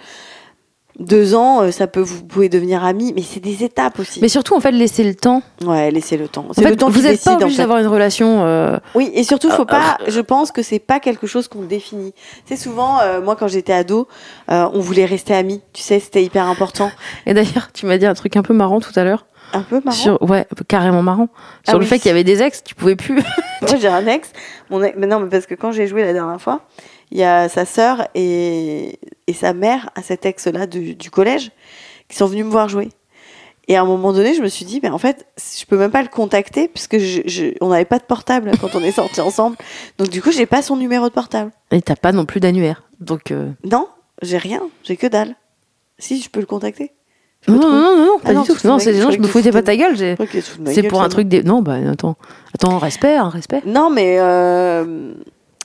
deux 0.98 1.34
ans, 1.34 1.60
euh, 1.60 1.70
ça 1.72 1.86
peut 1.86 2.00
vous 2.00 2.24
pouvez 2.24 2.48
devenir 2.48 2.82
amis, 2.82 3.12
mais 3.14 3.20
c'est 3.20 3.38
des 3.38 3.62
étapes 3.64 3.98
aussi. 3.98 4.18
Mais 4.22 4.30
surtout, 4.30 4.54
en 4.56 4.60
fait, 4.60 4.70
laisser 4.70 5.04
le 5.04 5.14
temps. 5.14 5.42
Ouais, 5.62 5.90
laissez 5.90 6.16
le 6.16 6.26
temps. 6.26 6.46
C'est 6.52 6.62
fait, 6.62 6.70
le 6.70 6.76
temps 6.76 6.88
vous 6.88 7.02
n'êtes 7.02 7.22
pas 7.22 7.32
en 7.32 7.34
obligé 7.34 7.50
fait. 7.56 7.62
d'avoir 7.62 7.80
une 7.80 7.86
relation. 7.86 8.46
euh, 8.46 8.78
Oui, 8.94 9.10
et 9.12 9.22
surtout, 9.22 9.50
faut 9.50 9.62
Euh, 9.62 9.66
pas. 9.66 9.98
Je 10.08 10.20
pense 10.22 10.52
que 10.52 10.62
c'est 10.62 10.78
pas 10.78 10.98
quelque 10.98 11.26
chose 11.26 11.48
qu'on 11.48 11.60
définit. 11.64 12.14
C'est 12.46 12.56
souvent, 12.56 12.96
moi, 13.22 13.36
quand 13.36 13.46
j'étais 13.46 13.74
ado, 13.74 14.08
on 14.48 14.80
voulait 14.80 15.04
rester 15.04 15.34
amis. 15.34 15.60
Tu 15.74 15.82
sais, 15.82 16.00
c'était 16.00 16.24
hyper 16.24 16.46
important. 16.46 16.90
Et 17.26 17.34
d'ailleurs, 17.34 17.68
tu 17.74 17.84
m'as 17.84 17.98
dit 17.98 18.06
un 18.06 18.14
truc 18.14 18.34
un 18.38 18.42
peu 18.42 18.54
marrant 18.54 18.80
tout 18.80 18.98
à 18.98 19.04
l'heure. 19.04 19.26
Un 19.52 19.62
peu 19.62 19.80
marrant. 19.84 19.96
Sur, 19.96 20.22
ouais, 20.22 20.46
carrément 20.68 21.02
marrant. 21.02 21.28
Ah 21.66 21.70
Sur 21.70 21.78
le 21.78 21.84
oui. 21.84 21.88
fait 21.88 21.98
qu'il 21.98 22.08
y 22.08 22.10
avait 22.10 22.24
des 22.24 22.42
ex, 22.42 22.62
tu 22.64 22.74
pouvais 22.74 22.96
plus. 22.96 23.14
Moi, 23.62 23.76
j'ai 23.80 23.88
un 23.88 24.06
ex. 24.06 24.30
Mon 24.70 24.82
ex... 24.82 24.96
Mais 24.98 25.06
non, 25.06 25.20
mais 25.20 25.28
parce 25.28 25.46
que 25.46 25.54
quand 25.54 25.72
j'ai 25.72 25.86
joué 25.86 26.02
la 26.04 26.12
dernière 26.12 26.40
fois, 26.40 26.62
il 27.10 27.18
y 27.18 27.24
a 27.24 27.48
sa 27.48 27.64
sœur 27.64 28.08
et, 28.14 28.98
et 29.26 29.32
sa 29.32 29.52
mère 29.54 29.90
à 29.94 30.02
cet 30.02 30.26
ex-là 30.26 30.66
du... 30.66 30.94
du 30.94 31.10
collège 31.10 31.50
qui 32.08 32.16
sont 32.16 32.26
venus 32.26 32.44
me 32.44 32.50
voir 32.50 32.68
jouer. 32.68 32.90
Et 33.68 33.76
à 33.76 33.82
un 33.82 33.84
moment 33.84 34.12
donné, 34.12 34.34
je 34.34 34.42
me 34.42 34.46
suis 34.48 34.64
dit, 34.64 34.78
mais 34.82 34.90
en 34.90 34.98
fait, 34.98 35.26
je 35.58 35.64
peux 35.64 35.76
même 35.76 35.90
pas 35.90 36.02
le 36.02 36.08
contacter 36.08 36.68
puisque 36.68 36.98
je... 36.98 37.22
je- 37.26 37.54
on 37.60 37.68
n'avait 37.68 37.84
pas 37.84 37.98
de 37.98 38.04
portable 38.04 38.52
quand 38.60 38.74
on 38.74 38.80
est 38.82 38.92
sortis 38.92 39.20
ensemble. 39.20 39.56
Donc 39.98 40.08
du 40.08 40.22
coup, 40.22 40.30
j'ai 40.30 40.46
pas 40.46 40.62
son 40.62 40.76
numéro 40.76 41.08
de 41.08 41.12
portable. 41.14 41.50
Et 41.72 41.82
t'as 41.82 41.96
pas 41.96 42.12
non 42.12 42.26
plus 42.26 42.38
d'annuaire. 42.40 42.84
Donc. 43.00 43.30
euh, 43.32 43.50
Non, 43.64 43.88
j'ai 44.22 44.38
rien, 44.38 44.60
j'ai 44.84 44.96
que 44.96 45.06
dalle. 45.08 45.34
Si, 45.98 46.20
je 46.20 46.28
peux 46.30 46.40
le 46.40 46.46
contacter. 46.46 46.92
Non, 47.48 47.54
non, 47.54 47.70
non, 47.70 47.96
non, 47.96 48.06
non, 48.06 48.18
pas 48.18 48.30
Ah 48.30 48.32
non, 48.32 48.40
du 48.42 48.48
tout. 48.48 48.54
te 48.54 48.60
fous 48.60 48.66
Non, 48.66 48.78
c'est 48.78 48.92
des 48.92 49.00
gens, 49.00 49.10
je 49.10 49.18
me 49.18 49.26
foutais 49.26 49.52
pas 49.52 49.62
ta 49.62 49.76
gueule. 49.76 49.96
C'est 49.96 50.82
pour 50.88 51.02
un 51.02 51.08
truc 51.08 51.28
des. 51.28 51.42
Non, 51.42 51.62
bah 51.62 51.76
attends. 51.90 52.16
Attends, 52.54 52.78
respect, 52.78 53.16
hein, 53.16 53.28
respect. 53.28 53.62
Non, 53.66 53.90
mais 53.90 54.16
euh, 54.18 55.12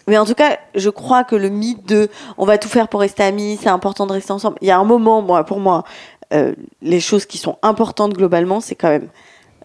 mais 0.07 0.17
en 0.17 0.25
tout 0.25 0.33
cas, 0.33 0.57
je 0.75 0.89
crois 0.89 1.23
que 1.23 1.35
le 1.35 1.49
mythe 1.49 1.87
de 1.87 2.09
on 2.37 2.45
va 2.45 2.57
tout 2.57 2.69
faire 2.69 2.87
pour 2.87 2.99
rester 2.99 3.23
amis, 3.23 3.57
c'est 3.61 3.69
important 3.69 4.05
de 4.07 4.13
rester 4.13 4.31
ensemble. 4.31 4.57
Il 4.61 4.67
y 4.67 4.71
a 4.71 4.77
un 4.77 4.83
moment, 4.83 5.21
moi, 5.21 5.43
pour 5.43 5.59
moi, 5.59 5.83
euh, 6.33 6.53
les 6.81 6.99
choses 6.99 7.25
qui 7.25 7.37
sont 7.37 7.57
importantes 7.61 8.13
globalement, 8.13 8.59
c'est 8.59 8.75
quand 8.75 8.89
même 8.89 9.09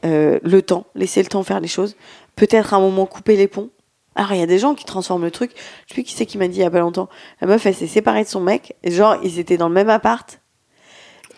euh, 0.04 0.38
le 0.42 0.62
temps, 0.62 0.86
laisser 0.94 1.22
le 1.22 1.28
temps 1.28 1.42
faire 1.42 1.60
les 1.60 1.68
choses. 1.68 1.96
Peut-être 2.34 2.74
un 2.74 2.80
moment 2.80 3.06
couper 3.06 3.36
les 3.36 3.48
ponts. 3.48 3.70
Alors, 4.14 4.32
il 4.32 4.38
y 4.38 4.42
a 4.42 4.46
des 4.46 4.58
gens 4.58 4.74
qui 4.74 4.84
transforment 4.84 5.24
le 5.24 5.30
truc. 5.30 5.50
Je 5.54 5.60
sais 5.60 5.94
plus 5.94 6.02
qui 6.02 6.14
c'est 6.14 6.26
qui 6.26 6.38
m'a 6.38 6.48
dit 6.48 6.58
il 6.58 6.62
y 6.62 6.64
a 6.64 6.70
pas 6.70 6.80
longtemps. 6.80 7.08
La 7.40 7.46
meuf, 7.46 7.66
elle 7.66 7.74
s'est 7.74 7.86
séparée 7.86 8.24
de 8.24 8.28
son 8.28 8.40
mec. 8.40 8.76
Et 8.82 8.90
genre, 8.90 9.16
ils 9.22 9.38
étaient 9.38 9.56
dans 9.58 9.68
le 9.68 9.74
même 9.74 9.90
appart. 9.90 10.40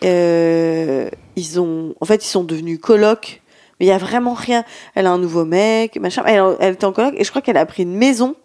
Euh, 0.03 1.09
ils 1.35 1.59
ont, 1.59 1.95
en 1.99 2.05
fait, 2.05 2.23
ils 2.23 2.29
sont 2.29 2.43
devenus 2.43 2.79
colocs. 2.79 3.41
Mais 3.79 3.85
il 3.85 3.89
y 3.89 3.93
a 3.93 3.97
vraiment 3.97 4.33
rien. 4.33 4.65
Elle 4.93 5.07
a 5.07 5.11
un 5.11 5.17
nouveau 5.17 5.45
mec, 5.45 5.97
machin. 5.99 6.23
Elle, 6.25 6.43
elle 6.59 6.73
était 6.73 6.85
en 6.85 6.91
coloc 6.91 7.13
et 7.17 7.23
je 7.23 7.29
crois 7.29 7.41
qu'elle 7.41 7.57
a 7.57 7.65
pris 7.65 7.83
une 7.83 7.95
maison 7.95 8.35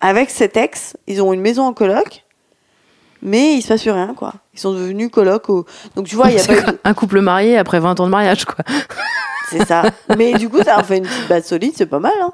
avec 0.00 0.30
cet 0.30 0.56
ex. 0.56 0.96
Ils 1.06 1.22
ont 1.22 1.32
une 1.32 1.42
maison 1.42 1.64
en 1.64 1.74
coloc, 1.74 2.24
mais 3.20 3.54
il 3.54 3.62
se 3.62 3.68
passe 3.68 3.82
plus 3.82 3.90
rien, 3.90 4.14
quoi. 4.14 4.34
Ils 4.54 4.60
sont 4.60 4.72
devenus 4.72 5.10
colocs. 5.10 5.48
Au... 5.50 5.66
Donc 5.96 6.06
tu 6.06 6.16
vois, 6.16 6.30
il 6.30 6.36
y 6.36 6.40
a 6.40 6.44
pas 6.44 6.54
eu 6.54 6.76
un 6.82 6.94
couple 6.94 7.20
marié 7.20 7.58
après 7.58 7.80
20 7.80 8.00
ans 8.00 8.06
de 8.06 8.10
mariage, 8.10 8.44
quoi. 8.44 8.64
C'est 9.50 9.66
ça. 9.66 9.82
Mais 10.16 10.32
du 10.34 10.48
coup, 10.48 10.62
ça 10.62 10.78
en 10.78 10.84
fait 10.84 10.98
une 10.98 11.04
petite 11.04 11.28
base 11.28 11.44
solide, 11.44 11.74
c'est 11.76 11.86
pas 11.86 11.98
mal, 11.98 12.14
hein. 12.22 12.32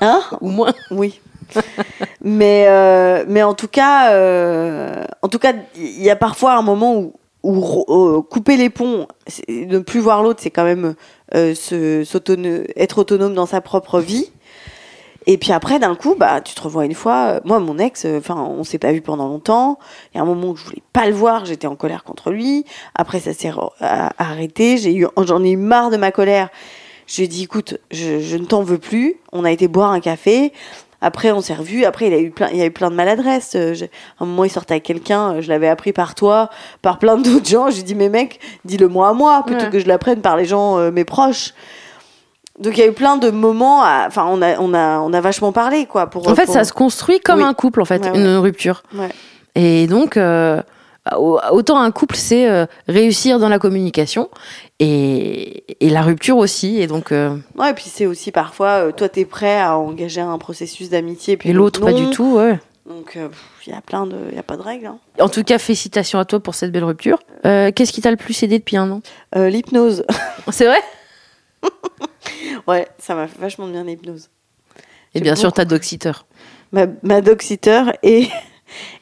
Hein? 0.00 0.22
Ou 0.40 0.50
moins. 0.50 0.72
Oui. 0.90 1.20
mais, 2.22 2.66
euh, 2.68 3.24
mais 3.28 3.42
en 3.42 3.54
tout 3.54 3.68
cas, 3.68 4.12
euh, 4.12 5.04
en 5.22 5.28
tout 5.28 5.38
cas, 5.38 5.52
il 5.76 6.02
y 6.02 6.10
a 6.10 6.16
parfois 6.16 6.54
un 6.54 6.62
moment 6.62 7.12
où, 7.42 7.84
euh, 7.88 8.22
couper 8.22 8.56
les 8.56 8.70
ponts, 8.70 9.06
ne 9.48 9.78
plus 9.78 10.00
voir 10.00 10.22
l'autre, 10.22 10.40
c'est 10.42 10.50
quand 10.50 10.64
même 10.64 10.94
être 11.32 12.98
autonome 12.98 13.34
dans 13.34 13.46
sa 13.46 13.60
propre 13.60 14.00
vie. 14.00 14.30
Et 15.26 15.36
puis 15.36 15.52
après, 15.52 15.78
d'un 15.78 15.94
coup, 15.94 16.14
bah, 16.18 16.40
tu 16.40 16.54
te 16.54 16.62
revois 16.62 16.86
une 16.86 16.94
fois. 16.94 17.40
Moi, 17.44 17.60
mon 17.60 17.78
ex, 17.78 18.06
enfin, 18.06 18.36
on 18.36 18.64
s'est 18.64 18.78
pas 18.78 18.90
vu 18.90 19.02
pendant 19.02 19.28
longtemps. 19.28 19.78
Il 20.12 20.16
y 20.16 20.20
a 20.20 20.22
un 20.22 20.26
moment 20.26 20.48
où 20.48 20.56
je 20.56 20.64
voulais 20.64 20.82
pas 20.92 21.06
le 21.06 21.12
voir, 21.12 21.44
j'étais 21.44 21.66
en 21.66 21.76
colère 21.76 22.04
contre 22.04 22.30
lui. 22.30 22.64
Après, 22.94 23.20
ça 23.20 23.34
s'est 23.34 23.52
arrêté. 23.80 24.78
J'ai 24.78 24.94
eu, 24.94 25.06
j'en 25.18 25.44
ai 25.44 25.50
eu 25.50 25.56
marre 25.56 25.90
de 25.90 25.98
ma 25.98 26.10
colère. 26.10 26.48
J'ai 27.06 27.26
dit, 27.26 27.42
écoute, 27.42 27.76
je 27.90 28.36
ne 28.36 28.44
t'en 28.44 28.62
veux 28.62 28.78
plus. 28.78 29.16
On 29.32 29.44
a 29.44 29.50
été 29.50 29.68
boire 29.68 29.90
un 29.92 30.00
café. 30.00 30.52
Après, 31.02 31.32
on 31.32 31.40
s'est 31.40 31.54
revus. 31.54 31.84
Après, 31.84 32.08
il 32.08 32.14
a 32.14 32.18
eu 32.18 32.30
plein, 32.30 32.48
il 32.50 32.58
y 32.58 32.62
a 32.62 32.66
eu 32.66 32.70
plein 32.70 32.90
de 32.90 32.94
maladresses. 32.94 33.52
Euh, 33.56 33.74
À 34.18 34.24
un 34.24 34.26
moment, 34.26 34.44
il 34.44 34.50
sortait 34.50 34.74
avec 34.74 34.84
quelqu'un. 34.84 35.34
euh, 35.36 35.40
Je 35.40 35.48
l'avais 35.48 35.68
appris 35.68 35.92
par 35.92 36.14
toi, 36.14 36.50
par 36.82 36.98
plein 36.98 37.16
d'autres 37.22 37.48
gens. 37.48 37.70
J'ai 37.70 37.82
dit, 37.82 37.94
mais 37.94 38.08
mec, 38.08 38.38
dis-le 38.64 38.88
moi 38.88 39.08
à 39.08 39.12
moi, 39.12 39.42
plutôt 39.46 39.64
Ouais. 39.64 39.70
que 39.70 39.78
je 39.80 39.86
l'apprenne 39.88 40.20
par 40.20 40.36
les 40.36 40.44
gens, 40.44 40.78
euh, 40.78 40.90
mes 40.90 41.04
proches. 41.04 41.54
Donc, 42.58 42.76
il 42.76 42.80
y 42.80 42.82
a 42.82 42.86
eu 42.86 42.92
plein 42.92 43.16
de 43.16 43.30
moments. 43.30 43.82
à- 43.82 44.04
Enfin, 44.06 44.26
on 44.28 44.42
a, 44.42 44.58
on 44.58 44.74
a, 44.74 44.98
on 44.98 45.12
a 45.14 45.20
vachement 45.22 45.52
parlé, 45.52 45.86
quoi. 45.86 46.08
Pour, 46.08 46.28
En 46.28 46.34
fait, 46.34 46.44
pour- 46.44 46.52
ça 46.54 46.64
se 46.64 46.72
construit 46.74 47.18
comme 47.20 47.38
Oui. 47.40 47.44
un 47.46 47.54
couple, 47.54 47.80
en 47.80 47.86
fait, 47.86 48.02
Ouais, 48.02 48.10
ouais. 48.10 48.18
une 48.18 48.36
rupture. 48.36 48.82
Et 49.54 49.86
donc, 49.86 50.16
euh, 50.18 50.60
autant 51.16 51.78
un 51.80 51.90
couple, 51.90 52.16
c'est 52.16 52.48
euh, 52.48 52.66
réussir 52.88 53.38
dans 53.38 53.48
la 53.48 53.58
communication 53.58 54.28
et, 54.78 55.64
et 55.84 55.90
la 55.90 56.02
rupture 56.02 56.36
aussi. 56.36 56.80
Et 56.80 56.86
donc, 56.86 57.12
euh, 57.12 57.36
Ouais, 57.56 57.70
et 57.70 57.74
puis 57.74 57.86
c'est 57.88 58.06
aussi 58.06 58.32
parfois, 58.32 58.86
euh, 58.88 58.92
toi, 58.92 59.08
t'es 59.08 59.24
prêt 59.24 59.60
à 59.60 59.76
engager 59.78 60.20
un 60.20 60.38
processus 60.38 60.90
d'amitié, 60.90 61.36
puis 61.36 61.50
et 61.50 61.52
l'autre, 61.52 61.80
pas 61.80 61.92
du 61.92 62.10
tout. 62.10 62.36
Ouais. 62.36 62.58
Donc, 62.86 63.16
il 63.66 63.72
y 63.72 63.76
a 63.76 63.80
plein 63.80 64.06
de, 64.06 64.16
il 64.30 64.36
y 64.36 64.38
a 64.38 64.42
pas 64.42 64.56
de 64.56 64.62
règles. 64.62 64.86
Hein. 64.86 64.98
En 65.20 65.28
tout 65.28 65.44
cas, 65.44 65.58
félicitations 65.58 66.18
à 66.18 66.24
toi 66.24 66.40
pour 66.40 66.54
cette 66.54 66.72
belle 66.72 66.84
rupture. 66.84 67.18
Qu'est-ce 67.44 67.92
qui 67.92 68.00
t'a 68.00 68.10
le 68.10 68.16
plus 68.16 68.42
aidé 68.42 68.58
depuis 68.58 68.76
un 68.76 68.90
an? 68.90 69.00
L'hypnose, 69.36 70.04
C'est 70.50 70.66
vrai? 70.66 70.80
Ouais, 72.66 72.88
ça 72.98 73.14
m'a 73.14 73.26
fait 73.26 73.38
vachement 73.38 73.66
bien 73.68 73.84
l'hypnose. 73.84 74.28
Et 75.14 75.20
bien 75.20 75.36
sûr, 75.36 75.52
ta 75.52 75.64
doxiteur. 75.64 76.26
Ma, 76.72 76.86
ma 77.02 77.20
dog-sitter 77.20 77.82
et, 78.02 78.28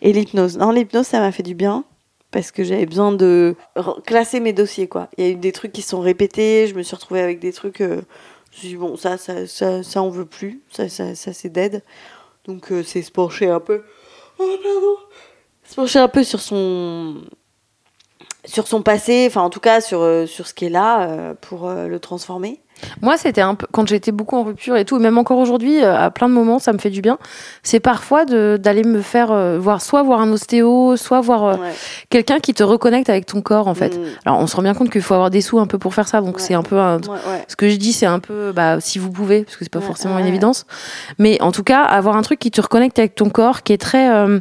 et 0.02 0.12
l'hypnose. 0.12 0.58
Non, 0.58 0.70
l'hypnose, 0.70 1.06
ça 1.06 1.20
m'a 1.20 1.32
fait 1.32 1.42
du 1.42 1.54
bien 1.54 1.84
parce 2.30 2.50
que 2.50 2.62
j'avais 2.62 2.86
besoin 2.86 3.12
de 3.12 3.56
classer 4.04 4.40
mes 4.40 4.52
dossiers, 4.52 4.88
quoi. 4.88 5.08
Il 5.16 5.24
y 5.24 5.28
a 5.28 5.30
eu 5.30 5.36
des 5.36 5.52
trucs 5.52 5.72
qui 5.72 5.82
sont 5.82 6.00
répétés, 6.00 6.66
je 6.66 6.74
me 6.74 6.82
suis 6.82 6.94
retrouvée 6.94 7.22
avec 7.22 7.38
des 7.38 7.52
trucs. 7.52 7.80
euh, 7.80 8.02
je 8.50 8.56
me 8.56 8.60
suis 8.60 8.68
dit, 8.68 8.76
bon, 8.76 8.96
ça, 8.96 9.18
ça, 9.18 9.46
ça, 9.46 9.82
ça, 9.82 10.02
on 10.02 10.10
veut 10.10 10.26
plus, 10.26 10.62
ça, 10.70 10.88
ça, 10.88 11.14
ça 11.14 11.32
c'est 11.32 11.48
dead. 11.48 11.82
Donc, 12.44 12.72
euh, 12.72 12.82
c'est 12.82 13.02
se 13.02 13.10
pencher 13.10 13.48
un 13.48 13.60
peu. 13.60 13.82
Oh, 14.38 14.56
pardon. 14.62 14.96
Se 15.64 15.74
pencher 15.74 15.98
un 15.98 16.08
peu 16.08 16.24
sur 16.24 16.40
son. 16.40 17.22
Sur 18.44 18.66
son 18.66 18.82
passé, 18.82 19.26
enfin 19.28 19.42
en 19.42 19.50
tout 19.50 19.60
cas 19.60 19.80
sur, 19.82 20.00
euh, 20.00 20.24
sur 20.24 20.46
ce 20.46 20.54
qui 20.54 20.66
est 20.66 20.70
là 20.70 21.02
euh, 21.02 21.34
pour 21.34 21.68
le 21.68 21.98
transformer. 21.98 22.60
Moi, 23.02 23.16
c'était 23.16 23.40
un 23.40 23.54
peu 23.54 23.66
quand 23.72 23.88
j'étais 23.88 24.12
beaucoup 24.12 24.36
en 24.36 24.42
rupture 24.44 24.76
et 24.76 24.84
tout, 24.84 24.96
et 24.96 25.00
même 25.00 25.18
encore 25.18 25.38
aujourd'hui, 25.38 25.82
euh, 25.82 25.96
à 25.96 26.10
plein 26.10 26.28
de 26.28 26.34
moments, 26.34 26.58
ça 26.58 26.72
me 26.72 26.78
fait 26.78 26.90
du 26.90 27.00
bien. 27.00 27.18
C'est 27.62 27.80
parfois 27.80 28.24
d'aller 28.24 28.84
me 28.84 29.00
faire 29.02 29.30
euh, 29.32 29.58
voir, 29.58 29.82
soit 29.82 30.02
voir 30.02 30.20
un 30.20 30.30
ostéo, 30.32 30.96
soit 30.96 31.20
voir 31.20 31.44
euh, 31.44 31.54
Ouais. 31.56 31.72
quelqu'un 32.10 32.38
qui 32.40 32.54
te 32.54 32.62
reconnecte 32.62 33.08
avec 33.10 33.26
ton 33.26 33.42
corps, 33.42 33.68
en 33.68 33.74
fait. 33.74 33.96
Mm. 33.96 34.02
Alors, 34.26 34.38
on 34.40 34.46
se 34.46 34.54
rend 34.56 34.62
bien 34.62 34.74
compte 34.74 34.90
qu'il 34.90 35.02
faut 35.02 35.14
avoir 35.14 35.30
des 35.30 35.40
sous 35.40 35.58
un 35.58 35.66
peu 35.66 35.78
pour 35.78 35.94
faire 35.94 36.06
ça, 36.08 36.20
donc 36.20 36.36
Ouais. 36.36 36.42
c'est 36.42 36.54
un 36.54 36.62
peu 36.62 36.78
un, 36.78 36.98
Ouais. 36.98 37.44
Ce 37.48 37.56
que 37.56 37.68
je 37.68 37.76
dis, 37.76 37.92
c'est 37.92 38.06
un 38.06 38.18
peu, 38.20 38.52
bah, 38.52 38.80
si 38.80 38.98
vous 38.98 39.10
pouvez, 39.10 39.44
parce 39.44 39.56
que 39.56 39.64
c'est 39.64 39.72
pas 39.72 39.80
forcément 39.80 40.18
une 40.18 40.26
évidence. 40.26 40.66
Mais 41.18 41.40
en 41.42 41.52
tout 41.52 41.62
cas, 41.64 41.82
avoir 41.82 42.16
un 42.16 42.22
truc 42.22 42.38
qui 42.38 42.50
te 42.50 42.60
reconnecte 42.60 42.98
avec 42.98 43.14
ton 43.14 43.30
corps, 43.30 43.62
qui 43.62 43.72
est 43.72 43.78
très. 43.78 44.10
euh, 44.10 44.40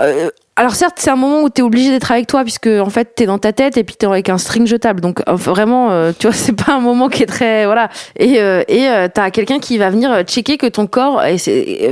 euh, 0.00 0.30
alors 0.56 0.74
certes, 0.74 0.96
c'est 0.98 1.10
un 1.10 1.16
moment 1.16 1.42
où 1.42 1.48
tu 1.48 1.60
es 1.60 1.64
obligé 1.64 1.90
d'être 1.90 2.10
avec 2.12 2.26
toi, 2.26 2.42
puisque 2.42 2.66
en 2.66 2.90
fait, 2.90 3.14
tu 3.16 3.22
es 3.22 3.26
dans 3.26 3.38
ta 3.38 3.52
tête 3.52 3.76
et 3.78 3.84
puis 3.84 3.96
tu 3.98 4.04
es 4.04 4.08
avec 4.08 4.28
un 4.28 4.36
string 4.38 4.66
jetable. 4.66 5.00
Donc 5.00 5.22
euh, 5.28 5.34
vraiment, 5.34 5.90
euh, 5.90 6.12
tu 6.18 6.26
vois, 6.26 6.36
c'est 6.36 6.52
pas 6.52 6.74
un 6.74 6.80
moment 6.80 7.08
qui 7.08 7.22
est 7.22 7.26
très... 7.26 7.64
Voilà. 7.64 7.88
Et 8.16 8.40
euh, 8.40 8.62
et 8.68 8.88
euh, 8.88 9.08
t'as 9.12 9.30
quelqu'un 9.30 9.60
qui 9.60 9.78
va 9.78 9.88
venir 9.90 10.22
checker 10.22 10.58
que 10.58 10.66
ton 10.66 10.86
corps 10.86 11.22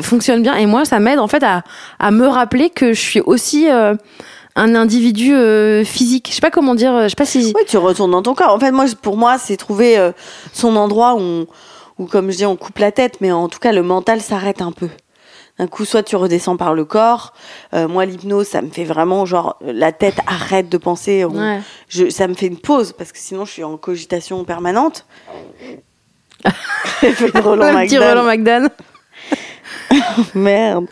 fonctionne 0.03 0.43
bien. 0.43 0.57
Et 0.57 0.67
moi, 0.67 0.85
ça 0.85 0.99
m'aide 1.01 1.19
en 1.19 1.29
fait 1.29 1.43
à, 1.43 1.63
à 1.99 2.11
me 2.11 2.27
rappeler 2.27 2.71
que 2.71 2.93
je 2.93 3.01
suis 3.01 3.21
aussi... 3.21 3.71
euh, 3.71 3.95
un 4.57 4.75
individu 4.75 5.33
euh, 5.33 5.85
physique. 5.85 6.27
Je 6.29 6.35
sais 6.35 6.41
pas 6.41 6.51
comment 6.51 6.75
dire. 6.75 7.05
Je 7.05 7.09
sais 7.09 7.15
pas 7.15 7.25
si. 7.25 7.53
Oui, 7.57 7.63
tu 7.69 7.79
retournes 7.79 8.11
dans 8.11 8.21
ton 8.23 8.35
corps. 8.35 8.53
En 8.53 8.59
fait, 8.59 8.73
moi, 8.73 8.85
pour 9.01 9.17
moi, 9.17 9.39
c'est 9.39 9.57
trouver 9.57 9.97
euh, 9.97 10.11
son 10.53 10.75
endroit 10.75 11.15
où, 11.15 11.47
où, 11.99 12.07
comme 12.07 12.31
je 12.33 12.37
dis, 12.37 12.47
on 12.47 12.57
coupe 12.57 12.79
la 12.79 12.91
tête, 12.91 13.19
mais 13.21 13.31
en 13.31 13.49
tout 13.49 13.61
cas, 13.61 13.71
le 13.73 13.85
mental 13.85 14.21
s'arrête 14.21 14.61
un 14.61 14.73
peu. 14.73 14.89
D'un 15.61 15.67
coup, 15.67 15.85
soit 15.85 16.03
tu 16.03 16.17
redescends 16.17 16.57
par 16.57 16.73
le 16.73 16.87
corps. 16.87 17.35
Euh, 17.75 17.87
moi, 17.87 18.07
l'hypnose, 18.07 18.47
ça 18.49 18.63
me 18.63 18.71
fait 18.71 18.85
vraiment 18.85 19.27
genre 19.27 19.59
la 19.61 19.93
tête 19.93 20.17
arrête 20.27 20.71
de 20.71 20.79
penser. 20.79 21.27
On- 21.27 21.31
Ouais. 21.39 21.61
je, 21.87 22.09
ça 22.09 22.27
me 22.29 22.33
fait 22.35 22.47
une 22.47 22.57
pause 22.57 22.95
parce 22.97 23.13
que 23.13 23.19
sinon, 23.19 23.45
je 23.45 23.53
suis 23.53 23.63
en 23.65 23.77
cogitation 23.77 24.43
permanente. 24.45 25.05
Fait 27.01 27.13
Roland 27.41 27.75
petit. 27.83 27.99
Roland 27.99 28.25
McDan. 28.25 28.69
Merde. 30.35 30.87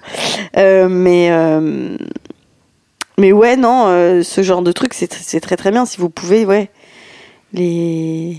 Euh, 0.59 0.89
mais 0.91 1.29
euh, 1.31 1.97
Mais 3.17 3.33
ouais, 3.33 3.57
non, 3.57 3.87
euh, 3.87 4.23
ce 4.23 4.43
genre 4.43 4.61
de 4.61 4.73
truc, 4.73 4.93
c'est 4.93 5.11
c'est 5.15 5.41
très 5.41 5.57
très 5.57 5.71
bien. 5.71 5.87
Si 5.87 5.97
vous 5.97 6.11
pouvez, 6.11 6.45
ouais. 6.45 6.69
Les. 7.55 8.37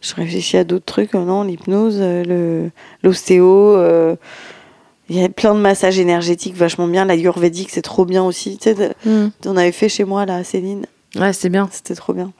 Je 0.00 0.14
réfléchis 0.14 0.56
à 0.58 0.62
d'autres 0.62 0.84
trucs, 0.84 1.16
euh, 1.16 1.24
non 1.24 1.42
L'hypnose, 1.42 1.98
euh, 2.00 2.22
le 2.24 2.70
l'ostéo. 3.02 3.74
euh, 3.76 4.14
Il 5.08 5.16
y 5.20 5.24
a 5.24 5.28
plein 5.28 5.54
de 5.54 5.60
massages 5.60 5.98
énergétiques 5.98 6.56
vachement 6.56 6.88
bien. 6.88 7.04
La 7.04 7.14
Ayurvédique, 7.14 7.70
c'est 7.70 7.82
trop 7.82 8.04
bien 8.04 8.24
aussi. 8.24 8.58
Tu 8.58 8.74
sais, 8.74 8.94
Hmm. 9.04 9.28
on 9.44 9.56
avait 9.56 9.72
fait 9.72 9.88
chez 9.88 10.04
moi, 10.04 10.26
là, 10.26 10.42
Céline. 10.42 10.86
Ouais, 11.14 11.32
c'est 11.32 11.48
bien. 11.48 11.68
C'était 11.70 11.94
trop 11.94 12.12
bien. 12.12 12.32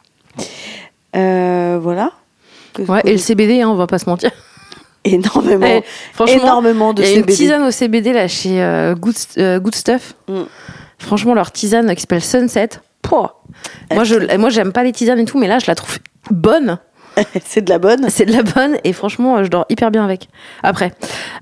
Euh, 1.17 1.79
voilà. 1.81 2.13
Que- 2.75 2.83
Ouais, 2.83 3.01
et 3.05 3.13
le 3.13 3.19
CBD, 3.19 3.63
hein, 3.63 3.69
on 3.71 3.75
va 3.77 3.87
pas 3.87 3.99
se 3.99 4.09
mentir. 4.09 4.31
Énormément. 5.05 5.81
Franchement, 6.13 6.43
énormément 6.43 6.93
de 6.93 7.03
il 7.03 7.07
y 7.09 7.09
a 7.09 7.13
une 7.13 7.21
CBD. 7.21 7.37
tisane 7.37 7.63
au 7.63 7.71
CBD 7.71 8.13
là 8.13 8.27
chez 8.27 8.61
euh, 8.61 8.95
Good, 8.97 9.15
euh, 9.39 9.61
Good 9.61 9.75
Stuff. 9.77 10.15
Mm. 10.29 10.41
Franchement, 10.99 11.35
leur 11.35 11.53
tisane 11.53 11.95
qui 11.95 12.01
s'appelle 12.01 12.23
Sunset. 12.23 12.71
Pouah. 13.03 13.41
Moi, 13.95 14.03
je, 14.03 14.37
moi, 14.37 14.51
j'aime 14.51 14.73
pas 14.73 14.83
les 14.83 14.91
tisanes 14.91 15.21
et 15.21 15.25
tout, 15.25 15.39
mais 15.39 15.47
là, 15.47 15.61
je 15.61 15.67
la 15.69 15.77
trouve 15.77 15.99
bonne. 16.33 16.79
c'est 17.45 17.63
de 17.63 17.71
la 17.71 17.79
bonne. 17.79 18.09
C'est 18.11 18.27
de 18.27 18.33
la 18.33 18.43
bonne 18.43 18.77
et 18.85 18.93
franchement, 18.93 19.43
je 19.45 19.49
dors 19.49 19.67
hyper 19.69 19.91
bien 19.91 20.05
avec. 20.05 20.29
Après, 20.63 20.93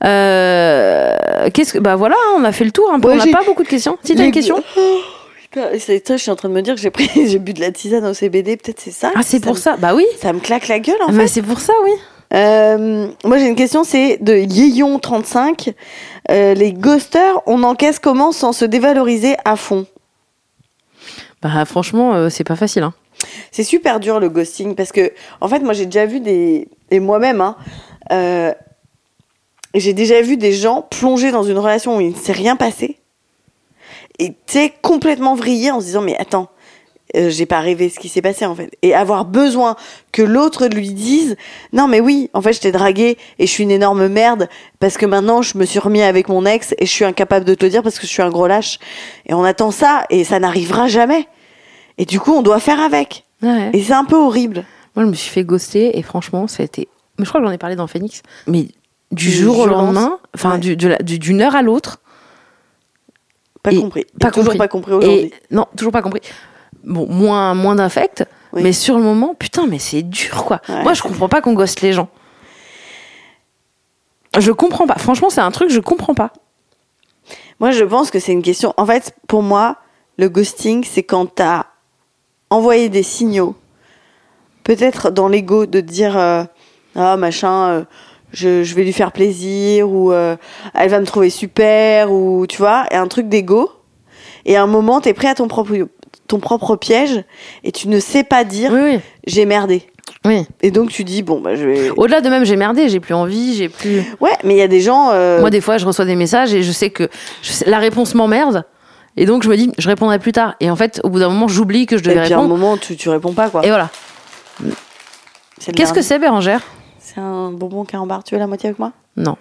euh, 0.05 1.49
qu'est-ce 1.53 1.73
que 1.73 1.79
bah 1.79 1.97
voilà, 1.97 2.17
on 2.37 2.45
a 2.45 2.53
fait 2.53 2.65
le 2.65 2.71
tour. 2.71 2.91
Un 2.93 3.01
peu. 3.01 3.09
Ouais, 3.09 3.15
on 3.21 3.25
n'a 3.25 3.39
pas 3.39 3.45
beaucoup 3.45 3.63
de 3.63 3.69
questions. 3.69 3.99
Si 4.03 4.15
t'as 4.15 4.25
une 4.25 4.31
question 4.33 4.63
Oh, 4.77 5.61
putain, 5.73 6.17
je 6.17 6.23
suis 6.23 6.31
en 6.31 6.37
train 6.37 6.49
de 6.49 6.55
me 6.55 6.63
dire 6.63 6.75
que 6.75 6.81
j'ai 6.81 6.91
pris, 6.91 7.09
j'ai 7.29 7.39
bu 7.39 7.53
de 7.53 7.61
la 7.61 7.71
tisane 7.71 8.05
au 8.07 8.15
CBD, 8.15 8.57
peut-être 8.57 8.81
c'est 8.81 8.91
ça. 8.91 9.13
Ah, 9.15 9.21
c'est 9.23 9.41
pour 9.41 9.55
me- 9.55 9.59
ça. 9.59 9.77
Bah 9.77 9.95
oui. 9.95 10.05
Ça 10.21 10.33
me 10.33 10.41
claque 10.41 10.69
la 10.69 10.81
gueule 10.81 10.97
en 11.07 11.13
Mais 11.13 11.23
fait. 11.23 11.29
c'est 11.29 11.43
pour 11.43 11.61
ça, 11.61 11.73
oui. 11.85 11.93
Euh, 12.33 13.07
moi 13.25 13.39
j'ai 13.39 13.47
une 13.47 13.55
question, 13.55 13.85
c'est 13.85 14.19
de 14.21 14.35
Yeyon35. 14.35 15.73
Euh, 16.31 16.55
les 16.55 16.73
ghosters, 16.73 17.41
on 17.47 17.63
encaisse 17.63 17.99
comment 18.01 18.33
sans 18.33 18.53
se 18.53 18.65
dévaloriser 18.65 19.37
à 19.45 19.55
fond? 19.57 19.87
Bah 21.43 21.65
franchement, 21.67 22.15
euh, 22.15 22.31
c'est 22.31 22.43
pas 22.45 22.57
facile. 22.57 22.83
Hein. 22.83 22.95
C'est 23.51 23.65
super 23.65 24.01
dur 24.01 24.21
le 24.21 24.29
ghosting 24.29 24.75
parce 24.75 24.93
que, 24.93 25.13
en 25.41 25.49
fait, 25.49 25.61
moi 25.61 25.73
j'ai 25.73 25.87
déjà 25.87 26.07
vu 26.07 26.21
des. 26.21 26.69
Et 26.91 27.01
moi-même, 27.01 27.41
hein, 27.41 27.57
euh, 28.13 28.53
j'ai 29.75 29.93
déjà 29.93 30.21
vu 30.23 30.37
des 30.37 30.53
gens 30.53 30.83
plonger 30.83 31.33
dans 31.33 31.43
une 31.43 31.59
relation 31.59 31.97
où 31.97 32.01
il 32.01 32.11
ne 32.11 32.17
s'est 32.17 32.33
rien 32.33 32.57
passé 32.57 32.99
et 34.19 34.35
sais, 34.47 34.73
complètement 34.83 35.35
vriller 35.35 35.71
en 35.71 35.81
se 35.81 35.87
disant 35.87 36.03
Mais 36.03 36.17
attends, 36.19 36.49
euh, 37.17 37.31
j'ai 37.31 37.47
pas 37.47 37.61
rêvé 37.61 37.89
ce 37.89 37.99
qui 37.99 38.09
s'est 38.09 38.23
passé 38.23 38.47
en 38.47 38.55
fait. 38.55 38.71
Et 38.83 38.95
avoir 38.95 39.25
besoin 39.25 39.77
que 40.13 40.23
l'autre 40.23 40.67
lui 40.67 40.91
dise 40.91 41.37
Non, 41.73 41.89
mais 41.89 42.01
oui, 42.01 42.31
en 42.33 42.43
fait, 42.43 42.53
je 42.53 42.61
t'ai 42.61 42.73
dragué 42.73 43.19
et 43.39 43.47
je 43.47 43.51
suis 43.51 43.65
une 43.65 43.71
énorme 43.71 44.09
merde 44.09 44.49
parce 44.79 44.97
que 44.97 45.07
maintenant 45.07 45.43
je 45.43 45.59
me 45.59 45.65
suis 45.65 45.79
remis 45.79 46.03
avec 46.03 46.29
mon 46.29 46.47
ex 46.47 46.75
et 46.79 46.87
je 46.87 46.91
suis 46.91 47.05
incapable 47.05 47.45
de 47.45 47.55
te 47.55 47.65
le 47.65 47.71
dire 47.71 47.83
parce 47.83 47.99
que 47.99 48.07
je 48.07 48.13
suis 48.13 48.23
un 48.23 48.31
gros 48.31 48.47
lâche. 48.47 48.79
Et 49.27 49.35
on 49.35 49.45
attend 49.45 49.71
ça 49.71 50.05
et 50.11 50.25
ça 50.25 50.39
n'arrivera 50.39 50.89
jamais. 50.89 51.27
Et 51.99 52.05
du 52.07 52.19
coup, 52.21 52.33
on 52.33 52.43
doit 52.43 52.61
faire 52.61 52.81
avec. 52.81 53.25
Ouais. 53.43 53.71
Et 53.73 53.83
c'est 53.83 53.93
un 53.93 54.05
peu 54.05 54.17
horrible. 54.17 54.65
Moi, 54.97 55.05
je 55.05 55.11
me 55.11 55.15
suis 55.15 55.31
fait 55.31 55.45
ghoster 55.45 55.97
et 55.99 56.03
franchement, 56.03 56.47
ça 56.47 56.63
a 56.63 56.67
été. 56.67 56.89
Mais 57.19 57.25
je 57.25 57.31
crois 57.31 57.41
que 57.41 57.47
j'en 57.47 57.53
ai 57.53 57.59
parlé 57.59 57.77
dans 57.77 57.87
Phoenix. 57.87 58.23
Mais 58.47 58.69
du 59.13 59.31
jour 59.31 59.59
au 59.59 59.67
lendemain, 59.67 60.19
enfin 60.35 60.55
Ouais. 60.55 60.59
du- 60.59 60.77
d'une 61.19 61.41
heure 61.41 61.55
à 61.55 61.63
l'autre, 61.63 62.01
Pas 63.63 63.73
Et 63.73 63.81
compris. 63.81 64.05
pas 64.21 64.29
Et 64.29 64.31
toujours 64.31 64.45
compris. 64.45 64.59
pas 64.59 64.69
compris 64.69 64.93
aujourd'hui. 64.93 65.33
Non, 65.51 65.65
toujours 65.75 65.93
pas 65.93 66.03
compris. 66.03 66.21
Bon, 66.83 67.07
moins, 67.09 67.55
moins 67.55 67.75
d'affect, 67.77 68.27
Oui. 68.53 68.63
mais 68.63 68.75
sur 68.75 68.99
le 68.99 69.03
moment, 69.03 69.35
putain, 69.35 69.67
mais 69.67 69.79
c'est 69.79 70.03
dur, 70.03 70.45
quoi. 70.45 70.61
Ouais, 70.69 70.83
Moi, 70.83 70.93
je 70.93 71.01
comprends 71.01 71.31
pas 71.31 71.41
qu'on 71.41 71.55
ghoste 71.55 71.81
les 71.81 71.95
gens. 71.95 72.11
Je 74.39 74.51
comprends 74.53 74.87
pas. 74.87 74.97
Franchement, 74.97 75.31
c'est 75.31 75.41
un 75.41 75.51
truc, 75.51 75.71
je 75.71 75.81
comprends 75.81 76.15
pas. 76.15 76.33
Moi, 77.61 77.71
je 77.71 77.85
pense 77.85 78.11
que 78.11 78.19
c'est 78.19 78.33
une 78.33 78.43
question. 78.43 78.75
En 78.77 78.85
fait, 78.85 79.15
pour 79.29 79.43
moi, 79.43 79.77
le 80.19 80.29
ghosting, 80.29 80.85
c'est 80.85 81.03
quand 81.05 81.27
t'as 81.35 81.67
envoyé 82.55 82.89
des 82.89 83.03
signaux, 83.03 83.55
peut-être 84.65 85.11
dans 85.11 85.29
l'ego, 85.29 85.67
de 85.67 85.81
dire 85.81 86.17
euh, 86.17 86.45
ah 86.97 87.17
machin, 87.17 87.69
euh, 87.69 87.85
je, 88.33 88.63
je 88.65 88.75
vais 88.75 88.85
lui 88.85 88.93
faire 88.93 89.13
plaisir 89.13 89.89
ou 89.91 90.13
euh, 90.13 90.37
elle 90.75 90.91
va 90.91 91.01
me 91.01 91.07
trouver 91.07 91.31
super 91.31 92.13
ou 92.13 92.47
tu 92.49 92.59
vois, 92.59 92.87
et 92.91 92.97
un 92.97 93.09
truc 93.09 93.29
d'ego. 93.29 93.71
Et 94.47 94.57
à 94.57 94.63
un 94.63 94.67
moment, 94.67 95.01
t'es 95.01 95.15
prêt 95.15 95.29
à 95.29 95.35
ton 95.35 95.49
propre 95.49 95.73
ton 96.27 96.39
propre 96.39 96.77
piège 96.77 97.23
et 97.65 97.73
tu 97.73 97.89
ne 97.89 98.01
sais 98.01 98.25
pas 98.25 98.45
dire 98.45 98.71
Oui, 98.73 98.81
oui. 98.95 99.01
j'ai 99.27 99.45
merdé. 99.45 99.83
oui. 100.25 100.47
Et 100.63 100.71
donc 100.71 100.89
tu 100.91 101.05
dis 101.05 101.23
bon 101.23 101.41
bah 101.41 101.55
je 101.55 101.65
vais. 101.67 101.91
Au-delà 101.91 102.23
de 102.23 102.29
même, 102.31 102.45
j'ai 102.45 102.57
merdé, 102.57 102.89
j'ai 102.89 102.99
plus 103.01 103.13
envie, 103.15 103.55
j'ai 103.55 103.69
plus. 103.69 104.01
Ouais, 104.21 104.31
mais 104.43 104.55
il 104.55 104.59
y 104.59 104.63
a 104.63 104.69
des 104.69 104.81
gens. 104.81 105.11
euh, 105.13 105.41
Moi, 105.41 105.51
des 105.51 105.61
fois, 105.61 105.77
je 105.77 105.85
reçois 105.87 106.07
des 106.07 106.17
messages 106.17 106.55
et 106.55 106.63
je 106.63 106.73
sais 106.73 106.89
que 106.91 107.09
je 107.43 107.53
sais- 107.53 107.69
la 107.69 107.79
réponse 107.79 108.15
m'emmerde. 108.15 108.65
Et 109.17 109.27
donc, 109.27 109.43
je 109.45 109.49
me 109.49 109.57
dis, 109.57 109.71
je 109.79 109.89
répondrai 109.89 110.19
plus 110.19 110.33
tard. 110.33 110.55
Et 110.61 110.71
en 110.71 110.77
fait, 110.77 111.01
au 111.05 111.09
bout 111.09 111.21
d'un 111.21 111.29
moment, 111.29 111.47
j'oublie 111.49 111.87
que 111.87 111.97
je 111.97 112.03
et 112.03 112.07
devais 112.15 112.23
puis 112.25 112.33
à 112.33 112.37
un 112.37 112.41
répondre. 112.41 112.57
moment, 112.57 112.77
tu, 112.77 112.97
tu 112.97 113.09
réponds 113.09 113.33
pas 113.33 113.49
quoi. 113.51 113.65
Et 113.65 113.69
voilà. 113.69 113.91
Qu'est-ce 115.75 115.93
que 115.93 116.03
c'est, 116.03 116.19
Bérangère? 116.19 116.61
C'est 116.99 117.21
un 117.21 117.51
bonbon 117.53 117.85
carambar. 117.85 118.25
Tu 118.25 118.35
veux 118.35 118.41
la 118.41 118.47
moitié 118.47 118.69
avec 118.71 118.79
moi? 118.79 118.93
Non. 119.17 119.37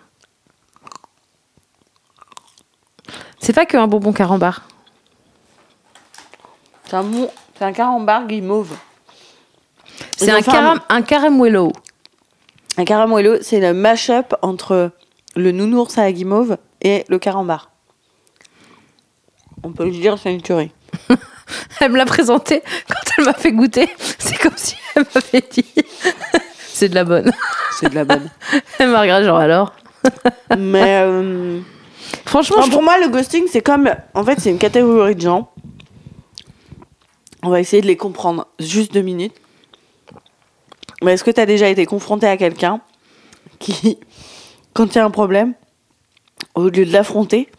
C'est 3.40 3.54
pas 3.54 3.66
qu'un 3.66 3.88
bonbon 3.88 4.14
carambar. 4.14 4.62
C'est 6.86 6.96
un, 6.96 7.04
bon... 7.04 7.30
un 7.60 7.72
carambar 7.74 8.28
guimauve. 8.28 8.76
C'est 10.16 10.32
un- 10.32 10.42
caram 10.42 10.80
un 10.88 11.02
caramuelo. 11.02 11.74
Un 12.78 12.86
caramuelo, 12.86 13.38
c'est 13.42 13.60
le 13.60 13.74
mash-up 13.74 14.34
entre 14.42 14.92
le 15.36 15.52
nounours 15.52 15.98
à 15.98 16.04
la 16.04 16.12
guimauve 16.12 16.58
et 16.82 17.06
le 17.10 17.20
carambar. 17.20 17.72
On 19.64 19.72
peut 19.72 19.86
le 19.86 19.92
dire, 19.92 20.18
c'est 20.18 20.34
une 20.34 20.42
tuerie. 20.42 20.72
Elle 21.80 21.92
me 21.92 21.98
l'a 21.98 22.06
présenté 22.06 22.62
quand 22.88 23.12
elle 23.18 23.26
m'a 23.26 23.34
fait 23.34 23.52
goûter. 23.52 23.90
C'est 24.18 24.38
comme 24.38 24.56
si 24.56 24.76
elle 24.96 25.06
m'avait 25.14 25.46
dit. 25.52 25.66
c'est 26.60 26.90
de 26.90 26.96
la 26.96 27.04
bonne. 27.04 27.32
C'est 27.80 27.90
de 27.90 27.96
la 27.96 28.06
bonne. 28.06 28.30
Elle 28.80 28.90
m'a 28.90 29.02
regardé 29.02 29.26
genre 29.26 29.38
alors? 29.38 29.74
Mais 30.58 31.02
euh, 31.04 31.60
Franchement, 32.26 32.64
je 32.64 32.72
pour 32.72 32.82
moi, 32.82 32.98
le 33.00 33.10
ghosting, 33.10 33.46
c'est 33.50 33.62
comme. 33.62 33.94
En 34.14 34.24
fait, 34.24 34.40
c'est 34.40 34.50
une 34.50 34.58
catégorie 34.58 35.16
de 35.16 35.22
gens. 35.22 35.52
On 37.44 37.50
va 37.50 37.60
essayer 37.60 37.82
de 37.82 37.88
les 37.88 37.98
comprendre. 37.98 38.48
Juste 38.60 38.94
deux 38.94 39.02
minutes. 39.02 39.36
Mais 41.04 41.14
est-ce 41.14 41.24
que 41.24 41.32
tu 41.32 41.42
as 41.42 41.46
déjà 41.46 41.68
été 41.68 41.86
confronté 41.86 42.28
à 42.28 42.38
quelqu'un 42.38 42.82
qui, 43.60 44.00
quand 44.74 44.96
il 44.96 44.96
y 44.96 45.00
a 45.00 45.06
un 45.06 45.12
problème, 45.12 45.54
au 46.56 46.70
lieu 46.70 46.86
de 46.86 46.92
l'affronter, 46.92 47.50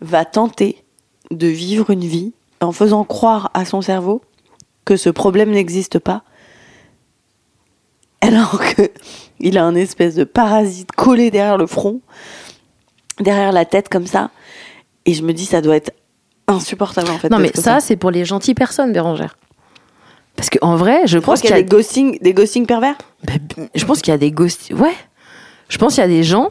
va 0.00 0.24
tenter 0.24 0.82
de 1.30 1.46
vivre 1.46 1.90
une 1.90 2.04
vie 2.04 2.32
en 2.60 2.72
faisant 2.72 3.04
croire 3.04 3.50
à 3.54 3.64
son 3.64 3.80
cerveau 3.80 4.22
que 4.84 4.96
ce 4.96 5.10
problème 5.10 5.50
n'existe 5.50 5.98
pas, 5.98 6.24
alors 8.20 8.60
que 8.76 8.90
il 9.38 9.56
a 9.56 9.64
un 9.64 9.74
espèce 9.74 10.14
de 10.14 10.24
parasite 10.24 10.92
collé 10.92 11.30
derrière 11.30 11.56
le 11.56 11.66
front, 11.66 12.00
derrière 13.18 13.52
la 13.52 13.64
tête 13.64 13.88
comme 13.88 14.06
ça, 14.06 14.30
et 15.06 15.14
je 15.14 15.22
me 15.22 15.32
dis 15.32 15.46
ça 15.46 15.62
doit 15.62 15.76
être 15.76 15.92
insupportable 16.46 17.10
en 17.10 17.18
fait. 17.18 17.30
Non, 17.30 17.38
mais 17.38 17.52
ça, 17.54 17.80
c'est 17.80 17.96
pour 17.96 18.10
les 18.10 18.24
gentilles 18.24 18.54
personnes, 18.54 18.92
Bérangère. 18.92 19.38
Parce 20.36 20.50
qu'en 20.50 20.76
vrai, 20.76 21.06
je 21.06 21.18
pense 21.18 21.40
qu'il 21.40 21.50
y 21.50 21.52
a 21.52 21.62
des 21.62 21.68
ghosting, 21.68 22.18
des 22.20 22.32
ghosting 22.32 22.66
pervers? 22.66 22.96
Bah, 23.24 23.34
Je 23.74 23.84
pense 23.84 24.00
qu'il 24.00 24.10
y 24.10 24.14
a 24.14 24.18
des 24.18 24.32
ghosts. 24.32 24.72
Ouais. 24.72 24.94
Je 25.68 25.78
pense 25.78 25.94
qu'il 25.94 26.02
y 26.02 26.04
a 26.04 26.08
des 26.08 26.24
gens. 26.24 26.50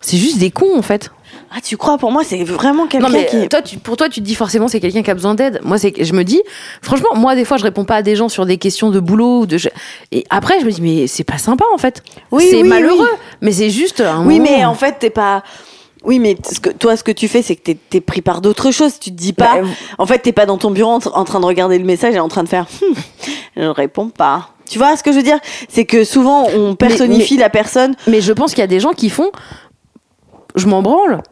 C'est 0.00 0.16
juste 0.16 0.38
des 0.38 0.50
cons, 0.50 0.78
en 0.78 0.82
fait. 0.82 1.10
Ah, 1.52 1.60
tu 1.60 1.76
crois 1.76 1.98
Pour 1.98 2.12
moi, 2.12 2.22
c'est 2.24 2.44
vraiment 2.44 2.86
quelqu'un 2.86 3.24
qui. 3.24 3.36
euh, 3.36 3.46
toi, 3.48 3.60
tu, 3.60 3.76
pour 3.78 3.96
toi, 3.96 4.08
tu 4.08 4.20
te 4.20 4.24
dis 4.24 4.34
forcément 4.36 4.68
c'est 4.68 4.78
quelqu'un 4.78 5.02
qui 5.02 5.10
a 5.10 5.14
besoin 5.14 5.34
d'aide. 5.34 5.60
Moi, 5.64 5.78
c'est 5.78 5.92
je 6.04 6.12
me 6.12 6.22
dis, 6.22 6.40
franchement, 6.80 7.08
moi, 7.16 7.34
des 7.34 7.44
fois, 7.44 7.56
je 7.56 7.64
réponds 7.64 7.84
pas 7.84 7.96
à 7.96 8.02
des 8.02 8.14
gens 8.14 8.28
sur 8.28 8.46
des 8.46 8.56
questions 8.56 8.90
de 8.90 9.00
boulot. 9.00 9.40
ou 9.40 9.46
De, 9.46 9.56
et 10.12 10.24
après, 10.30 10.60
je 10.60 10.64
me 10.66 10.70
dis, 10.70 10.80
mais 10.80 11.06
c'est 11.08 11.24
pas 11.24 11.38
sympa, 11.38 11.64
en 11.74 11.78
fait. 11.78 12.02
Oui, 12.30 12.46
c'est 12.48 12.62
oui, 12.62 12.68
malheureux. 12.68 12.98
oui. 13.00 13.18
Mais 13.40 13.50
c'est 13.52 13.70
juste 13.70 14.00
un 14.00 14.24
Oui, 14.24 14.38
moment- 14.38 14.50
mais 14.58 14.64
en 14.64 14.74
fait, 14.74 14.96
t'es 15.00 15.10
pas. 15.10 15.42
Oui, 16.04 16.18
mais 16.18 16.36
ce 16.50 16.60
que, 16.60 16.70
toi, 16.70 16.96
ce 16.96 17.02
que 17.04 17.12
tu 17.12 17.26
fais, 17.28 17.42
c'est 17.42 17.56
que 17.56 17.72
t'es 17.72 17.78
es 17.98 18.00
pris 18.00 18.22
par 18.22 18.40
d'autres 18.40 18.70
choses. 18.70 18.98
Tu 19.00 19.10
te 19.10 19.16
dis 19.16 19.32
pas. 19.32 19.60
Bah, 19.60 19.68
en 19.98 20.06
fait, 20.06 20.20
t'es 20.20 20.32
pas 20.32 20.46
dans 20.46 20.56
ton 20.56 20.70
bureau 20.70 20.92
en, 20.92 20.98
en 21.14 21.24
train 21.24 21.40
de 21.40 21.44
regarder 21.46 21.78
le 21.78 21.84
message 21.84 22.14
et 22.14 22.20
en 22.20 22.28
train 22.28 22.42
de 22.44 22.48
faire. 22.48 22.66
Hum, 22.82 22.94
je 23.56 23.62
réponds 23.66 24.08
pas. 24.08 24.50
Tu 24.70 24.78
vois 24.78 24.96
ce 24.96 25.02
que 25.02 25.10
je 25.10 25.16
veux 25.16 25.22
dire? 25.24 25.38
C'est 25.68 25.84
que 25.84 26.04
souvent, 26.04 26.46
on 26.56 26.74
personnifie 26.76 27.36
la 27.36 27.50
personne. 27.50 27.96
Mais 28.06 28.20
je 28.20 28.32
pense 28.32 28.52
qu'il 28.52 28.60
y 28.60 28.62
a 28.62 28.68
des 28.68 28.78
gens 28.80 28.92
qui 28.92 29.10
font. 29.10 29.32
Je 30.56 30.66
m'en 30.68 30.80
branle. 30.80 31.22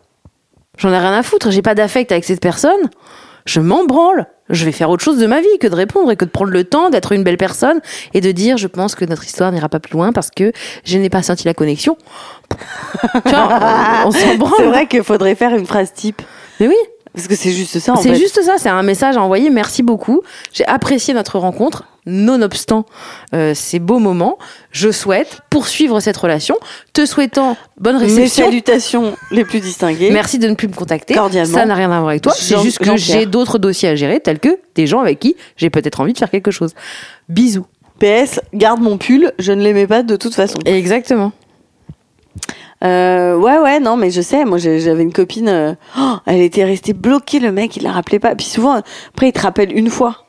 J'en 0.78 0.92
ai 0.92 0.98
rien 0.98 1.12
à 1.12 1.22
foutre. 1.22 1.50
J'ai 1.50 1.62
pas 1.62 1.74
d'affect 1.74 2.10
avec 2.12 2.24
cette 2.24 2.40
personne. 2.40 2.90
Je 3.44 3.60
m'en 3.60 3.84
branle. 3.84 4.26
Je 4.50 4.64
vais 4.64 4.72
faire 4.72 4.88
autre 4.88 5.04
chose 5.04 5.18
de 5.18 5.26
ma 5.26 5.40
vie 5.40 5.58
que 5.60 5.66
de 5.66 5.74
répondre 5.74 6.10
et 6.10 6.16
que 6.16 6.24
de 6.24 6.30
prendre 6.30 6.50
le 6.50 6.64
temps 6.64 6.88
d'être 6.88 7.12
une 7.12 7.22
belle 7.22 7.36
personne 7.36 7.80
et 8.14 8.20
de 8.20 8.32
dire 8.32 8.56
je 8.56 8.66
pense 8.66 8.94
que 8.94 9.04
notre 9.04 9.24
histoire 9.24 9.52
n'ira 9.52 9.68
pas 9.68 9.80
plus 9.80 9.92
loin 9.92 10.12
parce 10.12 10.30
que 10.30 10.52
je 10.84 10.96
n'ai 10.96 11.10
pas 11.10 11.22
senti 11.22 11.44
la 11.44 11.54
connexion. 11.54 11.96
tu 13.26 13.30
vois, 13.30 14.04
on, 14.04 14.08
on 14.08 14.10
s'en 14.10 14.56
C'est 14.56 14.66
vrai 14.66 14.86
qu'il 14.86 15.02
faudrait 15.02 15.34
faire 15.34 15.54
une 15.54 15.66
phrase 15.66 15.92
type. 15.92 16.22
Mais 16.60 16.68
oui. 16.68 16.76
Parce 17.14 17.26
que 17.28 17.34
c'est 17.36 17.52
juste 17.52 17.78
ça, 17.78 17.94
C'est 18.00 18.14
juste 18.14 18.42
ça, 18.42 18.56
c'est 18.58 18.68
un 18.68 18.82
message 18.82 19.16
à 19.16 19.22
envoyer. 19.22 19.50
Merci 19.50 19.82
beaucoup. 19.82 20.22
J'ai 20.52 20.66
apprécié 20.66 21.14
notre 21.14 21.38
rencontre, 21.38 21.84
nonobstant 22.06 22.84
euh, 23.34 23.52
ces 23.54 23.78
beaux 23.78 23.98
moments. 23.98 24.38
Je 24.70 24.90
souhaite 24.90 25.40
poursuivre 25.50 26.00
cette 26.00 26.16
relation, 26.16 26.56
te 26.92 27.06
souhaitant 27.06 27.56
bonne 27.78 27.96
Mes 27.98 28.04
réception. 28.04 28.44
salutations 28.46 29.16
les 29.30 29.44
plus 29.44 29.60
distinguées. 29.60 30.10
Merci 30.10 30.38
de 30.38 30.48
ne 30.48 30.54
plus 30.54 30.68
me 30.68 30.74
contacter. 30.74 31.14
Cordialement. 31.14 31.58
Ça 31.58 31.64
n'a 31.66 31.74
rien 31.74 31.90
à 31.90 31.98
voir 31.98 32.10
avec 32.10 32.22
toi. 32.22 32.32
C'est 32.36 32.58
juste 32.60 32.78
que 32.78 32.96
j'ai 32.96 33.26
d'autres 33.26 33.58
dossiers 33.58 33.88
à 33.90 33.96
gérer, 33.96 34.20
tels 34.20 34.38
que 34.38 34.58
des 34.74 34.86
gens 34.86 35.00
avec 35.00 35.18
qui 35.18 35.36
j'ai 35.56 35.70
peut-être 35.70 36.00
envie 36.00 36.12
de 36.12 36.18
faire 36.18 36.30
quelque 36.30 36.50
chose. 36.50 36.74
Bisous. 37.28 37.66
PS, 37.98 38.38
garde 38.54 38.80
mon 38.80 38.96
pull, 38.96 39.32
je 39.40 39.50
ne 39.50 39.60
l'aimais 39.60 39.88
pas 39.88 40.04
de 40.04 40.14
toute 40.14 40.34
façon. 40.34 40.58
Exactement. 40.64 41.32
Euh, 42.84 43.36
ouais, 43.36 43.58
ouais, 43.58 43.80
non, 43.80 43.96
mais 43.96 44.10
je 44.10 44.20
sais, 44.20 44.44
moi 44.44 44.58
j'avais 44.58 45.02
une 45.02 45.12
copine, 45.12 45.48
euh, 45.48 45.74
oh, 45.98 46.14
elle 46.26 46.40
était 46.42 46.64
restée 46.64 46.92
bloquée, 46.92 47.40
le 47.40 47.50
mec, 47.52 47.76
il 47.76 47.82
la 47.82 47.90
rappelait 47.92 48.18
pas. 48.20 48.34
Puis 48.36 48.46
souvent, 48.46 48.80
après, 49.08 49.28
il 49.28 49.32
te 49.32 49.40
rappelle 49.40 49.76
une 49.76 49.90
fois. 49.90 50.24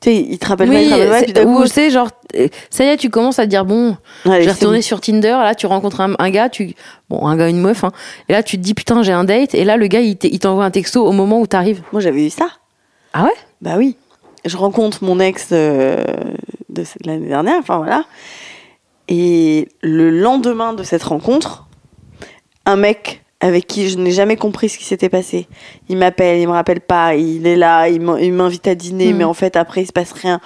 Tu 0.00 0.10
sais, 0.10 0.16
il 0.16 0.38
te 0.38 0.46
rappelle 0.46 0.68
pas, 0.68 0.80
il 0.80 0.86
te 0.88 0.90
rappelle 0.94 1.08
pas, 1.08 1.18
c'est- 1.18 1.24
puis 1.24 1.32
d'un 1.32 1.44
coup, 1.44 1.62
ou 1.62 1.66
c'est 1.66 1.90
genre, 1.90 2.08
euh, 2.36 2.46
ça 2.70 2.84
y 2.84 2.86
est, 2.86 2.96
tu 2.96 3.10
commences 3.10 3.40
à 3.40 3.44
te 3.46 3.48
dire 3.50 3.64
bon, 3.64 3.96
allez, 4.24 4.34
je 4.34 4.38
vais 4.38 4.44
c'est 4.44 4.50
retourner 4.52 4.82
sur 4.82 5.00
Tinder. 5.00 5.30
Là, 5.42 5.56
tu 5.56 5.66
rencontres 5.66 6.00
un, 6.00 6.14
un 6.20 6.30
gars, 6.30 6.48
tu, 6.48 6.74
bon, 7.10 7.26
un 7.26 7.36
gars, 7.36 7.48
une 7.48 7.60
meuf, 7.60 7.82
hein, 7.82 7.90
et 8.28 8.32
là, 8.32 8.44
tu 8.44 8.56
te 8.58 8.62
dis 8.62 8.74
putain, 8.74 9.02
j'ai 9.02 9.10
un 9.12 9.24
date, 9.24 9.56
et 9.56 9.64
là, 9.64 9.76
le 9.76 9.88
gars, 9.88 10.00
il 10.00 10.16
t- 10.16 10.32
il 10.32 10.38
t'envoie 10.38 10.64
un 10.64 10.70
texto 10.70 11.04
au 11.04 11.10
moment 11.10 11.40
où 11.40 11.48
t'arrives. 11.48 11.82
Moi 11.90 12.00
j'avais 12.00 12.24
eu 12.24 12.30
ça. 12.30 12.46
Ah 13.12 13.24
ouais? 13.24 13.34
Bah 13.60 13.72
oui. 13.76 13.96
Je 14.44 14.56
rencontre 14.56 15.02
mon 15.02 15.18
ex 15.18 15.48
euh, 15.50 16.04
de 16.68 16.84
cette- 16.84 17.04
l'année 17.04 17.26
dernière, 17.26 17.56
enfin 17.58 17.78
voilà. 17.78 18.04
Et 19.08 19.68
le 19.82 20.10
lendemain 20.10 20.74
de 20.74 20.82
cette 20.82 21.02
rencontre, 21.02 21.66
un 22.66 22.76
mec 22.76 23.24
avec 23.40 23.66
qui 23.66 23.88
je 23.88 23.98
n'ai 23.98 24.10
jamais 24.10 24.36
compris 24.36 24.68
ce 24.68 24.78
qui 24.78 24.84
s'était 24.84 25.08
passé. 25.08 25.46
Il 25.88 25.96
m'appelle, 25.96 26.40
il 26.40 26.46
me 26.48 26.52
rappelle 26.52 26.80
pas, 26.80 27.14
il 27.14 27.46
est 27.46 27.56
là, 27.56 27.88
il 27.88 28.00
m'in- 28.00 28.18
il 28.18 28.32
m'invite 28.32 28.66
à 28.66 28.74
dîner, 28.74 29.12
mais 29.12 29.24
en 29.24 29.32
fait 29.34 29.56
après 29.56 29.82
il 29.82 29.86
se 29.86 29.92
passe 29.92 30.12
rien. 30.12 30.40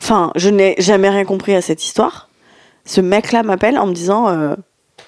Enfin, 0.00 0.30
je 0.36 0.50
n'ai 0.50 0.74
jamais 0.78 1.08
rien 1.08 1.24
compris 1.24 1.54
à 1.54 1.62
cette 1.62 1.82
histoire. 1.82 2.28
Ce 2.84 3.00
mec-là 3.00 3.42
m'appelle 3.42 3.78
en 3.78 3.86
me 3.86 3.94
disant 3.94 4.28
euh, 4.28 4.54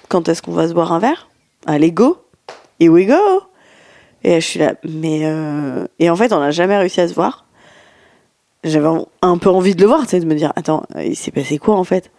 quand 0.09 0.27
est-ce 0.29 0.41
qu'on 0.41 0.51
va 0.51 0.67
se 0.67 0.73
boire 0.73 0.91
un 0.91 0.99
verre? 0.99 1.29
Allez 1.67 1.91
go, 1.91 2.17
here 2.79 2.91
we 2.91 3.05
go. 3.05 3.13
Et 4.23 4.41
je 4.41 4.45
suis 4.45 4.59
là, 4.59 4.73
mais 4.83 5.21
euh... 5.23 5.85
et 5.99 6.09
en 6.09 6.15
fait 6.15 6.33
on 6.33 6.39
n'a 6.39 6.51
jamais 6.51 6.75
réussi 6.77 6.99
à 7.01 7.07
se 7.07 7.13
voir 7.13 7.45
j'avais 8.63 8.89
un 9.21 9.37
peu 9.37 9.49
envie 9.49 9.75
de 9.75 9.81
le 9.81 9.87
voir, 9.87 10.01
tu 10.01 10.07
sais, 10.07 10.19
de 10.19 10.25
me 10.25 10.33
dire, 10.35 10.51
attends, 10.57 10.83
euh, 10.95 11.03
il 11.03 11.15
s'est 11.15 11.31
passé 11.31 11.57
quoi 11.57 11.75
en 11.75 11.85
fait? 11.85 12.11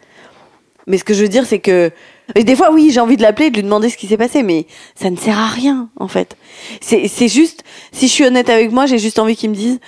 Mais 0.89 0.99
ce 0.99 1.05
que 1.05 1.15
je 1.15 1.23
veux 1.23 1.29
dire, 1.29 1.47
c'est 1.47 1.61
que. 1.61 1.91
Et 2.35 2.43
des 2.45 2.57
fois, 2.57 2.73
oui, 2.73 2.91
j'ai 2.93 3.01
envie 3.01 3.17
de 3.17 3.23
l'appeler 3.23 3.47
et 3.47 3.51
de 3.51 3.57
lui 3.57 3.63
demander 3.63 3.89
ce 3.89 3.97
qui 3.97 4.07
s'est 4.07 4.17
passé, 4.17 4.43
mais 4.43 4.67
ça 4.95 5.09
ne 5.11 5.17
sert 5.17 5.39
à 5.39 5.47
rien, 5.47 5.89
en 5.97 6.09
fait. 6.09 6.37
C'est 6.81 7.29
juste, 7.29 7.63
si 7.93 8.09
je 8.09 8.13
suis 8.13 8.25
honnête 8.25 8.51
avec 8.51 8.73
moi, 8.73 8.87
j'ai 8.87 8.99
juste 8.99 9.19
envie 9.19 9.37
qu'il 9.37 9.51
me 9.51 9.55
dise, 9.55 9.79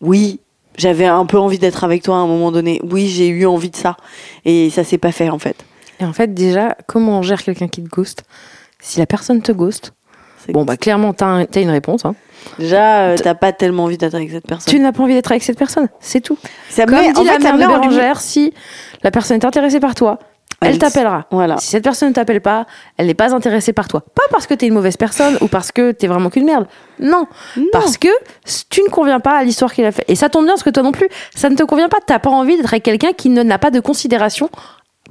oui, 0.00 0.40
j'avais 0.76 1.06
un 1.06 1.24
peu 1.26 1.38
envie 1.38 1.58
d'être 1.58 1.84
avec 1.84 2.02
toi 2.02 2.16
à 2.16 2.18
un 2.18 2.26
moment 2.26 2.50
donné. 2.52 2.80
Oui, 2.90 3.08
j'ai 3.08 3.28
eu 3.28 3.46
envie 3.46 3.70
de 3.70 3.76
ça. 3.76 3.96
Et 4.44 4.70
ça 4.70 4.84
s'est 4.84 4.98
pas 4.98 5.12
fait, 5.12 5.30
en 5.30 5.38
fait. 5.38 5.56
Et 6.00 6.04
en 6.04 6.12
fait, 6.12 6.32
déjà, 6.34 6.76
comment 6.86 7.18
on 7.18 7.22
gère 7.22 7.42
quelqu'un 7.42 7.68
qui 7.68 7.82
te 7.82 7.88
ghost? 7.88 8.22
Si 8.80 8.98
la 9.00 9.06
personne 9.06 9.42
te 9.42 9.50
ghost, 9.52 9.92
bon, 10.50 10.64
bah, 10.64 10.76
clairement, 10.76 11.12
t'as 11.14 11.26
un- 11.26 11.46
une 11.56 11.70
réponse. 11.70 12.04
hein. 12.04 12.14
Déjà, 12.58 13.00
euh, 13.08 13.16
t'as 13.16 13.34
pas 13.34 13.52
tellement 13.52 13.84
envie 13.84 13.98
d'être 13.98 14.14
avec 14.14 14.30
cette 14.30 14.46
personne. 14.46 14.72
Tu 14.72 14.78
n'as 14.78 14.92
pas 14.92 15.02
envie 15.02 15.14
d'être 15.14 15.30
avec 15.32 15.42
cette 15.42 15.58
personne, 15.58 15.88
c'est 16.00 16.20
tout. 16.20 16.38
Ça 16.70 16.86
me 16.86 16.90
Comme 16.92 17.12
dit 17.12 17.18
en 17.18 17.24
la 17.24 17.32
fait, 17.32 17.38
mère 17.40 17.54
de. 17.54 17.58
Bérangère, 17.58 18.20
si 18.20 18.54
la 19.02 19.10
personne 19.10 19.38
est 19.40 19.44
intéressée 19.44 19.80
par 19.80 19.96
toi, 19.96 20.20
elle 20.60 20.70
Elle- 20.72 20.78
t'appellera. 20.78 21.26
Voilà. 21.30 21.56
Si 21.58 21.68
cette 21.68 21.84
personne 21.84 22.08
ne 22.08 22.14
t'appelle 22.14 22.40
pas, 22.40 22.66
elle 22.96 23.06
n'est 23.06 23.14
pas 23.14 23.32
intéressée 23.34 23.72
par 23.72 23.86
toi. 23.88 24.00
Pas 24.14 24.22
parce 24.30 24.46
que 24.46 24.54
t'es 24.54 24.66
une 24.66 24.74
mauvaise 24.74 24.96
personne 24.96 25.38
ou 25.40 25.46
parce 25.48 25.70
que 25.72 25.92
t'es 25.92 26.06
vraiment 26.08 26.30
qu'une 26.30 26.44
merde. 26.46 26.66
Non. 26.98 27.26
Parce 27.72 27.96
que 27.96 28.08
tu 28.68 28.82
ne 28.82 28.88
conviens 28.88 29.20
pas 29.20 29.36
à 29.38 29.44
l'histoire 29.44 29.72
qu'il 29.72 29.84
a 29.84 29.92
fait. 29.92 30.04
Et 30.08 30.16
ça 30.16 30.28
tombe 30.28 30.44
bien 30.44 30.54
parce 30.54 30.64
que 30.64 30.70
toi 30.70 30.82
non 30.82 30.92
plus, 30.92 31.08
ça 31.34 31.48
ne 31.48 31.54
te 31.56 31.62
convient 31.62 31.88
pas. 31.88 31.98
T'as 32.04 32.18
pas 32.18 32.30
envie 32.30 32.56
d'être 32.56 32.72
avec 32.72 32.82
quelqu'un 32.82 33.12
qui 33.12 33.28
ne- 33.28 33.42
n'a 33.42 33.58
pas 33.58 33.70
de 33.70 33.78
considération 33.80 34.50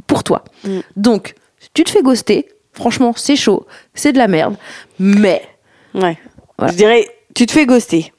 pour 0.05 0.23
toi. 0.23 0.43
Mm. 0.65 0.79
Donc, 0.97 1.33
tu 1.73 1.83
te 1.83 1.89
fais 1.89 2.01
ghoster. 2.01 2.47
Franchement, 2.73 3.13
c'est 3.15 3.35
chaud. 3.37 3.65
C'est 3.93 4.11
de 4.11 4.17
la 4.17 4.27
merde. 4.27 4.55
Mais, 4.99 5.41
Ouais. 5.93 6.17
Voilà. 6.57 6.73
Je 6.73 6.77
dirais, 6.77 7.07
tu 7.33 7.45
te 7.45 7.51
fais 7.53 7.65
ghoster. 7.65 8.11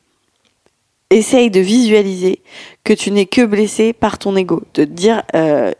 Essaye 1.11 1.51
de 1.51 1.61
visualiser 1.61 2.43
que 2.85 2.93
tu 2.93 3.11
n'es 3.11 3.25
que 3.27 3.43
blessé 3.45 3.93
par 3.93 4.19
ton 4.19 4.37
ego. 4.37 4.63
De 4.75 4.85
te 4.85 4.91
dire, 4.91 5.23
euh, 5.35 5.73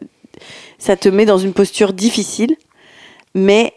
ça 0.79 0.95
te 0.95 1.07
met 1.09 1.25
dans 1.25 1.37
une 1.37 1.53
posture 1.53 1.93
difficile, 1.93 2.55
mais 3.35 3.73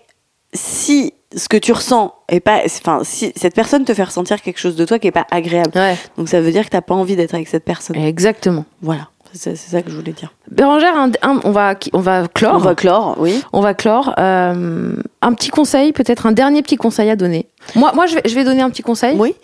si 0.55 1.12
ce 1.34 1.48
que 1.48 1.57
tu 1.57 1.72
ressens 1.72 2.14
est 2.28 2.40
pas, 2.40 2.61
enfin, 2.64 3.00
si 3.05 3.32
cette 3.36 3.55
personne 3.55 3.84
te 3.84 3.94
fait 3.94 4.05
ressentir 4.05 4.40
quelque 4.42 4.59
chose 4.59 4.76
de 4.76 4.84
toi 4.84 4.98
qui 4.98 5.09
est 5.09 5.12
pas 5.12 5.26
agréable, 5.30 5.72
ouais, 5.74 5.96
donc 6.16 6.28
ça 6.28 6.40
veut 6.40 6.53
dire 6.53 6.64
que 6.64 6.70
t'as 6.70 6.80
pas 6.82 6.94
envie 6.94 7.16
d'être 7.16 7.34
avec 7.34 7.48
cette 7.48 7.64
personne. 7.64 7.96
exactement. 7.96 8.64
Voilà, 8.82 9.09
c'est 9.32 9.57
ça 9.57 9.80
que 9.80 9.90
je 9.90 9.96
voulais 9.96 10.12
dire. 10.12 10.32
Bérangère, 10.50 10.94
un- 10.96 11.11
un- 11.22 11.40
on, 11.44 11.50
va, 11.53 11.74
on 11.94 12.00
va 12.00 12.28
clore. 12.28 12.55
On 12.57 12.59
va 12.59 12.74
clore, 12.74 13.16
oui. 13.18 13.42
On 13.55 13.62
va 13.62 13.72
clore. 13.72 14.14
Euh, 14.18 14.94
un 15.22 15.32
petit 15.32 15.48
conseil, 15.48 15.92
peut-être 15.92 16.26
un 16.26 16.32
dernier 16.32 16.61
petit 16.62 16.76
conseil 16.76 17.09
à 17.09 17.16
donner. 17.16 17.46
Moi, 17.74 17.92
moi 17.94 18.05
je, 18.07 18.16
vais, 18.16 18.22
je 18.26 18.34
vais 18.34 18.44
donner 18.44 18.61
un 18.61 18.68
petit 18.70 18.82
conseil. 18.82 19.16
Oui. 19.18 19.34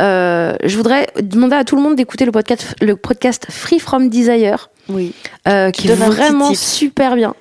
Euh, 0.00 0.54
je 0.64 0.76
voudrais 0.76 1.06
demander 1.20 1.54
à 1.56 1.62
tout 1.64 1.76
le 1.76 1.82
monde 1.82 1.94
d'écouter 1.96 2.24
le 2.24 2.32
podcast, 2.32 2.74
le 2.80 2.96
podcast 2.96 3.46
Free 3.50 3.78
From 3.78 4.08
Desire, 4.08 4.70
Oui. 4.88 5.12
euh, 5.46 5.70
qui 5.70 5.88
est 5.88 5.94
vraiment 5.94 6.54
super 6.54 7.16
bien. 7.16 7.34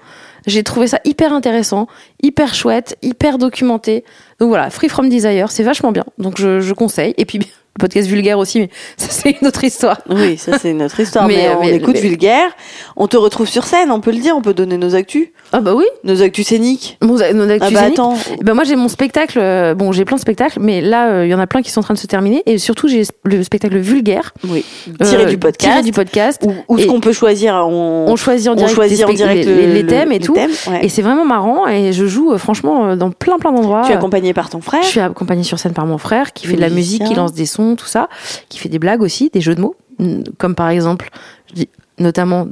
J'ai 0.46 0.64
trouvé 0.64 0.88
ça 0.88 1.00
hyper 1.04 1.34
intéressant, 1.34 1.88
hyper 2.24 2.54
chouette, 2.56 2.98
hyper 3.02 3.38
documenté. 3.38 4.06
Donc 4.40 4.48
voilà, 4.50 4.70
Free 4.70 4.88
From 4.88 5.10
Desire, 5.10 5.52
c'est 5.52 5.64
vachement 5.64 5.92
bien. 5.92 6.06
Donc 6.20 6.40
je, 6.40 6.62
je 6.62 6.74
conseille. 6.74 7.14
Et 7.18 7.26
puis 7.26 7.40
podcast 7.78 8.08
vulgaire 8.10 8.40
aussi, 8.40 8.60
mais 8.60 8.70
ça 8.98 9.08
c'est 9.10 9.38
une 9.42 9.48
autre 9.48 9.64
histoire. 9.64 10.00
Oui, 10.10 10.38
ça 10.38 10.58
c'est 10.60 10.74
notre 10.74 11.00
histoire. 11.00 11.28
Mais, 11.28 11.36
mais, 11.36 11.48
euh, 11.48 11.54
on 11.58 11.62
mais- 11.62 11.76
écoute 11.76 11.94
mais- 11.96 12.02
vulgaire. 12.02 12.50
On 12.96 13.08
te 13.08 13.18
retrouve 13.18 13.48
sur 13.48 13.64
scène, 13.66 13.92
on 13.92 14.00
peut 14.02 14.12
le 14.12 14.18
dire, 14.20 14.36
on 14.36 14.42
peut 14.42 14.54
donner 14.54 14.78
nos 14.78 14.96
actus, 14.96 15.28
Ah 15.52 15.60
bah 15.62 15.74
oui, 15.76 15.86
nos 16.04 16.22
actus 16.22 16.48
scéniques. 16.48 16.98
mon, 17.02 17.14
mon 17.34 17.50
actu 17.50 17.66
Ah 17.68 17.72
bah 17.72 17.82
attends, 17.86 18.16
ben 18.42 18.54
moi 18.54 18.64
j'ai 18.64 18.76
mon 18.76 18.88
spectacle, 18.88 19.38
euh, 19.40 19.76
bon 19.76 19.92
j'ai 19.92 20.04
plein 20.06 20.16
de 20.18 20.22
spectacles, 20.22 20.60
mais 20.62 20.82
là 20.82 21.10
euh, 21.10 21.26
il 21.26 21.30
y 21.30 21.34
en 21.34 21.40
a 21.40 21.48
plein 21.48 21.62
qui 21.62 21.70
sont 21.72 21.80
en 21.82 21.84
train 21.84 21.94
de 21.94 22.00
se 22.00 22.08
terminer 22.08 22.42
et 22.46 22.58
surtout 22.58 22.88
j'ai 22.88 23.04
le 23.24 23.44
spectacle 23.44 23.78
vulgaire 23.78 24.34
oui, 24.48 24.64
tiré 25.04 25.24
euh, 25.24 25.26
du 25.28 25.38
podcast. 25.38 25.72
tiré 25.74 25.84
du 25.84 25.92
podcast. 25.92 26.42
Ou, 26.68 26.78
ce 26.80 26.86
qu'on 26.86 27.00
peut 27.00 27.14
choisir, 27.14 27.54
on, 27.68 28.06
On 28.10 28.16
choisit 28.16 28.48
en 28.50 28.54
on 28.54 28.56
direct, 28.56 28.76
choisit 28.76 28.98
les, 29.00 29.04
en 29.06 29.14
direct 29.14 29.46
les, 29.46 29.68
le- 29.68 29.74
les 29.74 29.86
thèmes 29.86 30.12
et 30.12 30.20
tout. 30.20 30.34
ouais. 30.34 30.48
Et 30.82 30.90
c'est 30.90 31.02
vraiment 31.02 31.26
marrant 31.26 31.68
et 31.68 31.94
je 31.94 32.06
joue 32.08 32.38
franchement 32.38 32.96
dans 32.96 33.12
plein 33.12 33.38
plein 33.38 33.52
d'endroits. 33.52 33.84
tu 33.86 33.92
es 33.92 33.96
accompagné 33.96 34.34
par 34.34 34.50
ton 34.50 34.62
frère. 34.62 34.82
Je 34.84 34.88
suis 34.88 35.00
accompagnée 35.00 35.44
sur 35.44 35.60
scène 35.60 35.74
par 35.74 35.86
mon 35.86 35.98
frère 35.98 36.34
qui 36.34 36.48
fait 36.48 36.56
de 36.56 36.62
la 36.62 36.70
musique, 36.70 37.04
qui 37.04 37.14
lance 37.16 37.34
des 37.34 37.46
sons, 37.46 37.67
tout 37.76 37.86
ça, 37.86 38.10
qui 38.50 38.60
fait 38.60 38.70
des 38.70 38.80
blagues 38.80 39.02
aussi, 39.02 39.30
des 39.30 39.42
jeux 39.42 39.56
de 39.56 39.62
mots, 39.62 39.76
Mm, 40.00 40.24
comme 40.38 40.56
par 40.56 40.70
exemple, 40.70 41.10
je 41.50 41.54
dis 41.54 41.70
notamment 42.00 42.48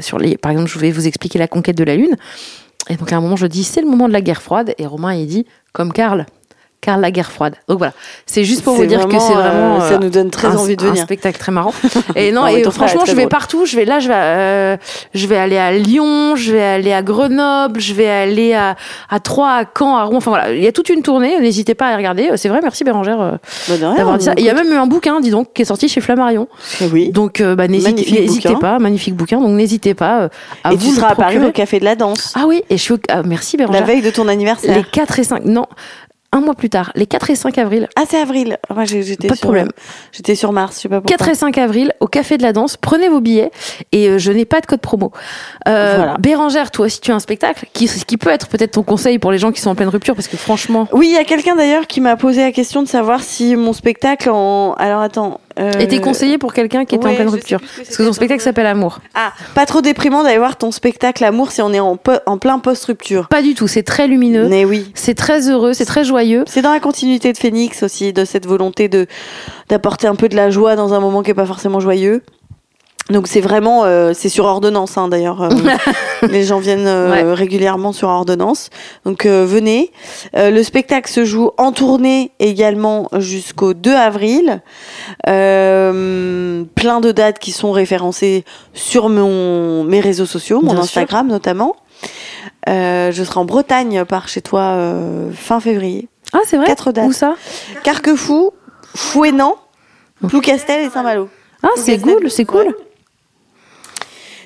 sur 0.00 0.18
les, 0.18 0.36
par 0.36 0.50
exemple, 0.50 0.70
je 0.70 0.78
vais 0.78 0.90
vous 0.90 1.06
expliquer 1.06 1.38
la 1.38 1.48
conquête 1.48 1.76
de 1.76 1.84
la 1.84 1.96
lune. 1.96 2.16
Et 2.90 2.96
donc 2.96 3.12
à 3.12 3.16
un 3.16 3.20
moment, 3.20 3.36
je 3.36 3.46
dis 3.46 3.64
c'est 3.64 3.80
le 3.80 3.88
moment 3.88 4.08
de 4.08 4.12
la 4.12 4.20
guerre 4.20 4.42
froide. 4.42 4.74
Et 4.78 4.86
Romain 4.86 5.14
il 5.14 5.26
dit 5.26 5.46
comme 5.72 5.92
Karl, 5.92 6.26
Karl 6.84 7.00
la 7.00 7.10
guerre 7.10 7.32
froide. 7.32 7.54
Donc 7.66 7.78
voilà, 7.78 7.94
c'est 8.26 8.44
juste 8.44 8.62
pour 8.62 8.74
vous 8.74 8.84
dire 8.84 9.08
que 9.08 9.18
c'est 9.18 9.32
vraiment, 9.32 9.76
euh, 9.76 9.88
ça 9.88 9.94
euh, 9.94 9.98
nous 9.98 10.10
donne 10.10 10.30
très 10.30 10.48
un, 10.48 10.56
envie 10.56 10.76
de 10.76 10.84
un 10.84 10.90
venir. 10.90 11.02
spectacle 11.02 11.38
très 11.38 11.50
marrant. 11.50 11.72
Et 12.16 12.30
non, 12.30 12.46
et 12.46 12.62
franchement, 12.64 13.02
très 13.02 13.12
je 13.12 13.16
vais 13.16 13.22
drôle. 13.22 13.30
partout. 13.30 13.64
Je 13.64 13.76
vais 13.76 13.84
là, 13.86 14.00
je 14.00 14.08
vais, 14.08 14.14
euh, 14.14 14.76
je 15.14 15.26
vais 15.26 15.36
aller 15.38 15.56
à 15.56 15.72
Lyon, 15.72 16.36
je 16.36 16.52
vais 16.52 16.62
aller 16.62 16.92
à 16.92 17.02
Grenoble, 17.02 17.80
je 17.80 17.94
vais 17.94 18.08
aller 18.08 18.52
à, 18.52 18.76
à 19.08 19.20
Troyes, 19.20 19.50
à 19.50 19.64
Caen, 19.78 19.96
à 19.96 20.04
Rouen. 20.04 20.18
Enfin 20.18 20.30
voilà, 20.30 20.52
il 20.52 20.62
y 20.62 20.66
a 20.66 20.72
toute 20.72 20.90
une 20.90 21.02
tournée. 21.02 21.40
N'hésitez 21.40 21.74
pas 21.74 21.86
à 21.86 21.92
y 21.92 21.96
regarder. 21.96 22.30
C'est 22.36 22.48
vrai, 22.48 22.60
merci 22.62 22.84
Bérangère 22.84 23.20
euh, 23.20 23.32
Bah, 23.68 23.76
d'avoir 23.96 24.18
dit 24.18 24.26
ça. 24.26 24.34
Il 24.36 24.44
y 24.44 24.50
a 24.50 24.54
même 24.54 24.70
eu 24.70 24.76
un 24.76 24.86
bouquin, 24.86 25.20
dis 25.20 25.30
donc, 25.30 25.52
qui 25.54 25.62
est 25.62 25.66
sorti 25.66 25.88
chez 25.88 26.00
Flammarion. 26.00 26.48
Oui. 26.92 27.10
Donc 27.10 27.40
euh, 27.40 27.54
bah, 27.54 27.66
n'hésitez 27.68 28.54
pas, 28.60 28.78
magnifique 28.78 29.14
bouquin. 29.14 29.40
Donc 29.40 29.50
n'hésitez 29.50 29.94
pas 29.94 30.22
euh, 30.22 30.28
à 30.62 30.72
Et 30.72 30.76
vous 30.76 30.88
tu 30.90 30.94
seras 30.94 31.08
à 31.08 31.14
Paris 31.14 31.38
au 31.38 31.50
Café 31.52 31.80
de 31.80 31.84
la 31.84 31.96
Danse. 31.96 32.32
Ah 32.36 32.44
oui, 32.46 32.62
et 32.68 32.76
je 32.76 32.82
suis 32.82 32.92
au... 32.94 32.98
ah, 33.08 33.22
merci 33.22 33.56
la 33.56 33.66
Bérangère. 33.66 33.86
veille 33.86 34.02
de 34.02 34.10
ton 34.10 34.28
anniversaire. 34.28 34.76
Les 34.76 34.84
4 34.84 35.18
et 35.18 35.24
5, 35.24 35.44
non, 35.44 35.66
un 36.34 36.40
mois 36.40 36.54
plus 36.54 36.68
tard, 36.68 36.92
les 36.94 37.06
4 37.06 37.30
et 37.30 37.34
5 37.36 37.56
avril, 37.58 37.88
Ah, 37.96 38.02
c'est 38.06 38.20
avril. 38.20 38.58
Moi, 38.74 38.84
j'étais 38.84 39.28
Pas 39.28 39.34
de 39.34 39.38
sur- 39.38 39.46
problème. 39.46 39.70
J'étais 40.12 40.34
sur 40.34 40.52
Mars, 40.52 40.76
je 40.76 40.80
sais 40.82 40.88
pas 40.88 41.00
pourquoi. 41.00 41.16
4 41.16 41.28
et 41.30 41.34
5 41.34 41.56
avril, 41.58 41.92
au 42.00 42.06
Café 42.08 42.36
de 42.36 42.42
la 42.42 42.52
Danse, 42.52 42.76
prenez 42.76 43.08
vos 43.08 43.20
billets 43.20 43.50
et 43.92 44.08
euh, 44.10 44.18
je 44.18 44.32
n'ai 44.32 44.44
pas 44.44 44.60
de 44.60 44.66
code 44.66 44.80
promo. 44.80 45.12
Euh, 45.68 45.94
Voilà. 45.96 46.16
Bérangère, 46.18 46.70
toi 46.70 46.86
aussi 46.86 47.00
tu 47.00 47.10
as 47.12 47.14
un 47.14 47.20
spectacle 47.20 47.66
qui, 47.72 47.86
qui 47.88 48.16
peut 48.16 48.30
être 48.30 48.48
peut-être 48.48 48.72
ton 48.72 48.82
conseil 48.82 49.18
pour 49.18 49.30
les 49.32 49.38
gens 49.38 49.52
qui 49.52 49.60
sont 49.60 49.70
en 49.70 49.74
pleine 49.74 49.88
rupture 49.88 50.14
parce 50.14 50.28
que 50.28 50.36
franchement, 50.36 50.88
Oui, 50.92 51.06
il 51.08 51.14
y 51.14 51.18
a 51.18 51.24
quelqu'un 51.24 51.54
d'ailleurs 51.56 51.86
qui 51.86 52.00
m'a 52.00 52.16
posé 52.16 52.42
la 52.42 52.52
question 52.52 52.82
de 52.82 52.88
savoir 52.88 53.22
si 53.22 53.56
mon 53.56 53.72
spectacle 53.72 54.28
en. 54.30 54.74
Alors 54.74 55.00
attends. 55.00 55.40
Euh, 55.58 55.72
était 55.78 56.00
conseillé 56.00 56.38
pour 56.38 56.52
quelqu'un 56.52 56.84
qui 56.84 56.94
était 56.96 57.06
en 57.06 57.14
pleine 57.14 57.28
rupture. 57.28 57.60
que 57.60 57.66
Parce 57.82 57.96
que 57.96 58.02
ton 58.02 58.12
spectacle 58.12 58.42
s'appelle 58.42 58.66
Amour. 58.66 58.98
Ah, 59.14 59.32
pas 59.54 59.66
trop 59.66 59.80
déprimant 59.80 60.22
d'aller 60.22 60.38
voir 60.38 60.56
ton 60.56 60.70
spectacle 60.72 61.24
Amour 61.24 61.50
si 61.52 61.62
on 61.62 61.72
est 61.72 61.80
en, 61.80 61.96
po- 61.96 62.12
en 62.26 62.38
plein 62.38 62.58
post-rupture. 62.58 63.28
Pas 63.28 63.42
du 63.42 63.54
tout, 63.54 63.68
c'est 63.68 63.82
très 63.84 64.08
lumineux, 64.08 64.48
Mais 64.48 64.64
oui. 64.64 64.90
c'est 64.94 65.14
très 65.14 65.48
heureux, 65.48 65.72
c'est 65.72 65.84
très 65.84 66.04
joyeux. 66.04 66.44
C'est 66.46 66.62
dans 66.62 66.72
la 66.72 66.80
continuité 66.80 67.32
de 67.32 67.38
Phoenix 67.38 67.82
aussi, 67.82 68.12
de 68.12 68.24
cette 68.24 68.46
volonté 68.46 68.88
de 68.88 69.06
d'apporter 69.68 70.06
un 70.06 70.14
peu 70.14 70.28
de 70.28 70.36
la 70.36 70.50
joie 70.50 70.76
dans 70.76 70.92
un 70.94 71.00
moment 71.00 71.22
qui 71.22 71.30
est 71.30 71.34
pas 71.34 71.46
forcément 71.46 71.80
joyeux. 71.80 72.22
Donc 73.10 73.28
c'est 73.28 73.42
vraiment, 73.42 73.84
euh, 73.84 74.12
c'est 74.14 74.30
sur 74.30 74.46
ordonnance 74.46 74.96
hein, 74.96 75.08
d'ailleurs. 75.08 75.42
euh, 75.42 75.50
les 76.22 76.42
gens 76.44 76.58
viennent 76.58 76.86
euh, 76.86 77.10
Ouais. 77.10 77.34
régulièrement 77.34 77.92
sur 77.92 78.08
ordonnance. 78.08 78.70
Donc 79.04 79.26
venez. 79.26 79.92
Le 80.34 80.62
spectacle 80.62 81.10
se 81.10 81.24
joue 81.24 81.50
en 81.58 81.72
tournée 81.72 82.32
également 82.40 83.08
jusqu'au 83.18 83.74
2 83.74 83.92
avril. 83.94 84.62
Plein 85.22 87.00
de 87.00 87.12
dates 87.12 87.38
qui 87.38 87.52
sont 87.52 87.72
référencées 87.72 88.44
sur 88.72 89.08
mon, 89.08 89.84
mes 89.84 90.00
réseaux 90.00 90.26
sociaux, 90.26 90.60
mon 90.62 90.72
Bien 90.72 90.82
sûr. 90.82 90.82
Instagram 90.84 91.28
notamment. 91.28 91.76
Je 92.66 93.22
serai 93.24 93.38
en 93.40 93.44
Bretagne 93.44 94.04
par 94.06 94.28
chez 94.28 94.40
toi 94.40 94.76
fin 95.34 95.60
février. 95.60 96.08
Ah, 96.32 96.38
c'est 96.46 96.56
vrai? 96.56 96.66
Quatre 96.66 96.90
dates. 96.90 97.06
Où 97.06 97.12
ça? 97.12 97.34
Carquefou, 97.82 98.52
Fouénan, 98.94 99.56
Ploucastel 100.28 100.86
et 100.86 100.90
Saint-Malo. 100.90 101.28
Ah, 101.62 101.68
c'est 101.76 101.98
cool, 102.00 102.30
c'est 102.30 102.44
cool. 102.44 102.74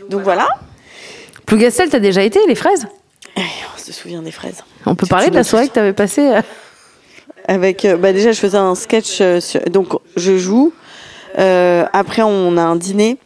Donc 0.09 0.22
voilà. 0.22 0.48
Plougastel, 1.46 1.88
t'as 1.90 1.98
déjà 1.98 2.22
été, 2.22 2.40
les 2.46 2.54
fraises? 2.54 2.86
On 3.36 3.78
se 3.78 3.92
souvient 3.92 4.22
des 4.22 4.30
fraises. 4.32 4.62
On 4.84 4.94
peut 4.94 5.06
parler 5.06 5.30
de 5.30 5.34
la 5.34 5.44
soirée 5.44 5.68
que 5.68 5.72
t'avais 5.74 5.92
passée 5.92 6.26
euh, 6.32 6.42
Avec, 7.48 7.84
euh, 7.84 7.96
bah 7.96 8.12
déjà, 8.12 8.32
je 8.32 8.38
faisais 8.40 8.59
un 8.59 8.74
sketch. 8.74 9.20
euh, 9.20 9.40
sur- 9.40 9.61
donc, 9.70 9.88
je 10.16 10.36
joue. 10.36 10.72
Euh, 11.38 11.86
après, 11.92 12.22
on 12.22 12.56
a 12.59 12.62
un 12.62 12.76
dîner 12.76 13.16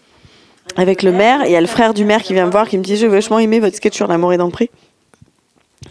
avec 0.77 1.03
le 1.03 1.11
maire. 1.13 1.43
Et 1.45 1.47
il 1.49 1.53
y 1.53 1.57
a 1.57 1.61
le 1.61 1.67
frère 1.67 1.95
du 1.95 2.05
maire 2.05 2.23
qui 2.23 2.33
vient 2.35 2.47
me 2.47 2.51
voir, 2.53 2.69
qui 2.69 2.79
me 2.79 2.83
dit 2.85 2.97
J'ai 2.97 3.09
vachement 3.09 3.39
aimé 3.41 3.59
votre 3.59 3.75
sketch 3.77 3.97
sur 3.97 4.07
l'amour 4.07 4.33
et 4.33 4.37
dans 4.37 4.47
le 4.47 4.53
prix. 4.53 4.71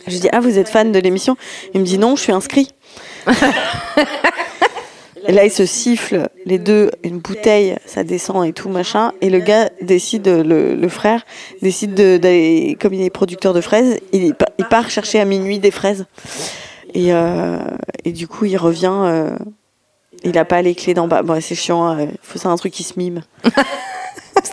Je 0.08 0.18
dis 0.18 0.30
Ah, 0.32 0.40
vous 0.40 0.58
êtes 0.58 0.70
fan 0.70 0.92
de 0.94 1.00
l'émission? 1.00 1.36
Il 1.74 1.82
me 1.82 1.86
dit 1.86 1.98
Non, 1.98 2.16
je 2.16 2.22
suis 2.22 2.32
inscrit. 2.32 2.72
et 5.28 5.32
là, 5.32 5.46
ils 5.46 5.52
se 5.52 5.66
sifflent, 5.66 6.28
les 6.46 6.58
deux, 6.60 6.92
une 7.04 7.20
bouteille, 7.20 7.76
ça 7.86 8.04
descend 8.04 8.46
et 8.46 8.54
tout, 8.54 8.70
machin. 8.70 9.12
Et 9.22 9.30
le 9.30 9.40
gars 9.40 9.70
décide, 9.82 10.28
le, 10.28 10.76
le 10.76 10.90
frère, 10.90 11.24
décide 11.62 11.94
de- 11.94 12.18
d'aller, 12.18 12.78
comme 12.80 12.94
il 12.94 13.02
est 13.02 13.10
producteur 13.10 13.54
de 13.54 13.62
fraises, 13.62 14.00
il, 14.14 14.34
il 14.58 14.66
part 14.66 14.90
chercher 14.90 15.20
à 15.20 15.26
minuit 15.26 15.60
des 15.60 15.72
fraises. 15.72 16.06
Et, 16.94 17.14
euh, 17.14 17.58
et 18.04 18.12
du 18.12 18.28
coup, 18.28 18.46
il 18.46 18.58
revient. 18.58 18.92
euh, 18.92 19.30
il 20.24 20.38
a 20.38 20.46
pas 20.46 20.62
les 20.62 20.76
clés 20.76 20.94
d'en 20.94 21.08
bas. 21.08 21.24
Bon, 21.24 21.40
c'est 21.42 21.56
chiant. 21.56 21.98
Il 21.98 22.10
faut 22.22 22.38
ça 22.38 22.50
un 22.50 22.56
truc 22.56 22.74
qui 22.74 22.84
se 22.84 22.94
mime. 22.98 23.22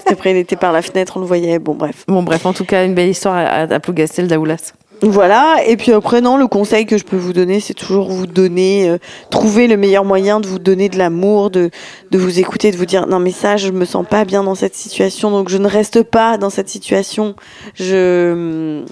Qu'après, 0.06 0.30
il 0.30 0.36
était 0.38 0.56
par 0.56 0.72
la 0.72 0.80
fenêtre, 0.82 1.16
on 1.16 1.20
le 1.20 1.26
voyait. 1.26 1.58
Bon, 1.58 1.74
bref. 1.74 2.04
Bon, 2.08 2.22
bref, 2.22 2.46
en 2.46 2.52
tout 2.52 2.64
cas, 2.64 2.84
une 2.84 2.94
belle 2.94 3.08
histoire 3.08 3.34
à, 3.36 3.40
à, 3.42 3.60
à 3.74 3.80
Plougastel 3.80 4.26
d'Aoulas. 4.28 4.72
Voilà. 5.02 5.56
Et 5.66 5.76
puis 5.76 5.92
après, 5.92 6.20
non, 6.20 6.36
le 6.36 6.46
conseil 6.48 6.84
que 6.86 6.98
je 6.98 7.04
peux 7.04 7.16
vous 7.16 7.32
donner, 7.32 7.60
c'est 7.60 7.74
toujours 7.74 8.08
vous 8.10 8.26
donner, 8.26 8.88
euh, 8.90 8.98
trouver 9.30 9.66
le 9.68 9.76
meilleur 9.76 10.04
moyen 10.04 10.40
de 10.40 10.46
vous 10.46 10.58
donner 10.58 10.88
de 10.88 10.98
l'amour, 10.98 11.50
de, 11.50 11.70
de 12.10 12.18
vous 12.18 12.40
écouter, 12.40 12.70
de 12.72 12.76
vous 12.76 12.86
dire 12.86 13.06
non 13.06 13.18
mais 13.20 13.30
ça, 13.30 13.56
je 13.56 13.70
me 13.70 13.84
sens 13.84 14.04
pas 14.08 14.24
bien 14.24 14.42
dans 14.42 14.54
cette 14.56 14.74
situation, 14.74 15.30
donc 15.30 15.48
je 15.50 15.58
ne 15.58 15.68
reste 15.68 16.02
pas 16.02 16.36
dans 16.38 16.50
cette 16.50 16.68
situation. 16.68 17.34
Je 17.74 18.82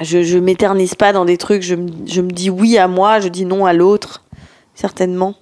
je, 0.00 0.22
je 0.22 0.38
m'éternise 0.38 0.94
pas 0.94 1.12
dans 1.12 1.24
des 1.24 1.36
trucs. 1.36 1.62
Je, 1.62 1.74
me- 1.74 1.88
je 2.06 2.20
me 2.22 2.30
dis 2.30 2.50
oui 2.50 2.78
à 2.78 2.88
moi, 2.88 3.20
je 3.20 3.28
dis 3.28 3.44
non 3.44 3.66
à 3.66 3.72
l'autre, 3.72 4.22
certainement. 4.74 5.34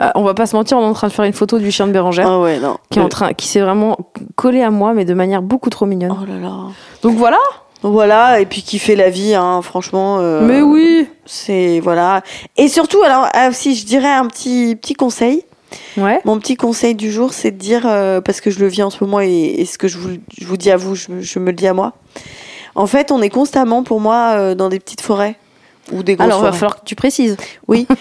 Euh, 0.00 0.10
on 0.14 0.22
va 0.22 0.34
pas 0.34 0.46
se 0.46 0.54
mentir, 0.54 0.78
on 0.78 0.82
est 0.82 0.86
en 0.86 0.92
train 0.92 1.08
de 1.08 1.12
faire 1.12 1.24
une 1.24 1.32
photo 1.32 1.58
du 1.58 1.70
chien 1.70 1.86
de 1.86 1.92
Bérangère. 1.92 2.28
Ah 2.28 2.40
ouais, 2.40 2.60
non. 2.60 2.76
Qui, 2.90 2.98
est 2.98 3.02
en 3.02 3.08
train, 3.08 3.32
qui 3.34 3.48
s'est 3.48 3.60
vraiment 3.60 3.96
collé 4.36 4.62
à 4.62 4.70
moi, 4.70 4.94
mais 4.94 5.04
de 5.04 5.14
manière 5.14 5.42
beaucoup 5.42 5.70
trop 5.70 5.86
mignonne. 5.86 6.14
Oh 6.18 6.24
là 6.24 6.38
là. 6.38 6.54
Donc 7.02 7.16
voilà. 7.16 7.38
Voilà, 7.82 8.40
et 8.40 8.46
puis 8.46 8.62
qui 8.62 8.78
fait 8.78 8.96
la 8.96 9.08
vie, 9.10 9.34
hein, 9.34 9.62
franchement. 9.62 10.18
euh, 10.20 10.40
mais 10.46 10.60
oui. 10.62 11.06
C'est 11.26 11.80
voilà. 11.80 12.22
Et 12.56 12.68
surtout, 12.68 13.02
alors 13.02 13.28
ah, 13.34 13.52
si 13.52 13.74
je 13.76 13.86
dirais 13.86 14.08
un 14.12 14.26
petit 14.26 14.76
petit 14.80 14.94
conseil. 14.94 15.44
Ouais. 15.98 16.18
Mon 16.24 16.38
petit 16.38 16.56
conseil 16.56 16.94
du 16.94 17.12
jour, 17.12 17.34
c'est 17.34 17.50
de 17.50 17.58
dire 17.58 17.82
euh, 17.86 18.20
parce 18.22 18.40
que 18.40 18.50
je 18.50 18.58
le 18.58 18.68
vis 18.68 18.82
en 18.82 18.88
ce 18.90 19.04
moment 19.04 19.20
et, 19.20 19.28
et 19.58 19.64
ce 19.66 19.76
que 19.76 19.86
je 19.86 19.98
vous, 19.98 20.10
je 20.40 20.46
vous 20.46 20.56
dis 20.56 20.70
à 20.70 20.78
vous, 20.78 20.94
je, 20.94 21.12
me- 21.12 21.20
je 21.20 21.38
me 21.38 21.46
le 21.46 21.52
dis 21.52 21.66
à 21.66 21.74
moi. 21.74 21.92
En 22.74 22.86
fait, 22.86 23.12
on 23.12 23.20
est 23.20 23.28
constamment 23.28 23.82
pour 23.82 24.00
moi 24.00 24.34
euh, 24.38 24.54
dans 24.54 24.70
des 24.70 24.80
petites 24.80 25.02
forêts 25.02 25.36
ou 25.92 26.02
des 26.02 26.16
grosses 26.16 26.26
Alors, 26.26 26.40
il 26.40 26.44
va 26.44 26.52
falloir 26.52 26.80
que 26.80 26.84
tu 26.86 26.94
précises. 26.94 27.36
Oui. 27.68 27.86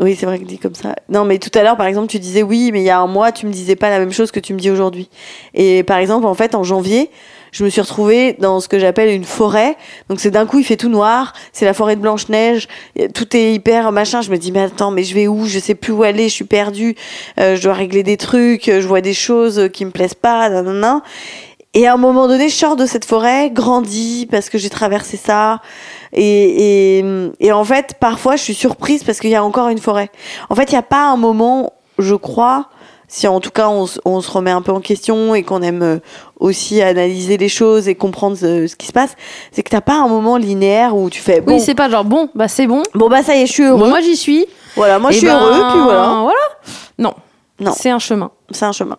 Oui, 0.00 0.16
c'est 0.18 0.26
vrai 0.26 0.40
que 0.40 0.44
dit 0.44 0.58
comme 0.58 0.74
ça. 0.74 0.96
Non, 1.08 1.24
mais 1.24 1.38
tout 1.38 1.56
à 1.56 1.62
l'heure, 1.62 1.76
par 1.76 1.86
exemple, 1.86 2.08
tu 2.08 2.18
disais 2.18 2.42
oui, 2.42 2.70
mais 2.72 2.80
il 2.80 2.84
y 2.84 2.90
a 2.90 2.98
un 2.98 3.06
mois, 3.06 3.30
tu 3.30 3.46
me 3.46 3.52
disais 3.52 3.76
pas 3.76 3.90
la 3.90 4.00
même 4.00 4.10
chose 4.10 4.32
que 4.32 4.40
tu 4.40 4.52
me 4.52 4.58
dis 4.58 4.68
aujourd'hui. 4.68 5.08
Et 5.54 5.84
par 5.84 5.98
exemple, 5.98 6.26
en 6.26 6.34
fait, 6.34 6.56
en 6.56 6.64
janvier, 6.64 7.10
je 7.54 7.64
me 7.64 7.70
suis 7.70 7.80
retrouvée 7.80 8.32
dans 8.40 8.58
ce 8.58 8.66
que 8.66 8.80
j'appelle 8.80 9.10
une 9.10 9.24
forêt. 9.24 9.76
Donc 10.08 10.18
c'est 10.18 10.32
d'un 10.32 10.44
coup, 10.44 10.58
il 10.58 10.64
fait 10.64 10.76
tout 10.76 10.88
noir. 10.88 11.32
C'est 11.52 11.64
la 11.64 11.72
forêt 11.72 11.94
de 11.94 12.00
Blanche 12.00 12.28
Neige. 12.28 12.66
Tout 13.14 13.36
est 13.36 13.54
hyper 13.54 13.92
machin. 13.92 14.22
Je 14.22 14.30
me 14.32 14.38
dis 14.38 14.50
mais 14.50 14.62
attends, 14.62 14.90
mais 14.90 15.04
je 15.04 15.14
vais 15.14 15.28
où? 15.28 15.46
Je 15.46 15.60
sais 15.60 15.76
plus 15.76 15.92
où 15.92 16.02
aller. 16.02 16.28
Je 16.28 16.34
suis 16.34 16.44
perdue. 16.44 16.96
Euh, 17.38 17.54
je 17.54 17.62
dois 17.62 17.74
régler 17.74 18.02
des 18.02 18.16
trucs. 18.16 18.64
Je 18.66 18.86
vois 18.88 19.00
des 19.00 19.14
choses 19.14 19.70
qui 19.72 19.84
me 19.84 19.92
plaisent 19.92 20.14
pas. 20.14 20.50
Et 21.74 21.86
à 21.86 21.94
un 21.94 21.96
moment 21.96 22.26
donné, 22.26 22.48
je 22.48 22.56
sors 22.56 22.74
de 22.74 22.86
cette 22.86 23.04
forêt, 23.04 23.50
grandis 23.50 24.26
parce 24.28 24.50
que 24.50 24.58
j'ai 24.58 24.70
traversé 24.70 25.16
ça. 25.16 25.60
Et, 26.12 26.98
et, 26.98 27.04
et 27.38 27.52
en 27.52 27.64
fait, 27.64 27.94
parfois, 28.00 28.34
je 28.34 28.42
suis 28.42 28.54
surprise 28.54 29.04
parce 29.04 29.20
qu'il 29.20 29.30
y 29.30 29.36
a 29.36 29.44
encore 29.44 29.68
une 29.68 29.78
forêt. 29.78 30.10
En 30.50 30.56
fait, 30.56 30.72
il 30.72 30.74
n'y 30.74 30.78
a 30.78 30.82
pas 30.82 31.06
un 31.06 31.16
moment, 31.16 31.72
je 32.00 32.16
crois, 32.16 32.68
si 33.16 33.28
en 33.28 33.38
tout 33.38 33.52
cas 33.52 33.68
on, 33.68 33.86
se 33.86 34.00
remet 34.30 34.50
un 34.50 34.60
peu 34.60 34.72
en 34.72 34.80
question 34.80 35.36
et 35.36 35.44
qu'on 35.44 35.62
aime 35.62 35.82
euh, 35.84 35.98
aussi 36.40 36.82
analyser 36.82 37.36
les 37.36 37.48
choses 37.48 37.86
et 37.86 37.94
comprendre 37.94 38.36
ce, 38.36 38.66
ce 38.66 38.74
qui 38.74 38.88
se 38.88 38.92
passe, 38.92 39.14
c'est 39.52 39.62
que 39.62 39.70
t'as 39.70 39.80
pas 39.80 39.94
un 40.02 40.08
moment 40.08 40.36
linéaire 40.36 40.96
où 40.96 41.08
tu 41.10 41.20
fais 41.20 41.40
bon, 41.40 41.54
Oui, 41.54 41.60
c'est 41.60 41.76
pas 41.76 41.88
genre 41.88 42.04
bon, 42.04 42.28
bah 42.34 42.48
c'est 42.48 42.66
bon. 42.66 42.82
bon 42.96 43.08
bah 43.08 43.22
ça 43.22 43.36
y 43.36 43.42
est, 43.42 43.46
je 43.46 43.52
suis 43.52 43.62
heureux. 43.62 43.78
Bon, 43.78 43.88
moi 43.88 44.00
j'y 44.00 44.16
suis. 44.16 44.46
voilà, 44.74 44.98
moi 44.98 45.12
je 45.12 45.16
Eh 45.16 45.18
suis 45.20 45.28
ben, 45.28 45.38
heureux, 45.38 45.62
puis 45.70 45.80
voilà. 45.84 46.06
Voilà. 46.22 46.34
Non. 46.98 47.14
Non. 47.60 47.70
C'est 47.72 47.90
un 47.90 48.00
chemin. 48.00 48.32
C'est 48.50 48.64
un 48.64 48.72
chemin. 48.72 48.96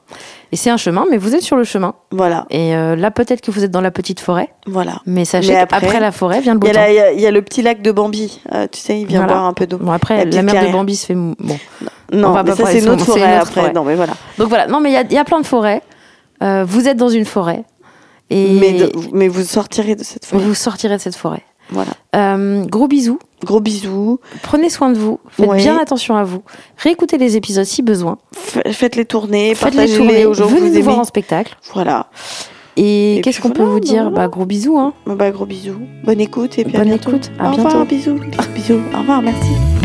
Et 0.54 0.56
c'est 0.56 0.70
un 0.70 0.78
chemin, 0.78 1.06
mais 1.12 1.18
vous 1.18 1.36
êtes 1.36 1.42
sur 1.42 1.58
le 1.58 1.66
chemin. 1.66 1.94
Voilà, 2.12 2.46
Et 2.50 2.74
euh, 2.74 2.96
là, 2.96 3.12
peut-être 3.12 3.42
que 3.42 3.52
vous 3.52 3.66
êtes 3.66 3.72
dans 3.72 3.82
la 3.82 3.92
petite 3.92 4.22
forêt, 4.22 4.48
voilà. 4.66 5.02
mais 5.06 5.26
sachez 5.26 5.52
qu'après 5.52 5.76
après, 5.88 6.00
la 6.00 6.14
forêt 6.14 6.40
vient 6.40 6.54
le 6.54 6.60
Il 6.60 6.62
beau 6.62 6.68
y, 6.68 6.70
a 6.70 6.74
temps. 6.76 6.86
il 6.88 6.96
y 6.96 7.00
a- 7.02 7.12
il 7.12 7.20
y 7.20 7.28
a 7.28 7.32
le 7.32 7.42
petit 7.42 7.62
lac 7.62 7.82
de 7.82 7.92
Bambi, 7.92 8.40
euh, 8.54 8.66
tu 8.72 8.80
sais, 8.80 8.98
il 9.02 9.08
vient 9.08 9.20
Voilà. 9.20 9.34
boire 9.34 9.46
un 9.46 9.54
peu 9.54 9.68
d'eau. 9.68 9.78
Bon, 9.78 9.92
après, 9.92 10.24
La 10.24 10.32
la, 10.32 10.42
mer 10.42 10.66
de. 10.68 10.72
Bambi 10.72 10.96
se 10.96 11.06
fait. 11.08 11.16
Bon. 11.16 11.36
Non, 11.42 11.58
on 12.24 12.32
va 12.32 12.44
mais 12.44 12.52
pas 12.52 12.56
ça 12.56 12.66
c'est 12.68 12.80
une 12.80 12.90
autre 12.90 13.00
une 13.00 13.06
forêt 13.06 13.22
autre 13.38 13.48
après. 13.50 13.62
forêt. 13.62 13.74
Non, 13.74 13.84
mais 13.84 13.96
voilà. 13.96 14.14
Donc 14.38 14.50
voilà. 14.50 14.68
Non, 14.68 14.80
mais 14.80 14.90
il 14.92 14.94
y 14.94 14.98
a, 14.98 15.02
il 15.02 15.12
y 15.14 15.18
a 15.18 15.24
plein 15.26 15.42
de 15.42 15.46
forêts. 15.46 15.82
Euh, 16.44 16.64
vous 16.68 16.88
êtes 16.88 16.98
dans 16.98 17.10
une 17.10 17.26
forêt. 17.26 17.64
Et 18.30 18.58
Mais, 18.60 18.74
de- 18.74 18.92
mais 19.14 19.28
vous 19.28 19.44
sortirez 19.44 19.96
de 19.96 20.04
cette 20.04 20.26
forêt. 20.26 20.44
vous 20.44 20.54
sortirez 20.56 20.98
de 20.98 21.02
cette 21.02 21.16
forêt. 21.16 21.44
Voilà. 21.70 21.92
Euh, 22.16 22.64
gros 22.66 22.88
bisous. 22.88 23.18
Gros 23.44 23.60
bisous. 23.60 24.20
Prenez 24.44 24.70
soin 24.70 24.90
de 24.90 24.98
vous. 24.98 25.20
Faites 25.30 25.48
Ouais. 25.50 25.58
bien 25.58 25.78
attention 25.78 26.16
à 26.16 26.24
vous. 26.24 26.42
Réécoutez 26.78 27.18
les 27.18 27.38
épisodes 27.38 27.66
si 27.66 27.82
besoin. 27.82 28.18
Faites-les 28.72 29.06
tourner, 29.06 29.56
Faites-les 29.56 29.78
partagez-les 29.88 30.26
aux 30.26 30.34
gens 30.34 30.46
que 30.48 30.54
Venez 30.54 30.70
vous 30.70 30.78
nous 30.78 30.84
voir 30.84 31.00
en 31.00 31.04
spectacle. 31.04 31.56
Voilà. 31.74 32.08
Et, 32.78 33.18
Et 33.18 33.22
qu'est-ce 33.22 33.40
qu'on 33.42 33.52
peut 33.52 33.64
vous 33.64 33.80
dire? 33.80 34.04
voilà. 34.10 34.16
Bah 34.16 34.28
gros 34.28 34.46
bisous. 34.46 34.78
Hein. 34.78 34.94
Bah, 35.08 35.32
gros 35.32 35.46
bisous. 35.46 35.80
Bonne 36.04 36.20
écoute 36.20 36.60
et 36.60 36.66
puis 36.66 36.76
à 36.76 36.80
Bonne 36.80 36.90
bientôt. 36.90 37.10
écoute. 37.12 37.32
À 37.40 37.48
Au 37.48 37.52
bientôt. 37.54 37.68
revoir. 37.70 37.86
Bisous, 37.86 38.20
bisous. 38.54 38.82
Au 38.94 39.00
revoir, 39.00 39.22
merci. 39.22 39.85